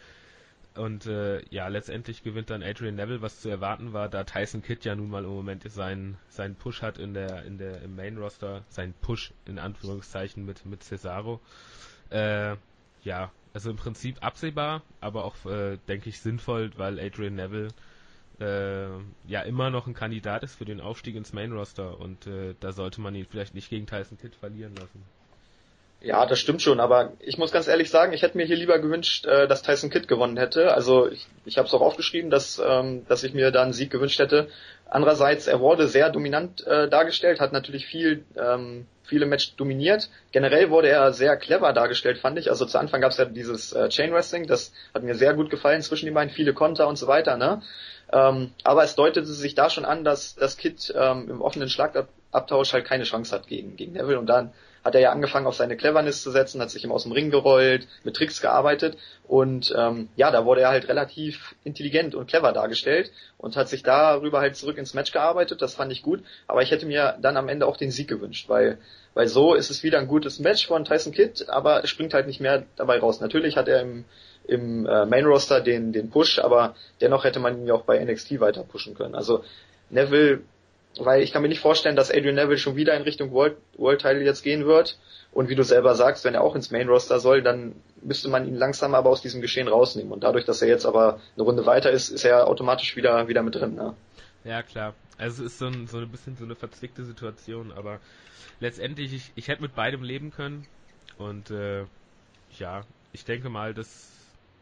[0.75, 4.83] Und äh, ja, letztendlich gewinnt dann Adrian Neville, was zu erwarten war, da Tyson Kidd
[4.83, 8.17] ja nun mal im Moment seinen, seinen Push hat in der, in der, im Main
[8.17, 11.39] Roster, seinen Push in Anführungszeichen mit, mit Cesaro.
[12.09, 12.55] Äh,
[13.03, 17.67] ja, also im Prinzip absehbar, aber auch, äh, denke ich, sinnvoll, weil Adrian Neville
[18.39, 18.87] äh,
[19.27, 22.71] ja immer noch ein Kandidat ist für den Aufstieg ins Main Roster und äh, da
[22.71, 25.03] sollte man ihn vielleicht nicht gegen Tyson Kidd verlieren lassen.
[26.03, 28.77] Ja, das stimmt schon, aber ich muss ganz ehrlich sagen, ich hätte mir hier lieber
[28.77, 30.73] gewünscht, äh, dass Tyson Kidd gewonnen hätte.
[30.73, 33.89] Also ich, ich habe es auch aufgeschrieben, dass, ähm, dass ich mir da einen Sieg
[33.89, 34.49] gewünscht hätte.
[34.85, 40.09] Andererseits, er wurde sehr dominant äh, dargestellt, hat natürlich viel, ähm, viele Match dominiert.
[40.33, 42.49] Generell wurde er sehr clever dargestellt, fand ich.
[42.49, 45.49] Also zu Anfang gab es ja dieses äh, Chain Wrestling, das hat mir sehr gut
[45.49, 47.37] gefallen zwischen den beiden, viele Konter und so weiter.
[47.37, 47.61] Ne?
[48.11, 52.73] Ähm, aber es deutete sich da schon an, dass das Kid ähm, im offenen Schlagabtausch
[52.73, 54.19] halt keine Chance hat gegen, gegen Neville.
[54.19, 54.51] Und dann
[54.83, 57.31] hat er ja angefangen, auf seine Cleverness zu setzen, hat sich ihm aus dem Ring
[57.31, 58.97] gerollt, mit Tricks gearbeitet.
[59.27, 63.83] Und ähm, ja, da wurde er halt relativ intelligent und clever dargestellt und hat sich
[63.83, 65.61] darüber halt zurück ins Match gearbeitet.
[65.61, 66.23] Das fand ich gut.
[66.47, 68.77] Aber ich hätte mir dann am Ende auch den Sieg gewünscht, weil
[69.15, 72.25] weil so ist es wieder ein gutes Match von Tyson Kidd, aber es springt halt
[72.25, 73.21] nicht mehr dabei raus.
[73.21, 74.05] Natürlich hat er im
[74.45, 78.03] im äh, Main Roster den, den Push, aber dennoch hätte man ihn ja auch bei
[78.03, 79.15] NXT weiter pushen können.
[79.15, 79.43] Also
[79.89, 80.41] Neville,
[80.99, 84.01] weil ich kann mir nicht vorstellen, dass Adrian Neville schon wieder in Richtung World, World
[84.01, 84.97] Title jetzt gehen wird.
[85.31, 88.47] Und wie du selber sagst, wenn er auch ins Main Roster soll, dann müsste man
[88.47, 90.11] ihn langsam aber aus diesem Geschehen rausnehmen.
[90.11, 93.41] Und dadurch, dass er jetzt aber eine Runde weiter ist, ist er automatisch wieder, wieder
[93.41, 93.73] mit drin.
[93.73, 93.95] Ne?
[94.43, 94.93] Ja, klar.
[95.17, 97.99] Also es ist so ein, so ein bisschen so eine verzwickte Situation, aber
[98.59, 100.67] letztendlich, ich, ich hätte mit beidem leben können.
[101.17, 101.85] Und äh,
[102.59, 104.12] ja, ich denke mal, dass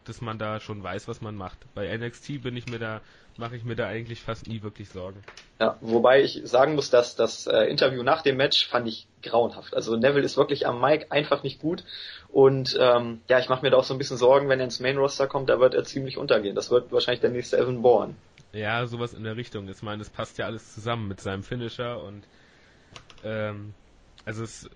[0.05, 1.57] dass man da schon weiß, was man macht.
[1.75, 3.01] Bei NXT bin ich mir da,
[3.37, 5.21] mache ich mir da eigentlich fast nie wirklich Sorgen.
[5.59, 9.75] Ja, wobei ich sagen muss, dass das äh, Interview nach dem Match fand ich grauenhaft.
[9.75, 11.83] Also Neville ist wirklich am Mic einfach nicht gut
[12.29, 14.79] und ähm, ja, ich mache mir da auch so ein bisschen Sorgen, wenn er ins
[14.79, 16.55] Main Roster kommt, da wird er ziemlich untergehen.
[16.55, 18.15] Das wird wahrscheinlich der nächste Evan Bourne.
[18.53, 19.69] Ja, sowas in der Richtung.
[19.69, 22.23] Ich meine, es passt ja alles zusammen mit seinem Finisher und
[23.23, 23.73] ähm,
[24.25, 24.69] also es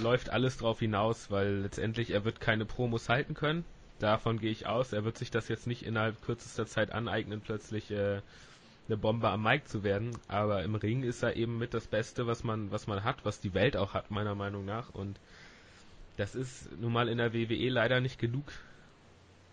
[0.00, 3.64] läuft alles drauf hinaus, weil letztendlich er wird keine Promos halten können
[3.98, 4.92] davon gehe ich aus.
[4.92, 8.20] Er wird sich das jetzt nicht innerhalb kürzester Zeit aneignen, plötzlich äh,
[8.88, 10.16] eine Bombe am Mike zu werden.
[10.28, 13.40] Aber im Ring ist er eben mit das Beste, was man, was man hat, was
[13.40, 14.90] die Welt auch hat, meiner Meinung nach.
[14.90, 15.18] Und
[16.16, 18.44] das ist nun mal in der WWE leider nicht genug.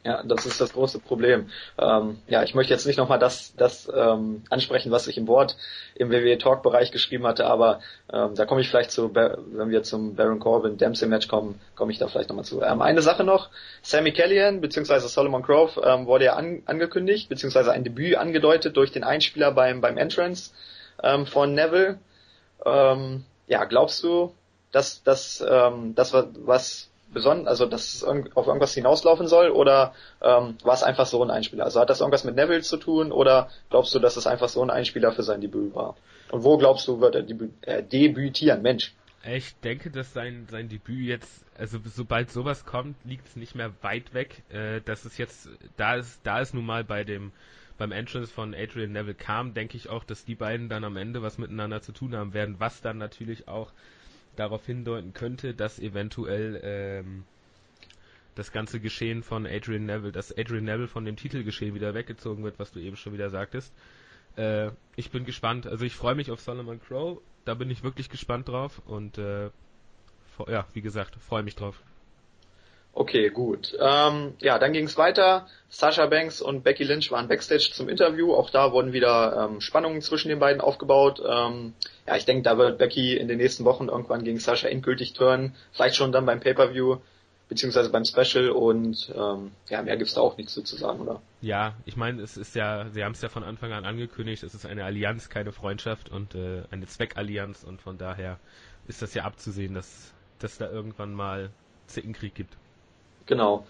[0.05, 1.49] Ja, das ist das große Problem.
[1.79, 5.55] Ähm, ja, ich möchte jetzt nicht nochmal das, das ähm, ansprechen, was ich im Wort
[5.95, 7.79] im WWE Talk Bereich geschrieben hatte, aber
[8.11, 11.93] ähm, da komme ich vielleicht zu, wenn wir zum Baron Corbin Dempsey Match kommen, komme
[11.93, 12.61] ich da vielleicht nochmal zu.
[12.61, 13.49] Ähm, eine Sache noch,
[13.81, 14.99] Sammy Callihan bzw.
[15.07, 19.79] Solomon Grove ähm, wurde ja an, angekündigt, beziehungsweise ein Debüt angedeutet durch den Einspieler beim,
[19.79, 20.51] beim Entrance
[21.01, 21.97] ähm, von Neville.
[22.65, 24.33] Ähm, ja, glaubst du,
[24.73, 30.57] dass, dass ähm, das, was besonders, also dass es auf irgendwas hinauslaufen soll oder ähm,
[30.63, 31.65] war es einfach so ein Einspieler?
[31.65, 34.61] Also hat das irgendwas mit Neville zu tun oder glaubst du, dass es einfach so
[34.61, 35.95] ein Einspieler für sein Debüt war?
[36.31, 38.61] Und wo glaubst du, wird er debü äh, debütieren?
[38.61, 38.93] Mensch.
[39.25, 43.71] Ich denke, dass sein, sein Debüt jetzt, also sobald sowas kommt, liegt es nicht mehr
[43.81, 44.43] weit weg.
[44.49, 47.31] Äh, dass es jetzt, da ist, da ist nun mal bei dem
[47.77, 51.21] beim Entrance von Adrian Neville kam, denke ich auch, dass die beiden dann am Ende
[51.21, 53.71] was miteinander zu tun haben werden, was dann natürlich auch
[54.35, 57.23] darauf hindeuten könnte, dass eventuell ähm,
[58.35, 62.59] das ganze Geschehen von Adrian Neville, dass Adrian Neville von dem Titelgeschehen wieder weggezogen wird,
[62.59, 63.73] was du eben schon wieder sagtest.
[64.35, 65.67] Äh, ich bin gespannt.
[65.67, 67.21] Also ich freue mich auf Solomon Crow.
[67.45, 69.49] Da bin ich wirklich gespannt drauf und äh,
[70.47, 71.81] ja, wie gesagt, freue mich drauf.
[72.95, 73.75] Okay, gut.
[73.79, 75.47] Ähm, ja, dann ging es weiter.
[75.69, 78.35] Sasha Banks und Becky Lynch waren backstage zum Interview.
[78.35, 81.19] Auch da wurden wieder ähm, Spannungen zwischen den beiden aufgebaut.
[81.27, 81.73] Ähm,
[82.05, 85.55] ja, ich denke, da wird Becky in den nächsten Wochen irgendwann gegen Sasha endgültig turnen.
[85.71, 86.97] Vielleicht schon dann beim Pay-Per-View
[87.49, 91.21] beziehungsweise beim Special und ähm, ja, mehr gibt's da auch nichts zu sagen, oder?
[91.41, 94.55] Ja, ich meine, es ist ja, sie haben es ja von Anfang an angekündigt, es
[94.55, 98.39] ist eine Allianz, keine Freundschaft und äh, eine Zweckallianz und von daher
[98.87, 101.51] ist das ja abzusehen, dass, dass da irgendwann mal
[101.87, 102.55] Zickenkrieg gibt.
[103.25, 103.65] Genau.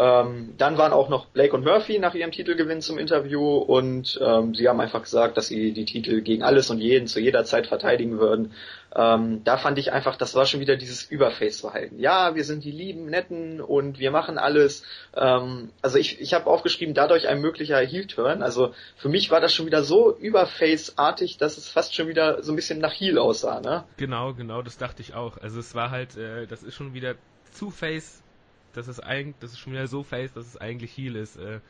[0.00, 4.54] Ähm, dann waren auch noch Blake und Murphy nach ihrem Titelgewinn zum Interview und ähm,
[4.54, 7.66] sie haben einfach gesagt, dass sie die Titel gegen alles und jeden zu jeder Zeit
[7.66, 8.54] verteidigen würden.
[8.96, 11.98] Ähm, da fand ich einfach, das war schon wieder dieses Überface-Verhalten.
[11.98, 14.84] Ja, wir sind die lieben, netten und wir machen alles.
[15.14, 18.42] Ähm, also ich, ich habe aufgeschrieben, dadurch ein möglicher Heel-Turn.
[18.42, 22.52] Also für mich war das schon wieder so Überface-artig, dass es fast schon wieder so
[22.52, 23.60] ein bisschen nach Heel aussah.
[23.60, 23.84] Ne?
[23.98, 25.36] Genau, genau, das dachte ich auch.
[25.36, 27.16] Also es war halt, äh, das ist schon wieder
[27.52, 28.22] zu Face
[28.72, 31.36] das ist eigentlich, das ist schon wieder so face, dass es eigentlich Heal ist.
[31.36, 31.60] Äh,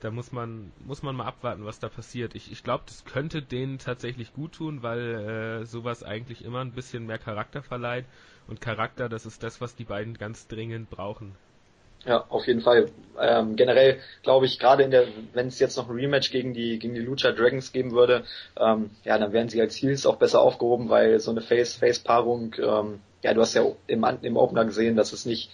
[0.00, 2.34] da muss man, muss man mal abwarten, was da passiert.
[2.34, 6.72] Ich, ich glaube, das könnte denen tatsächlich gut tun, weil äh, sowas eigentlich immer ein
[6.72, 8.04] bisschen mehr Charakter verleiht.
[8.48, 11.36] Und Charakter, das ist das, was die beiden ganz dringend brauchen.
[12.04, 12.90] Ja, auf jeden Fall.
[13.20, 16.80] Ähm, generell glaube ich, gerade in der, wenn es jetzt noch ein Rematch gegen die
[16.80, 18.24] gegen die Lucha Dragons geben würde,
[18.56, 23.00] ähm, ja, dann wären sie als Heels auch besser aufgehoben, weil so eine Face-Face-Paarung, ähm,
[23.22, 25.50] ja, du hast ja im, im Opener gesehen, dass es nicht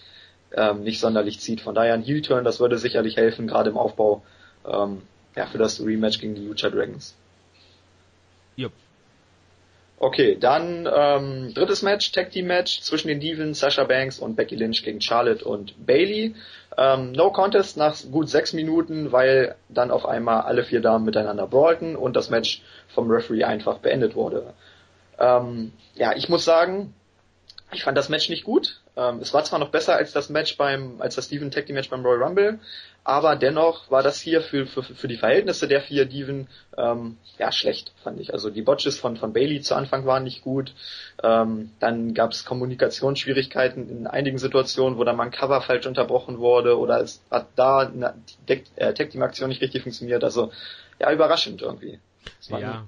[0.55, 1.61] ähm, nicht sonderlich zieht.
[1.61, 4.23] Von daher ein Heel-Turn, das würde sicherlich helfen, gerade im Aufbau
[4.65, 5.01] ähm,
[5.35, 7.15] ja, für das Rematch gegen die Lucha Dragons.
[8.57, 8.71] Yep.
[10.01, 14.55] Okay, dann ähm, drittes Match, Tag Team Match zwischen den Devons, Sasha Banks und Becky
[14.55, 16.35] Lynch gegen Charlotte und Bailey.
[16.77, 21.47] Ähm, no Contest nach gut sechs Minuten, weil dann auf einmal alle vier Damen miteinander
[21.47, 24.53] brawlten und das Match vom Referee einfach beendet wurde.
[25.19, 26.93] Ähm, ja, ich muss sagen,
[27.73, 28.79] ich fand das Match nicht gut.
[28.99, 31.75] Ähm, es war zwar noch besser als das Match beim, als das Steven Tag Team
[31.75, 32.59] Match beim Royal Rumble,
[33.05, 37.51] aber dennoch war das hier für, für, für die Verhältnisse der vier Diven ähm, ja
[37.53, 38.33] schlecht, fand ich.
[38.33, 40.73] Also die Botches von, von Bailey zu Anfang waren nicht gut.
[41.23, 46.39] Ähm, dann gab es Kommunikationsschwierigkeiten in einigen Situationen, wo dann mal ein Cover falsch unterbrochen
[46.39, 48.15] wurde oder es hat da eine
[48.47, 50.25] äh, Tag Team Aktion nicht richtig funktioniert.
[50.25, 50.51] Also
[50.99, 51.99] ja, überraschend irgendwie.
[52.49, 52.85] ja.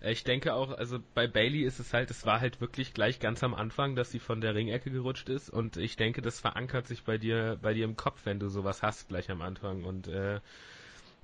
[0.00, 3.20] Äh, ich denke auch, also bei Bailey ist es halt, es war halt wirklich gleich
[3.20, 5.50] ganz am Anfang, dass sie von der Ringecke gerutscht ist.
[5.50, 8.82] Und ich denke, das verankert sich bei dir, bei dir im Kopf, wenn du sowas
[8.82, 9.84] hast gleich am Anfang.
[9.84, 10.40] Und äh,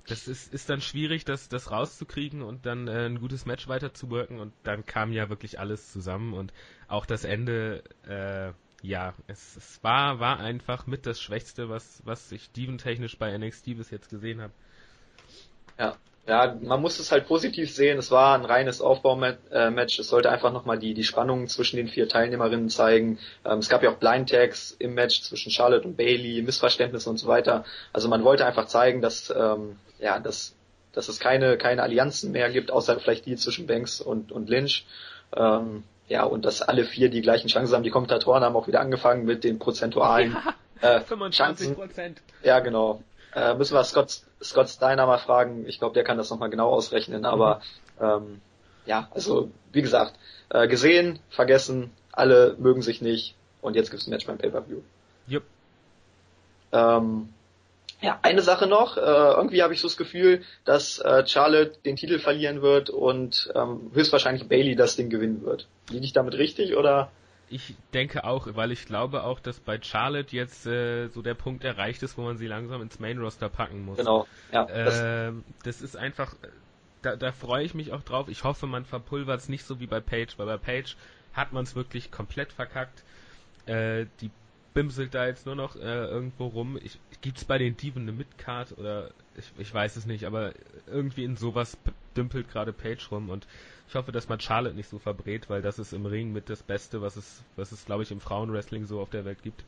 [0.07, 4.39] das ist, ist dann schwierig, das, das rauszukriegen und dann äh, ein gutes Match weiterzuwirken
[4.39, 6.33] und dann kam ja wirklich alles zusammen.
[6.33, 6.53] Und
[6.87, 8.51] auch das Ende, äh,
[8.85, 13.77] ja, es, es war, war einfach mit das Schwächste, was, was ich dieventechnisch bei NXT
[13.77, 14.53] bis jetzt gesehen habe.
[15.79, 15.97] Ja,
[16.27, 17.99] ja, man muss es halt positiv sehen.
[17.99, 19.99] Es war ein reines Aufbaumatch.
[19.99, 23.19] Es sollte einfach nochmal die, die Spannung zwischen den vier Teilnehmerinnen zeigen.
[23.45, 27.17] Ähm, es gab ja auch Blind Tags im Match zwischen Charlotte und Bailey, Missverständnisse und
[27.17, 27.63] so weiter.
[27.93, 30.55] Also man wollte einfach zeigen, dass, ähm, ja, dass,
[30.93, 34.85] dass es keine, keine Allianzen mehr gibt, außer vielleicht die zwischen Banks und, und Lynch.
[35.35, 37.83] Ähm, ja, und dass alle vier die gleichen Chancen haben.
[37.83, 40.35] Die Kommentatoren haben auch wieder angefangen mit den prozentualen
[40.81, 42.21] ja, äh, 25 Prozent.
[42.43, 43.03] Ja, genau.
[43.35, 45.65] Äh, müssen wir Scott, Scott Steiner mal fragen.
[45.67, 47.25] Ich glaube, der kann das nochmal genau ausrechnen.
[47.25, 47.61] Aber
[47.99, 48.05] mhm.
[48.05, 48.41] ähm,
[48.85, 50.15] ja, also wie gesagt,
[50.49, 54.81] äh, gesehen, vergessen, alle mögen sich nicht und jetzt gibt's ein Match beim Pay-Per-View.
[55.29, 55.43] Yep.
[56.71, 57.29] Ähm,
[58.01, 58.97] ja, eine Sache noch.
[58.97, 63.51] Äh, irgendwie habe ich so das Gefühl, dass äh, Charlotte den Titel verlieren wird und
[63.55, 65.67] ähm, höchstwahrscheinlich Bailey das Ding gewinnen wird.
[65.89, 67.09] Liege ich damit richtig oder?
[67.49, 71.63] Ich denke auch, weil ich glaube auch, dass bei Charlotte jetzt äh, so der Punkt
[71.63, 73.97] erreicht ist, wo man sie langsam ins Main Roster packen muss.
[73.97, 74.27] Genau.
[74.51, 74.67] Ja.
[74.69, 76.35] Ähm, das ist einfach,
[77.01, 78.29] da, da freue ich mich auch drauf.
[78.29, 80.95] Ich hoffe, man verpulvert es nicht so wie bei Page, weil bei Page
[81.33, 83.03] hat man es wirklich komplett verkackt.
[83.67, 84.31] Äh, die
[84.73, 86.77] bimselt da jetzt nur noch äh, irgendwo rum.
[86.83, 90.53] Ich, gibt's bei den Diven eine Midcard oder ich, ich weiß es nicht, aber
[90.85, 91.77] irgendwie in sowas
[92.15, 93.47] dümpelt gerade Page rum und
[93.87, 96.63] ich hoffe, dass man Charlotte nicht so verbrät, weil das ist im Ring mit das
[96.63, 99.63] Beste, was es, was es glaube ich im Frauenwrestling so auf der Welt gibt.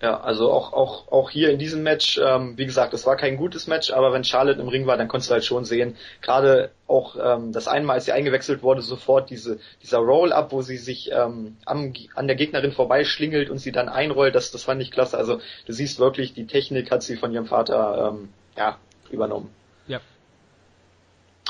[0.00, 3.36] Ja, also auch, auch, auch hier in diesem Match, ähm, wie gesagt, es war kein
[3.36, 6.70] gutes Match, aber wenn Charlotte im Ring war, dann konntest du halt schon sehen, gerade
[6.86, 11.10] auch ähm, das einmal, als sie eingewechselt wurde, sofort diese, dieser Roll-Up, wo sie sich
[11.10, 15.18] ähm, am, an der Gegnerin vorbeischlingelt und sie dann einrollt, das, das fand ich klasse.
[15.18, 18.78] Also du siehst wirklich, die Technik hat sie von ihrem Vater ähm, ja,
[19.10, 19.50] übernommen.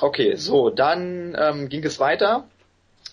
[0.01, 2.45] Okay, so, dann ähm, ging es weiter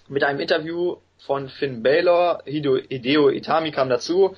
[0.08, 4.36] mit einem Interview von Finn Balor, Hideo, Itami kam dazu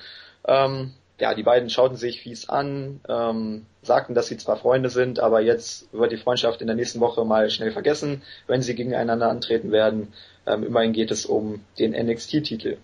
[0.48, 5.18] ähm, ja, die beiden schauten sich fies an, ähm, sagten, dass sie zwar Freunde sind,
[5.18, 9.28] aber jetzt wird die Freundschaft in der nächsten Woche mal schnell vergessen, wenn sie gegeneinander
[9.28, 10.12] antreten werden.
[10.46, 12.78] Ähm, immerhin geht es um den NXT-Titel.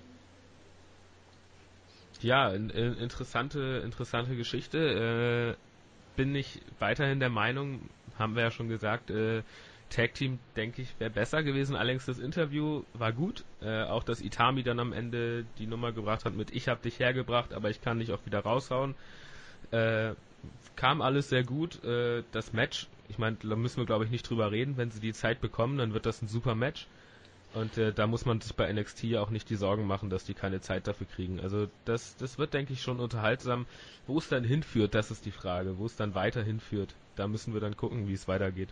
[2.20, 5.56] Ja, in, in, interessante, interessante Geschichte.
[5.56, 7.88] Äh, bin ich weiterhin der Meinung,
[8.18, 9.42] haben wir ja schon gesagt, äh,
[9.90, 11.76] Tag Team, denke ich, wäre besser gewesen.
[11.76, 13.44] Allerdings das Interview war gut.
[13.62, 16.98] Äh, auch dass Itami dann am Ende die Nummer gebracht hat mit Ich hab dich
[16.98, 18.94] hergebracht, aber ich kann dich auch wieder raushauen.
[19.70, 20.14] Äh,
[20.76, 21.84] kam alles sehr gut.
[21.84, 24.76] Äh, das Match, ich meine, da müssen wir glaube ich nicht drüber reden.
[24.76, 26.88] Wenn sie die Zeit bekommen, dann wird das ein super Match.
[27.55, 30.24] Und äh, da muss man sich bei NXT ja auch nicht die Sorgen machen, dass
[30.24, 31.40] die keine Zeit dafür kriegen.
[31.40, 33.66] Also das, das wird, denke ich, schon unterhaltsam.
[34.06, 35.78] Wo es dann hinführt, das ist die Frage.
[35.78, 38.70] Wo es dann weiter hinführt, da müssen wir dann gucken, wie es weitergeht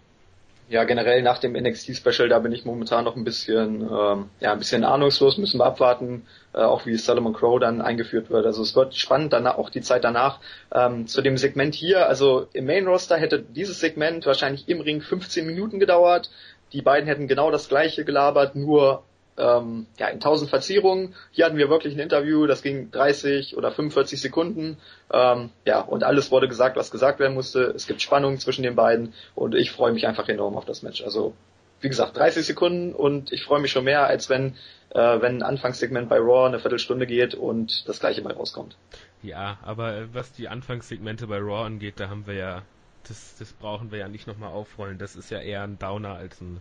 [0.72, 4.58] ja, generell nach dem NXT-Special, da bin ich momentan noch ein bisschen, ähm, ja, ein
[4.58, 8.46] bisschen ahnungslos, müssen wir abwarten, äh, auch wie Solomon Crow dann eingeführt wird.
[8.46, 10.40] Also es wird spannend, dann auch die Zeit danach.
[10.72, 15.02] Ähm, zu dem Segment hier, also im Main Roster hätte dieses Segment wahrscheinlich im Ring
[15.02, 16.30] 15 Minuten gedauert.
[16.72, 19.04] Die beiden hätten genau das gleiche gelabert, nur
[19.38, 21.14] ähm, ja, in tausend Verzierungen.
[21.30, 24.76] Hier hatten wir wirklich ein Interview, das ging 30 oder 45 Sekunden.
[25.12, 27.72] Ähm, ja, und alles wurde gesagt, was gesagt werden musste.
[27.74, 31.02] Es gibt Spannung zwischen den beiden und ich freue mich einfach enorm auf das Match.
[31.02, 31.34] Also,
[31.80, 34.54] wie gesagt, 30 Sekunden und ich freue mich schon mehr, als wenn,
[34.90, 38.76] äh, wenn ein Anfangssegment bei Raw eine Viertelstunde geht und das gleiche bei rauskommt.
[39.22, 42.62] Ja, aber äh, was die Anfangssegmente bei Raw angeht, da haben wir ja,
[43.08, 44.98] das, das brauchen wir ja nicht nochmal aufrollen.
[44.98, 46.60] Das ist ja eher ein Downer als ein,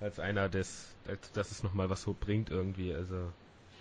[0.00, 2.94] als einer des, als dass es nochmal was so bringt irgendwie.
[2.94, 3.32] Also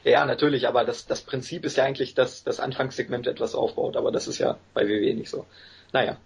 [0.04, 4.12] ja, natürlich, aber das, das Prinzip ist ja eigentlich, dass das Anfangssegment etwas aufbaut, aber
[4.12, 5.46] das ist ja bei WWE nicht so.
[5.94, 6.18] Naja.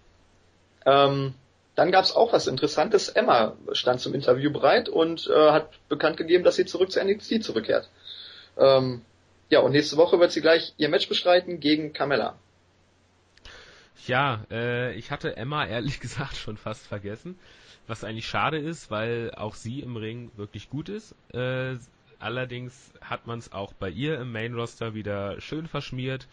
[0.86, 1.36] Ähm,
[1.76, 3.10] dann gab's auch was Interessantes.
[3.10, 7.44] Emma stand zum Interview bereit und äh, hat bekannt gegeben, dass sie zurück zu NXT
[7.44, 7.88] zurückkehrt.
[8.58, 9.02] Ähm,
[9.50, 12.36] ja, und nächste Woche wird sie gleich ihr Match bestreiten gegen Carmella.
[14.06, 17.38] Ja, äh, ich hatte Emma ehrlich gesagt schon fast vergessen
[17.88, 21.16] was eigentlich schade ist, weil auch sie im Ring wirklich gut ist.
[21.34, 21.78] Äh,
[22.20, 26.28] allerdings hat man es auch bei ihr im Main Roster wieder schön verschmiert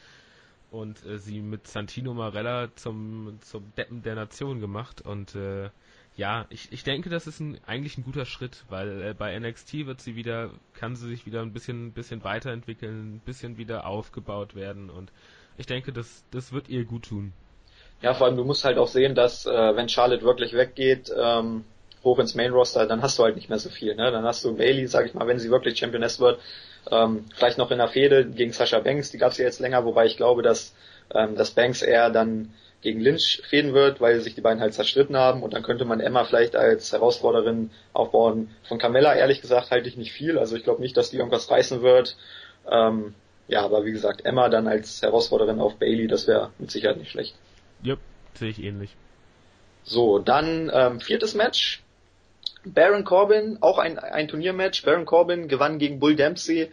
[0.70, 5.00] und äh, sie mit Santino Marella zum, zum Deppen der Nation gemacht.
[5.02, 5.70] Und äh,
[6.16, 9.86] ja, ich, ich denke, das ist ein, eigentlich ein guter Schritt, weil äh, bei NXT
[9.86, 14.54] wird sie wieder, kann sie sich wieder ein bisschen, bisschen weiterentwickeln, ein bisschen wieder aufgebaut
[14.54, 15.12] werden und
[15.56, 17.32] ich denke, das, das wird ihr gut tun.
[18.04, 21.64] Ja, vor allem du musst halt auch sehen, dass äh, wenn Charlotte wirklich weggeht, ähm,
[22.04, 23.94] hoch ins Main Roster, dann hast du halt nicht mehr so viel.
[23.94, 24.12] Ne?
[24.12, 26.38] Dann hast du Bailey, sag ich mal, wenn sie wirklich Championess wird,
[26.90, 30.04] ähm, vielleicht noch in der Fehde gegen Sasha Banks, die gab's ja jetzt länger, wobei
[30.04, 30.74] ich glaube, dass,
[31.14, 32.52] ähm, dass Banks eher dann
[32.82, 36.00] gegen Lynch fäden wird, weil sich die beiden halt zerstritten haben und dann könnte man
[36.00, 38.50] Emma vielleicht als Herausforderin aufbauen.
[38.68, 41.50] Von Carmella ehrlich gesagt halte ich nicht viel, also ich glaube nicht, dass die irgendwas
[41.50, 42.18] reißen wird.
[42.70, 43.14] Ähm,
[43.48, 47.10] ja, aber wie gesagt, Emma dann als Herausforderin auf Bailey, das wäre mit Sicherheit nicht
[47.10, 47.34] schlecht.
[47.84, 47.96] Ja,
[48.34, 48.96] sehe ich ähnlich.
[49.84, 51.82] So, dann ähm, viertes Match.
[52.64, 54.82] Baron Corbin, auch ein, ein Turniermatch.
[54.84, 56.70] Baron Corbin gewann gegen Bull Dempsey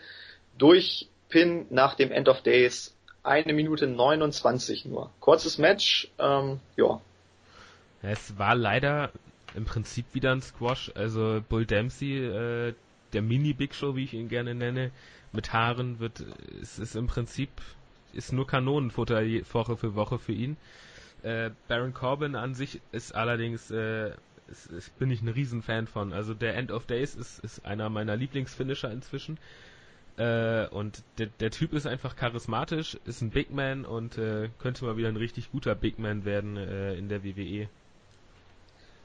[0.58, 2.96] durch Pin nach dem End of Days.
[3.24, 5.12] Eine Minute 29 nur.
[5.20, 7.02] Kurzes Match, ähm, ja.
[8.02, 9.12] Es war leider
[9.54, 10.92] im Prinzip wieder ein Squash.
[10.96, 12.74] Also Bull Dempsey, äh,
[13.14, 14.92] der Mini-Big Show, wie ich ihn gerne nenne,
[15.34, 16.24] mit Haaren wird,
[16.62, 17.50] es ist im Prinzip,
[18.14, 19.22] ist nur Kanonenfutter
[19.52, 20.58] Woche für Woche für ihn.
[21.24, 24.12] Äh, Baron Corbin an sich ist allerdings, äh,
[24.48, 26.14] ist, ist, bin ich ein Riesenfan von.
[26.14, 29.38] Also der End of Days ist, ist einer meiner Lieblingsfinisher inzwischen.
[30.18, 34.86] Äh, und der, der Typ ist einfach charismatisch, ist ein Big Man und äh, könnte
[34.86, 37.70] mal wieder ein richtig guter Big Man werden äh, in der WWE.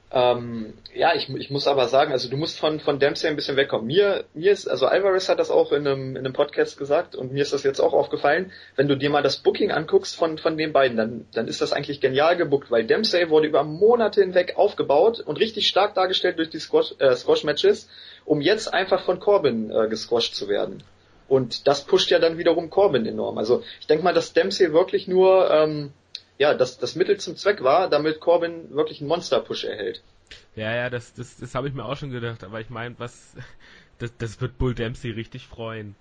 [0.09, 3.57] Ähm, ja, ich, ich muss aber sagen, also du musst von, von Dempsey ein bisschen
[3.57, 3.87] wegkommen.
[3.87, 7.33] Mir, mir ist, also Alvarez hat das auch in einem, in einem Podcast gesagt und
[7.33, 10.57] mir ist das jetzt auch aufgefallen, wenn du dir mal das Booking anguckst von, von
[10.57, 14.53] den beiden, dann, dann ist das eigentlich genial gebuckt, weil Dempsey wurde über Monate hinweg
[14.55, 17.89] aufgebaut und richtig stark dargestellt durch die Squash, äh, Squash-Matches,
[18.23, 20.83] um jetzt einfach von Corbin äh, gesquasht zu werden.
[21.27, 23.37] Und das pusht ja dann wiederum Corbin enorm.
[23.37, 25.91] Also ich denke mal, dass Dempsey wirklich nur ähm,
[26.37, 30.01] ja, das, das Mittel zum Zweck war, damit Corbin wirklich einen Monster-Push erhält.
[30.55, 33.35] Ja, ja, das, das, das habe ich mir auch schon gedacht, aber ich meine, was,
[33.99, 35.95] das, das wird Bull Dempsey richtig freuen.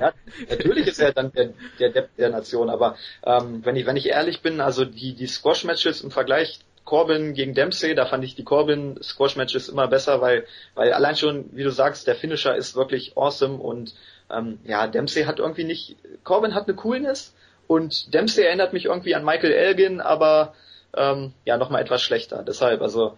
[0.00, 0.12] Ja,
[0.50, 4.06] natürlich ist er dann der, der Depp der Nation, aber ähm, wenn ich wenn ich
[4.06, 8.34] ehrlich bin, also die die Squash Matches im Vergleich Corbin gegen Dempsey, da fand ich
[8.34, 12.56] die Corbin Squash Matches immer besser, weil weil allein schon, wie du sagst, der Finisher
[12.56, 13.94] ist wirklich awesome und
[14.30, 17.34] ähm, ja Dempsey hat irgendwie nicht Corbin hat eine Coolness,
[17.72, 20.52] und Dempsey erinnert mich irgendwie an Michael Elgin, aber
[20.94, 22.44] ähm, ja, nochmal etwas schlechter.
[22.46, 23.16] Deshalb, also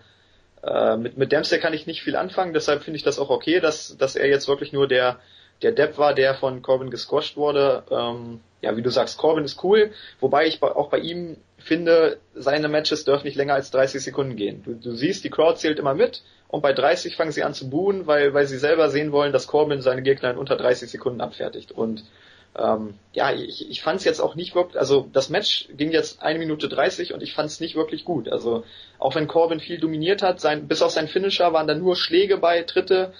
[0.62, 3.58] äh, mit, mit Dempsey kann ich nicht viel anfangen, deshalb finde ich das auch okay,
[3.58, 5.18] dass, dass er jetzt wirklich nur der,
[5.62, 7.82] der Depp war, der von Corbin gesquasht wurde.
[7.90, 9.90] Ähm, ja, wie du sagst, Corbin ist cool,
[10.20, 14.62] wobei ich auch bei ihm finde, seine Matches dürfen nicht länger als 30 Sekunden gehen.
[14.62, 17.68] Du, du siehst, die Crowd zählt immer mit und bei 30 fangen sie an zu
[17.68, 21.20] buhen, weil, weil sie selber sehen wollen, dass Corbin seine Gegner in unter 30 Sekunden
[21.20, 21.72] abfertigt.
[21.72, 22.04] Und
[22.56, 26.22] ähm, ja, ich, ich fand es jetzt auch nicht wirklich, also das Match ging jetzt
[26.22, 28.28] eine Minute 30 und ich fand es nicht wirklich gut.
[28.28, 28.64] Also
[28.98, 32.36] auch wenn Corbin viel dominiert hat, sein, bis auf seinen Finisher waren da nur Schläge
[32.36, 33.12] bei, Tritte,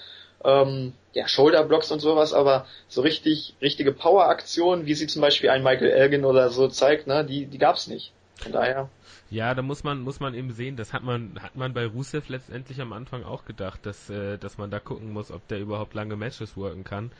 [0.43, 5.63] ähm, ja, Shoulderblocks und sowas, aber so richtig, richtige Power-Aktionen, wie sie zum Beispiel ein
[5.63, 8.13] Michael Elgin oder so zeigt, ne, die, die gab's nicht.
[8.37, 8.89] Von daher.
[9.29, 12.29] Ja, da muss man muss man eben sehen, das hat man hat man bei Rusev
[12.29, 15.93] letztendlich am Anfang auch gedacht, dass äh, dass man da gucken muss, ob der überhaupt
[15.93, 17.11] lange Matches worken kann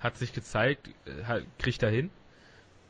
[0.00, 2.10] hat sich gezeigt, äh, kriegt er hin.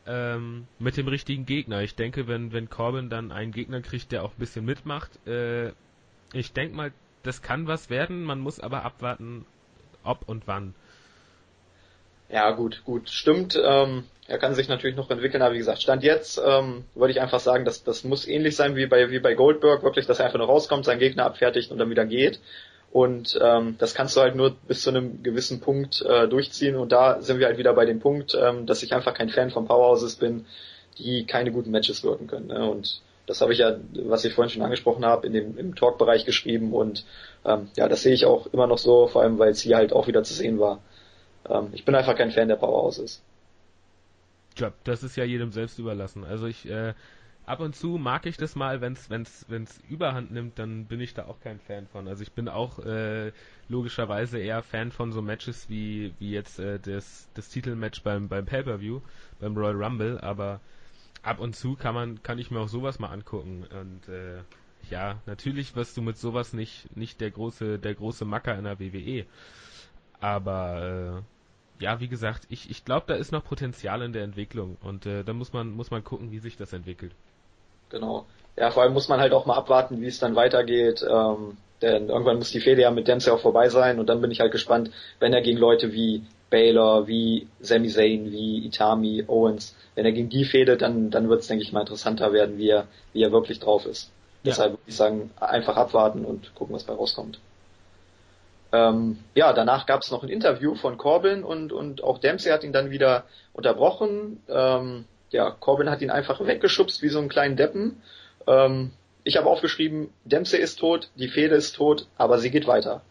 [0.06, 1.82] Ähm, mit dem richtigen Gegner.
[1.82, 5.72] Ich denke, wenn, wenn Corbin dann einen Gegner kriegt, der auch ein bisschen mitmacht, äh,
[6.32, 8.24] ich denke mal, das kann was werden.
[8.24, 9.44] Man muss aber abwarten,
[10.02, 10.74] ob und wann.
[12.30, 13.58] Ja, gut, gut, stimmt.
[13.62, 17.20] Ähm, er kann sich natürlich noch entwickeln, aber wie gesagt, Stand jetzt ähm, würde ich
[17.22, 20.26] einfach sagen, dass das muss ähnlich sein wie bei wie bei Goldberg, wirklich, dass er
[20.26, 22.40] einfach nur rauskommt, seinen Gegner abfertigt und dann wieder geht.
[22.90, 26.76] Und ähm, das kannst du halt nur bis zu einem gewissen Punkt äh, durchziehen.
[26.76, 29.50] Und da sind wir halt wieder bei dem Punkt, ähm, dass ich einfach kein Fan
[29.50, 30.46] von Powerhouses bin,
[30.98, 32.46] die keine guten Matches wirken können.
[32.46, 32.68] Ne?
[32.68, 36.24] Und das habe ich ja, was ich vorhin schon angesprochen habe, in dem im Talk-Bereich
[36.24, 36.72] geschrieben.
[36.72, 37.04] Und
[37.44, 39.92] ähm, ja, das sehe ich auch immer noch so, vor allem weil es hier halt
[39.92, 40.80] auch wieder zu sehen war.
[41.48, 43.22] Ähm, ich bin einfach kein Fan der Powerhouses.
[44.56, 46.24] Ja, das ist ja jedem selbst überlassen.
[46.24, 46.94] Also ich äh,
[47.48, 51.00] ab und zu mag ich das mal, wenn es wenn's, wenn's Überhand nimmt, dann bin
[51.00, 52.06] ich da auch kein Fan von.
[52.06, 53.32] Also ich bin auch äh,
[53.68, 58.44] logischerweise eher Fan von so Matches wie, wie jetzt äh, das, das Titelmatch beim, beim
[58.44, 59.00] Pay-Per-View,
[59.40, 60.60] beim Royal Rumble, aber
[61.22, 63.64] ab und zu kann man, kann ich mir auch sowas mal angucken.
[63.64, 64.42] Und äh,
[64.90, 68.78] ja, natürlich wirst du mit sowas nicht, nicht der große, der große Macker in der
[68.78, 69.24] WWE.
[70.20, 71.24] Aber
[71.80, 75.06] äh, ja, wie gesagt, ich, ich glaube, da ist noch Potenzial in der Entwicklung und
[75.06, 77.14] äh, da muss man, muss man gucken, wie sich das entwickelt.
[77.90, 78.26] Genau.
[78.56, 81.04] Ja, vor allem muss man halt auch mal abwarten, wie es dann weitergeht.
[81.08, 84.30] Ähm, denn irgendwann muss die Fehde ja mit Dempsey auch vorbei sein und dann bin
[84.30, 84.90] ich halt gespannt,
[85.20, 90.28] wenn er gegen Leute wie Baylor, wie Sami Zayn, wie Itami, Owens, wenn er gegen
[90.28, 93.32] die Fehde, dann, dann wird es, denke ich mal, interessanter werden, wie er, wie er
[93.32, 94.10] wirklich drauf ist.
[94.42, 94.50] Ja.
[94.50, 97.38] Deshalb würde ich sagen, einfach abwarten und gucken, was bei rauskommt.
[98.72, 102.64] Ähm, ja, danach gab es noch ein Interview von Corbin und, und auch Dempsey hat
[102.64, 104.42] ihn dann wieder unterbrochen.
[104.48, 108.02] Ähm, ja, Corbin hat ihn einfach weggeschubst wie so einen kleinen Deppen.
[108.46, 108.92] Ähm,
[109.24, 113.02] ich habe aufgeschrieben, Dempsey ist tot, die Fehde ist tot, aber sie geht weiter.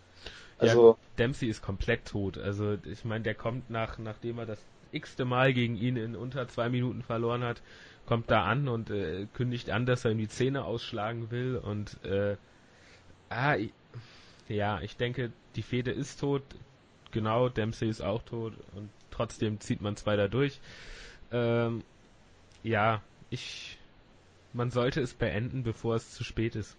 [0.60, 2.38] Also ja, Dempsey ist komplett tot.
[2.38, 4.60] Also ich meine, der kommt nach, nachdem er das
[4.92, 7.62] x-te Mal gegen ihn in unter zwei Minuten verloren hat,
[8.06, 12.04] kommt da an und äh, kündigt an, dass er ihm die Zähne ausschlagen will und
[12.04, 12.38] äh,
[13.30, 13.58] ah,
[14.48, 16.42] ja, ich denke, die Fehde ist tot.
[17.12, 20.60] Genau, Dempsey ist auch tot und trotzdem zieht man zwei da durch.
[21.32, 21.84] Ähm,
[22.68, 23.78] ja, ich,
[24.54, 26.78] man sollte es beenden, bevor es zu spät ist.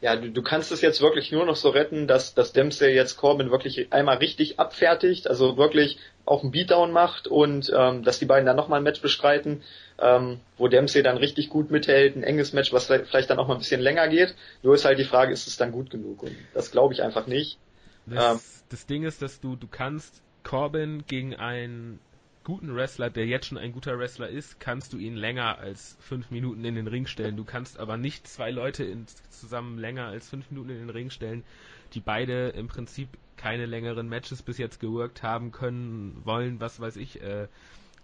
[0.00, 3.16] Ja, du, du kannst es jetzt wirklich nur noch so retten, dass, dass Dempsey jetzt
[3.16, 8.24] Corbin wirklich einmal richtig abfertigt, also wirklich auch einen Beatdown macht und ähm, dass die
[8.24, 9.62] beiden dann nochmal ein Match bestreiten,
[9.98, 13.54] ähm, wo Dempsey dann richtig gut mithält, ein enges Match, was vielleicht dann auch mal
[13.54, 14.34] ein bisschen länger geht.
[14.62, 16.22] Nur ist halt die Frage, ist es dann gut genug?
[16.22, 17.58] Und das glaube ich einfach nicht.
[18.06, 18.40] Das, ähm,
[18.70, 22.00] das Ding ist, dass du, du kannst Corbin gegen einen
[22.44, 26.30] guten Wrestler, der jetzt schon ein guter Wrestler ist, kannst du ihn länger als fünf
[26.30, 27.36] Minuten in den Ring stellen.
[27.36, 31.10] Du kannst aber nicht zwei Leute in, zusammen länger als fünf Minuten in den Ring
[31.10, 31.44] stellen,
[31.92, 36.96] die beide im Prinzip keine längeren Matches bis jetzt geworkt haben können, wollen, was weiß
[36.96, 37.22] ich.
[37.22, 37.48] Äh,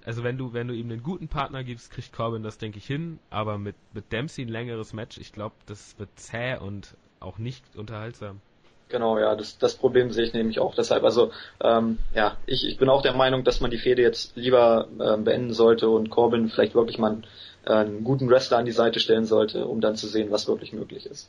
[0.05, 2.87] also wenn du, wenn du ihm einen guten Partner gibst, kriegt Corbin das, denke ich,
[2.87, 3.19] hin.
[3.31, 7.77] Aber mit, mit Dempsey ein längeres Match, ich glaube, das wird zäh und auch nicht
[7.77, 8.41] unterhaltsam.
[8.89, 11.03] Genau, ja, das, das Problem sehe ich nämlich auch deshalb.
[11.03, 14.87] Also ähm, ja, ich, ich bin auch der Meinung, dass man die Fehde jetzt lieber
[14.99, 17.27] äh, beenden sollte und Corbin vielleicht wirklich mal einen,
[17.67, 20.73] äh, einen guten Wrestler an die Seite stellen sollte, um dann zu sehen, was wirklich
[20.73, 21.29] möglich ist.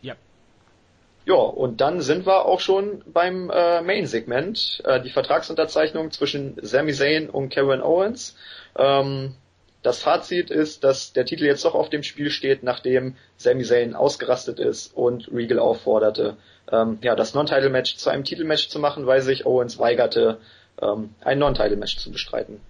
[0.00, 0.14] Ja.
[1.26, 6.94] Ja, und dann sind wir auch schon beim äh, Main-Segment, äh, die Vertragsunterzeichnung zwischen Sami
[6.94, 8.36] Zayn und Kevin Owens.
[8.78, 9.34] Ähm,
[9.82, 13.94] das Fazit ist, dass der Titel jetzt doch auf dem Spiel steht, nachdem Sami Zayn
[13.94, 16.36] ausgerastet ist und Regal aufforderte,
[16.70, 20.38] ähm, ja, das Non-Title-Match zu einem Titelmatch zu machen, weil sich Owens weigerte,
[20.80, 22.60] ähm, ein Non-Title-Match zu bestreiten.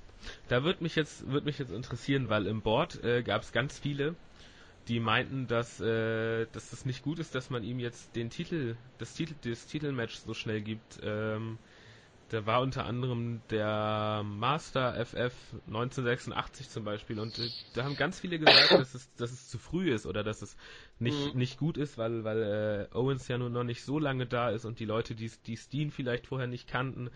[0.48, 3.78] Da wird mich jetzt wird mich jetzt interessieren, weil im Board äh, gab es ganz
[3.78, 4.14] viele,
[4.88, 8.76] die meinten, dass äh, dass das nicht gut ist, dass man ihm jetzt den Titel
[8.98, 10.98] das Titel das Titelmatch so schnell gibt.
[11.02, 11.58] Ähm,
[12.30, 15.32] da war unter anderem der Master FF
[15.68, 19.58] 1986 zum Beispiel und äh, da haben ganz viele gesagt, dass es, dass es zu
[19.58, 20.56] früh ist oder dass es
[20.98, 21.38] nicht, mhm.
[21.38, 24.64] nicht gut ist, weil, weil äh, Owens ja nun noch nicht so lange da ist
[24.64, 27.10] und die Leute, die, die Steen vielleicht vorher nicht kannten,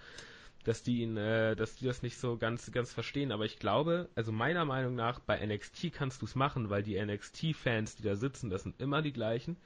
[0.65, 3.32] dass die ihn, äh, dass die das nicht so ganz, ganz verstehen.
[3.32, 7.01] Aber ich glaube, also meiner Meinung nach, bei NXT kannst du es machen, weil die
[7.01, 9.57] NXT-Fans, die da sitzen, das sind immer die gleichen.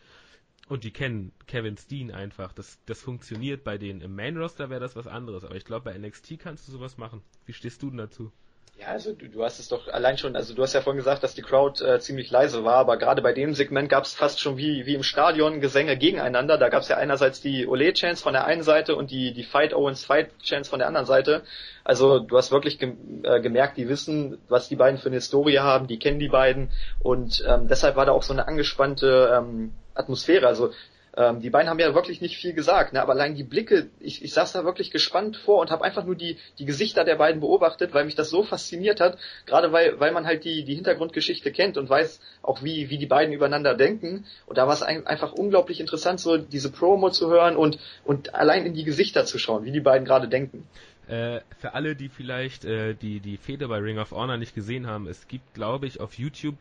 [0.69, 2.53] Und die kennen Kevin Steen einfach.
[2.53, 4.01] Das, das funktioniert bei denen.
[4.01, 5.45] Im Main Roster wäre das was anderes.
[5.45, 7.21] Aber ich glaube, bei NXT kannst du sowas machen.
[7.45, 8.33] Wie stehst du denn dazu?
[8.77, 11.23] Ja, also du, du hast es doch allein schon, also du hast ja vorhin gesagt,
[11.23, 14.41] dass die Crowd äh, ziemlich leise war, aber gerade bei dem Segment gab es fast
[14.41, 16.59] schon wie, wie im Stadion Gesänge gegeneinander.
[16.59, 19.75] Da gab es ja einerseits die Ole-Chance von der einen Seite und die, die Fight
[19.75, 21.43] Owens Fight-Chance von der anderen Seite.
[21.85, 25.61] Also du hast wirklich ge äh, gemerkt, die wissen, was die beiden für eine Historie
[25.61, 29.73] haben, die kennen die beiden und ähm, deshalb war da auch so eine angespannte ähm,
[29.95, 30.49] Atmosphäre.
[30.49, 30.73] Also
[31.17, 33.01] ähm, die beiden haben ja wirklich nicht viel gesagt, ne?
[33.01, 36.17] aber allein die Blicke, ich, ich saß da wirklich gespannt vor und habe einfach nur
[36.17, 40.13] die, die Gesichter der beiden beobachtet, weil mich das so fasziniert hat, gerade weil, weil
[40.13, 44.27] man halt die, die Hintergrundgeschichte kennt und weiß auch, wie, wie die beiden übereinander denken.
[44.47, 48.35] Und da war es ein, einfach unglaublich interessant, so diese Promo zu hören und, und
[48.35, 50.67] allein in die Gesichter zu schauen, wie die beiden gerade denken.
[51.07, 54.87] Äh, für alle, die vielleicht äh, die, die Fehde bei Ring of Honor nicht gesehen
[54.87, 56.57] haben, es gibt, glaube ich, auf YouTube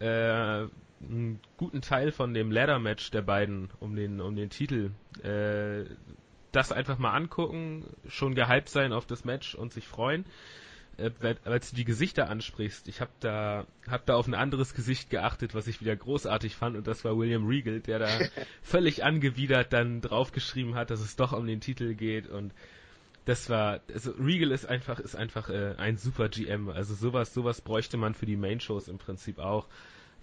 [0.00, 0.64] äh,
[1.08, 4.90] einen guten Teil von dem Ladder Match der beiden um den um den Titel
[5.22, 5.84] äh,
[6.52, 10.24] das einfach mal angucken, schon gehypt sein auf das Match und sich freuen.
[10.96, 14.74] Äh, weil, als du die Gesichter ansprichst, ich habe da hab da auf ein anderes
[14.74, 18.08] Gesicht geachtet, was ich wieder großartig fand und das war William Regal, der da
[18.62, 22.54] völlig angewidert dann draufgeschrieben hat, dass es doch um den Titel geht und
[23.24, 27.60] das war also Regal ist einfach ist einfach äh, ein super GM, also sowas sowas
[27.60, 29.66] bräuchte man für die Main Shows im Prinzip auch.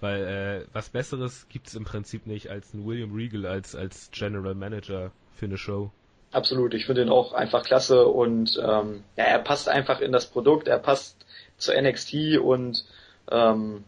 [0.02, 4.10] Weil äh, was Besseres gibt es im Prinzip nicht als ein William Regal als, als
[4.12, 5.92] General Manager für eine Show.
[6.32, 10.28] Absolut, ich finde ihn auch einfach klasse und ähm, ja, er passt einfach in das
[10.28, 11.26] Produkt, er passt
[11.58, 12.86] zu NXT und
[13.30, 13.84] ähm,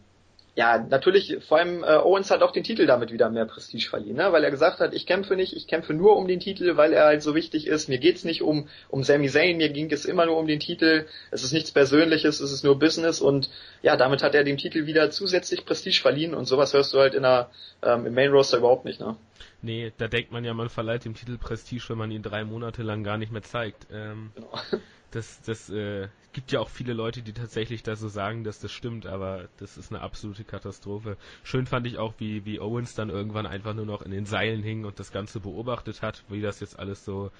[0.56, 4.16] ja, natürlich, vor allem äh, Owens hat auch den Titel damit wieder mehr Prestige verliehen,
[4.16, 4.30] ne?
[4.30, 7.06] weil er gesagt hat, ich kämpfe nicht, ich kämpfe nur um den Titel, weil er
[7.06, 7.88] halt so wichtig ist.
[7.88, 11.06] Mir geht's nicht um um Sami Zayn, mir ging es immer nur um den Titel.
[11.32, 13.50] Es ist nichts Persönliches, es ist nur Business und
[13.82, 17.14] ja, damit hat er dem Titel wieder zusätzlich Prestige verliehen und sowas hörst du halt
[17.14, 17.50] in der,
[17.82, 19.16] ähm, im Main Roster überhaupt nicht, ne?
[19.60, 22.82] Nee, da denkt man ja, man verleiht dem Titel Prestige, wenn man ihn drei Monate
[22.82, 23.86] lang gar nicht mehr zeigt.
[23.92, 24.50] Ähm, genau.
[25.10, 28.72] Das, das äh, gibt ja auch viele Leute, die tatsächlich da so sagen, dass das
[28.72, 31.16] stimmt, aber das ist eine absolute Katastrophe.
[31.42, 34.62] Schön fand ich auch, wie, wie Owens dann irgendwann einfach nur noch in den Seilen
[34.62, 37.30] hing und das Ganze beobachtet hat, wie das jetzt alles so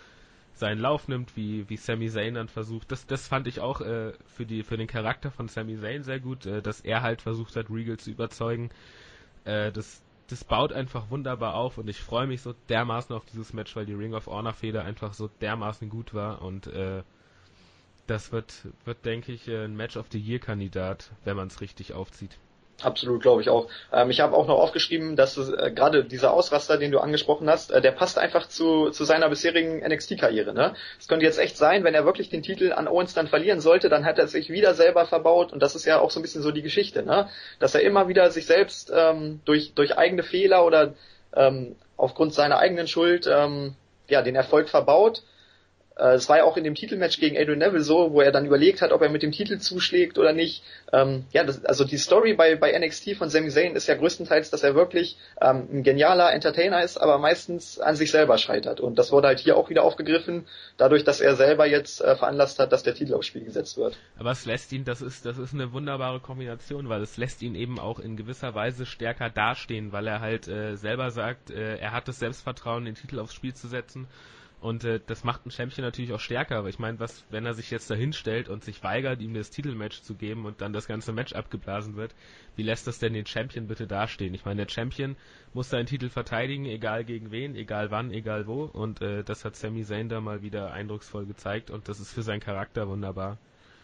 [0.54, 2.90] seinen Lauf nimmt, wie, wie Sami Zayn dann versucht.
[2.92, 6.20] Das, das fand ich auch äh, für, die, für den Charakter von Sami Zayn sehr
[6.20, 8.70] gut, äh, dass er halt versucht hat, Regal zu überzeugen.
[9.44, 13.52] Äh, das, das baut einfach wunderbar auf und ich freue mich so dermaßen auf dieses
[13.52, 17.02] Match, weil die Ring of Honor Feder einfach so dermaßen gut war und äh,
[18.06, 18.52] das wird,
[18.84, 22.38] wird denke ich, ein Match of the Year Kandidat, wenn man es richtig aufzieht.
[22.82, 23.68] Absolut, glaube ich auch.
[23.92, 27.70] Ähm, ich habe auch noch aufgeschrieben, dass äh, gerade dieser Ausraster, den du angesprochen hast,
[27.70, 30.52] äh, der passt einfach zu, zu seiner bisherigen NXT-Karriere.
[30.52, 30.74] Ne?
[30.98, 33.88] Es könnte jetzt echt sein, wenn er wirklich den Titel an Owens dann verlieren sollte,
[33.88, 36.42] dann hat er sich wieder selber verbaut und das ist ja auch so ein bisschen
[36.42, 37.28] so die Geschichte, ne?
[37.60, 40.94] dass er immer wieder sich selbst ähm, durch, durch eigene Fehler oder
[41.34, 43.76] ähm, aufgrund seiner eigenen Schuld ähm,
[44.08, 45.33] ja, den Erfolg verbaut äh,
[45.96, 48.82] es war ja auch in dem Titelmatch gegen Adrian Neville so, wo er dann überlegt
[48.82, 50.64] hat, ob er mit dem Titel zuschlägt oder nicht.
[50.92, 54.50] Ähm, ja, das, also die Story bei, bei NXT von Sami Zayn ist ja größtenteils,
[54.50, 58.80] dass er wirklich ähm, ein genialer Entertainer ist, aber meistens an sich selber scheitert.
[58.80, 60.46] Und das wurde halt hier auch wieder aufgegriffen,
[60.78, 63.96] dadurch, dass er selber jetzt äh, veranlasst hat, dass der Titel aufs Spiel gesetzt wird.
[64.18, 67.54] Aber es lässt ihn, das ist, das ist eine wunderbare Kombination, weil es lässt ihn
[67.54, 71.92] eben auch in gewisser Weise stärker dastehen, weil er halt äh, selber sagt, äh, er
[71.92, 74.08] hat das Selbstvertrauen, den Titel aufs Spiel zu setzen
[74.64, 76.56] Und äh, das macht einen Champion natürlich auch stärker.
[76.56, 79.50] Aber ich meine, was, wenn er sich jetzt da hinstellt und sich weigert, ihm das
[79.50, 82.14] Titelmatch zu geben und dann das ganze Match abgeblasen wird,
[82.56, 84.32] wie lässt das denn den Champion bitte dastehen?
[84.32, 85.16] Ich meine, der Champion
[85.52, 88.64] muss seinen Titel verteidigen, egal gegen wen, egal wann, egal wo.
[88.64, 92.22] Und äh, das hat Sami Zayn da mal wieder eindrucksvoll gezeigt und das ist für
[92.22, 93.36] seinen Charakter wunderbar.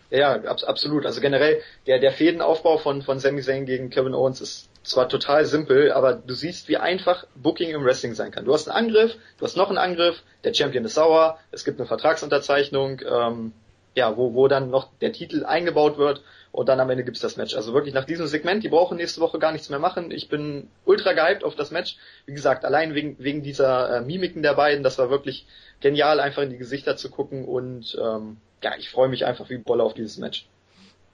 [0.09, 1.05] Ja, ab, absolut.
[1.05, 5.45] Also generell, der, der Fädenaufbau von, von Sami Zayn gegen Kevin Owens ist zwar total
[5.45, 8.45] simpel, aber du siehst, wie einfach Booking im Wrestling sein kann.
[8.45, 11.79] Du hast einen Angriff, du hast noch einen Angriff, der Champion ist sauer, es gibt
[11.79, 13.53] eine Vertragsunterzeichnung, ähm,
[13.95, 17.37] ja, wo, wo dann noch der Titel eingebaut wird und dann am Ende gibt's das
[17.37, 17.55] Match.
[17.55, 20.11] Also wirklich nach diesem Segment, die brauchen nächste Woche gar nichts mehr machen.
[20.11, 21.97] Ich bin ultra gehypt auf das Match.
[22.27, 25.47] Wie gesagt, allein wegen, wegen dieser äh, Mimiken der beiden, das war wirklich
[25.81, 29.59] genial, einfach in die Gesichter zu gucken und ähm, ja, ich freue mich einfach wie
[29.59, 30.47] Bolle auf dieses Match.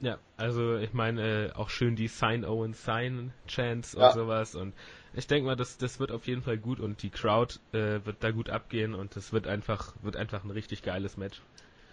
[0.00, 4.12] Ja, also ich meine äh, auch schön die Sign Owen Sign Chance und ja.
[4.12, 4.74] sowas und
[5.14, 8.16] ich denke mal, das das wird auf jeden Fall gut und die Crowd äh, wird
[8.20, 11.40] da gut abgehen und es wird einfach wird einfach ein richtig geiles Match.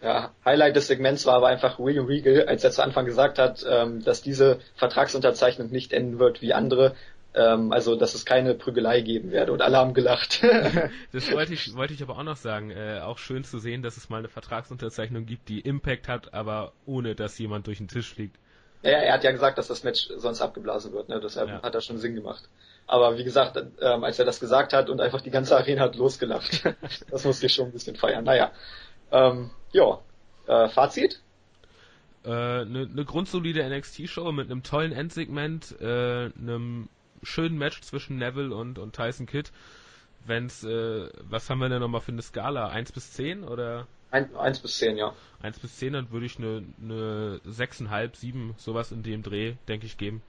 [0.01, 3.65] Ja, Highlight des Segments war aber einfach William Regal, als er zu Anfang gesagt hat,
[3.65, 6.93] ähm, dass diese Vertragsunterzeichnung nicht enden wird wie andere,
[7.39, 10.43] also, dass es keine Prügelei geben werde und alle haben gelacht.
[11.11, 12.69] das wollte ich, wollte ich aber auch noch sagen.
[12.69, 16.73] Äh, auch schön zu sehen, dass es mal eine Vertragsunterzeichnung gibt, die Impact hat, aber
[16.85, 18.37] ohne, dass jemand durch den Tisch fliegt.
[18.83, 21.19] Ja, er hat ja gesagt, dass das Match sonst abgeblasen wird, ne?
[21.21, 21.61] deshalb ja.
[21.61, 22.49] hat das schon Sinn gemacht.
[22.85, 25.95] Aber wie gesagt, ähm, als er das gesagt hat und einfach die ganze Arena hat
[25.95, 26.63] losgelacht,
[27.09, 28.25] das musste ich schon ein bisschen feiern.
[28.25, 28.51] Naja,
[29.11, 29.99] ähm, ja,
[30.47, 31.21] äh, Fazit?
[32.25, 36.89] Eine äh, ne, ne grundsolide NXT-Show mit einem tollen Endsegment, äh, einem
[37.23, 39.49] schönen Match zwischen Neville und, und Tyson Kidd.
[40.25, 42.69] Wenn's, äh, was haben wir denn nochmal für eine Skala?
[42.69, 43.87] 1 bis 10 oder?
[44.11, 45.13] 1 bis 10, ja.
[45.41, 49.85] 1 bis 10, dann würde ich eine, eine 6,5, 7, sowas in dem Dreh, denke
[49.85, 50.21] ich, geben.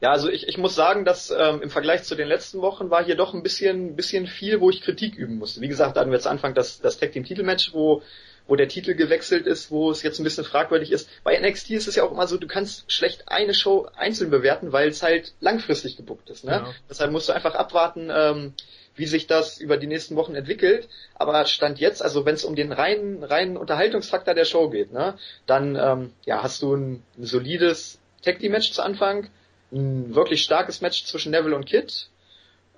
[0.00, 3.04] Ja, also ich, ich muss sagen, dass ähm, im Vergleich zu den letzten Wochen war
[3.04, 5.60] hier doch ein bisschen, bisschen viel, wo ich Kritik üben musste.
[5.60, 8.02] Wie gesagt, da hatten wir jetzt Anfang das, das Tag Team Titelmatch, wo
[8.46, 11.08] wo der Titel gewechselt ist, wo es jetzt ein bisschen fragwürdig ist.
[11.24, 14.72] Bei NXT ist es ja auch immer so, du kannst schlecht eine Show einzeln bewerten,
[14.72, 16.44] weil es halt langfristig gebuckt ist.
[16.44, 16.58] Ne?
[16.58, 16.74] Genau.
[16.90, 18.54] Deshalb musst du einfach abwarten, ähm,
[18.94, 20.88] wie sich das über die nächsten Wochen entwickelt.
[21.14, 25.16] Aber Stand jetzt, also wenn es um den reinen, reinen Unterhaltungsfaktor der Show geht, ne,
[25.46, 29.28] dann ähm, ja, hast du ein, ein solides Tag Team Match zu Anfang,
[29.72, 32.08] ein wirklich starkes Match zwischen Neville und Kid.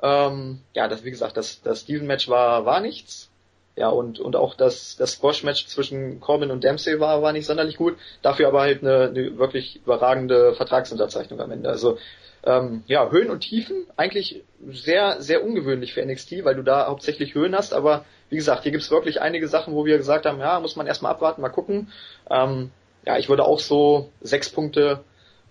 [0.03, 3.31] Ähm, ja, das wie gesagt, das, das Steven Match war war nichts.
[3.77, 7.77] Ja, und, und auch das, das Squash-Match zwischen Corbin und Dempsey war, war nicht sonderlich
[7.77, 7.97] gut.
[8.23, 11.69] Dafür aber halt eine, eine wirklich überragende Vertragsunterzeichnung am Ende.
[11.69, 11.99] Also
[12.45, 17.35] ähm, ja, Höhen und Tiefen eigentlich sehr, sehr ungewöhnlich für NXT, weil du da hauptsächlich
[17.35, 20.61] Höhen hast, aber wie gesagt, hier gibt's wirklich einige Sachen, wo wir gesagt haben, ja,
[20.61, 21.91] muss man erstmal abwarten, mal gucken.
[22.31, 22.71] Ähm,
[23.07, 25.05] ja, ich würde auch so sechs Punkte,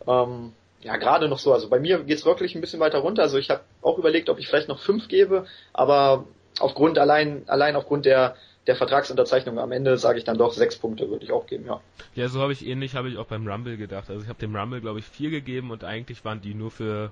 [0.08, 3.24] ähm, ja, gerade noch so, also bei mir geht's wirklich ein bisschen weiter runter.
[3.24, 6.26] Also ich habe auch überlegt, ob ich vielleicht noch fünf gebe, aber
[6.60, 8.36] aufgrund allein, allein aufgrund der,
[8.68, 11.82] der Vertragsunterzeichnung am Ende sage ich dann doch sechs Punkte würde ich auch geben, ja.
[12.16, 14.10] Ja, so habe ich ähnlich habe ich auch beim Rumble gedacht.
[14.10, 17.12] Also ich habe dem Rumble glaube ich vier gegeben und eigentlich waren die nur für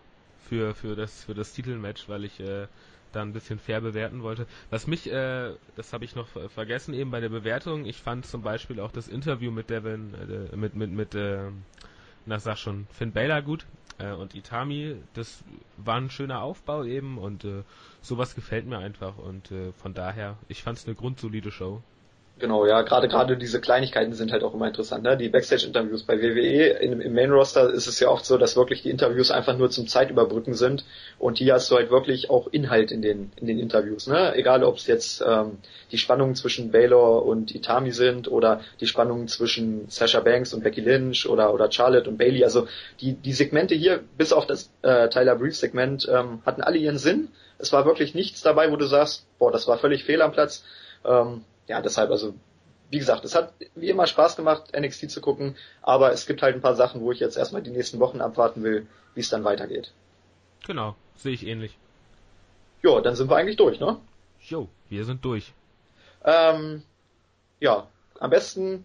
[0.49, 2.67] für für das für das Titelmatch, weil ich äh,
[3.11, 4.47] da ein bisschen fair bewerten wollte.
[4.69, 7.85] Was mich, äh, das habe ich noch vergessen eben bei der Bewertung.
[7.85, 11.49] Ich fand zum Beispiel auch das Interview mit Devin, äh, mit mit mit, äh,
[12.25, 13.65] na sag schon Finn Balor gut
[14.01, 14.95] äh, und Itami.
[15.13, 15.43] Das
[15.77, 17.63] war ein schöner Aufbau eben und äh,
[18.01, 21.81] sowas gefällt mir einfach und äh, von daher, ich fand es eine grundsolide Show.
[22.41, 25.03] Genau, ja, gerade gerade diese Kleinigkeiten sind halt auch immer interessant.
[25.03, 25.15] Ne?
[25.15, 28.89] Die Backstage-Interviews bei WWE, in, im Main-Roster ist es ja oft so, dass wirklich die
[28.89, 30.83] Interviews einfach nur zum Zeitüberbrücken sind
[31.19, 34.07] und hier hast du halt wirklich auch Inhalt in den in den Interviews.
[34.07, 34.33] Ne?
[34.33, 35.59] Egal, ob es jetzt ähm,
[35.91, 40.81] die Spannungen zwischen Baylor und Itami sind oder die Spannungen zwischen Sasha Banks und Becky
[40.81, 42.43] Lynch oder oder Charlotte und Bailey.
[42.43, 42.67] Also
[43.01, 47.27] die die Segmente hier, bis auf das äh, Tyler Breeze-Segment, ähm, hatten alle ihren Sinn.
[47.59, 50.63] Es war wirklich nichts dabei, wo du sagst, boah, das war völlig fehl am Platz.
[51.05, 52.33] Ähm, ja, deshalb, also
[52.89, 56.53] wie gesagt, es hat wie immer Spaß gemacht, NXT zu gucken, aber es gibt halt
[56.53, 59.45] ein paar Sachen, wo ich jetzt erstmal die nächsten Wochen abwarten will, wie es dann
[59.45, 59.93] weitergeht.
[60.67, 61.77] Genau, sehe ich ähnlich.
[62.83, 64.01] Ja, dann sind wir eigentlich durch, ne?
[64.41, 65.53] Jo, wir sind durch.
[66.25, 66.83] Ähm,
[67.61, 67.87] ja,
[68.19, 68.83] am besten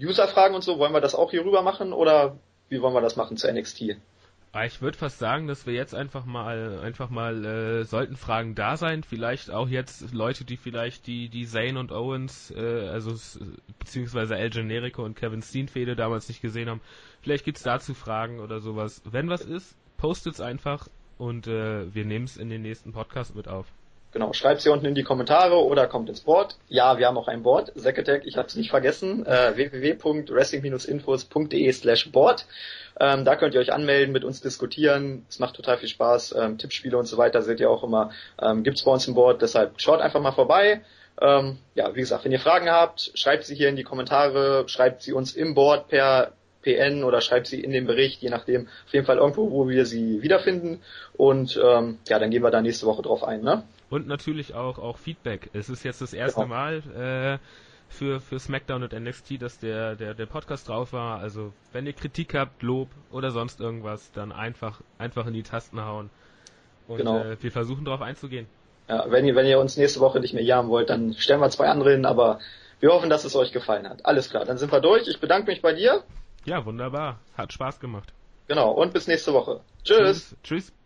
[0.00, 2.38] User-Fragen und so, wollen wir das auch hier rüber machen oder
[2.70, 3.96] wie wollen wir das machen zu NXT?
[4.52, 8.56] Ah, ich würde fast sagen, dass wir jetzt einfach mal, einfach mal, äh, sollten Fragen
[8.56, 9.04] da sein.
[9.04, 13.14] Vielleicht auch jetzt Leute, die vielleicht die, die Zane und Owens, äh, also
[13.78, 16.80] beziehungsweise El Generico und Kevin Steen Fehde damals nicht gesehen haben.
[17.22, 19.02] Vielleicht gibt's dazu Fragen oder sowas.
[19.04, 23.46] Wenn was ist, postet's einfach und äh, wir nehmen es in den nächsten Podcast mit
[23.46, 23.66] auf.
[24.12, 26.56] Genau, schreibt sie unten in die Kommentare oder kommt ins Board.
[26.68, 32.10] Ja, wir haben auch ein Board, Zekatech, ich habe es nicht vergessen, äh, www.wrestling-infos.de slash
[32.10, 32.46] Board.
[32.98, 35.24] Ähm, da könnt ihr euch anmelden, mit uns diskutieren.
[35.28, 36.34] Es macht total viel Spaß.
[36.36, 38.10] Ähm, Tippspiele und so weiter seht ihr auch immer.
[38.42, 40.80] Ähm, gibt's bei uns im Board, deshalb schaut einfach mal vorbei.
[41.20, 45.02] Ähm, ja, wie gesagt, wenn ihr Fragen habt, schreibt sie hier in die Kommentare, schreibt
[45.02, 46.32] sie uns im Board per
[46.62, 49.86] PN oder schreibt sie in den Bericht, je nachdem, auf jeden Fall irgendwo, wo wir
[49.86, 50.82] sie wiederfinden.
[51.14, 53.62] Und ähm, ja, dann gehen wir da nächste Woche drauf ein, ne?
[53.90, 55.50] Und natürlich auch, auch Feedback.
[55.52, 56.54] Es ist jetzt das erste genau.
[56.54, 57.38] Mal äh,
[57.88, 61.18] für, für SmackDown und NXT, dass der, der, der Podcast drauf war.
[61.18, 65.84] Also wenn ihr Kritik habt, Lob oder sonst irgendwas, dann einfach, einfach in die Tasten
[65.84, 66.08] hauen.
[66.86, 67.18] Und genau.
[67.18, 68.46] äh, wir versuchen darauf einzugehen.
[68.88, 71.50] Ja, wenn ihr, wenn ihr uns nächste Woche nicht mehr jagen wollt, dann stellen wir
[71.50, 72.38] zwei andere hin, aber
[72.80, 74.06] wir hoffen, dass es euch gefallen hat.
[74.06, 75.06] Alles klar, dann sind wir durch.
[75.06, 76.02] Ich bedanke mich bei dir.
[76.44, 77.20] Ja, wunderbar.
[77.36, 78.12] Hat Spaß gemacht.
[78.48, 79.60] Genau, und bis nächste Woche.
[79.84, 79.98] Tschüss.
[79.98, 80.36] Tschüss.
[80.42, 80.79] Tschüss.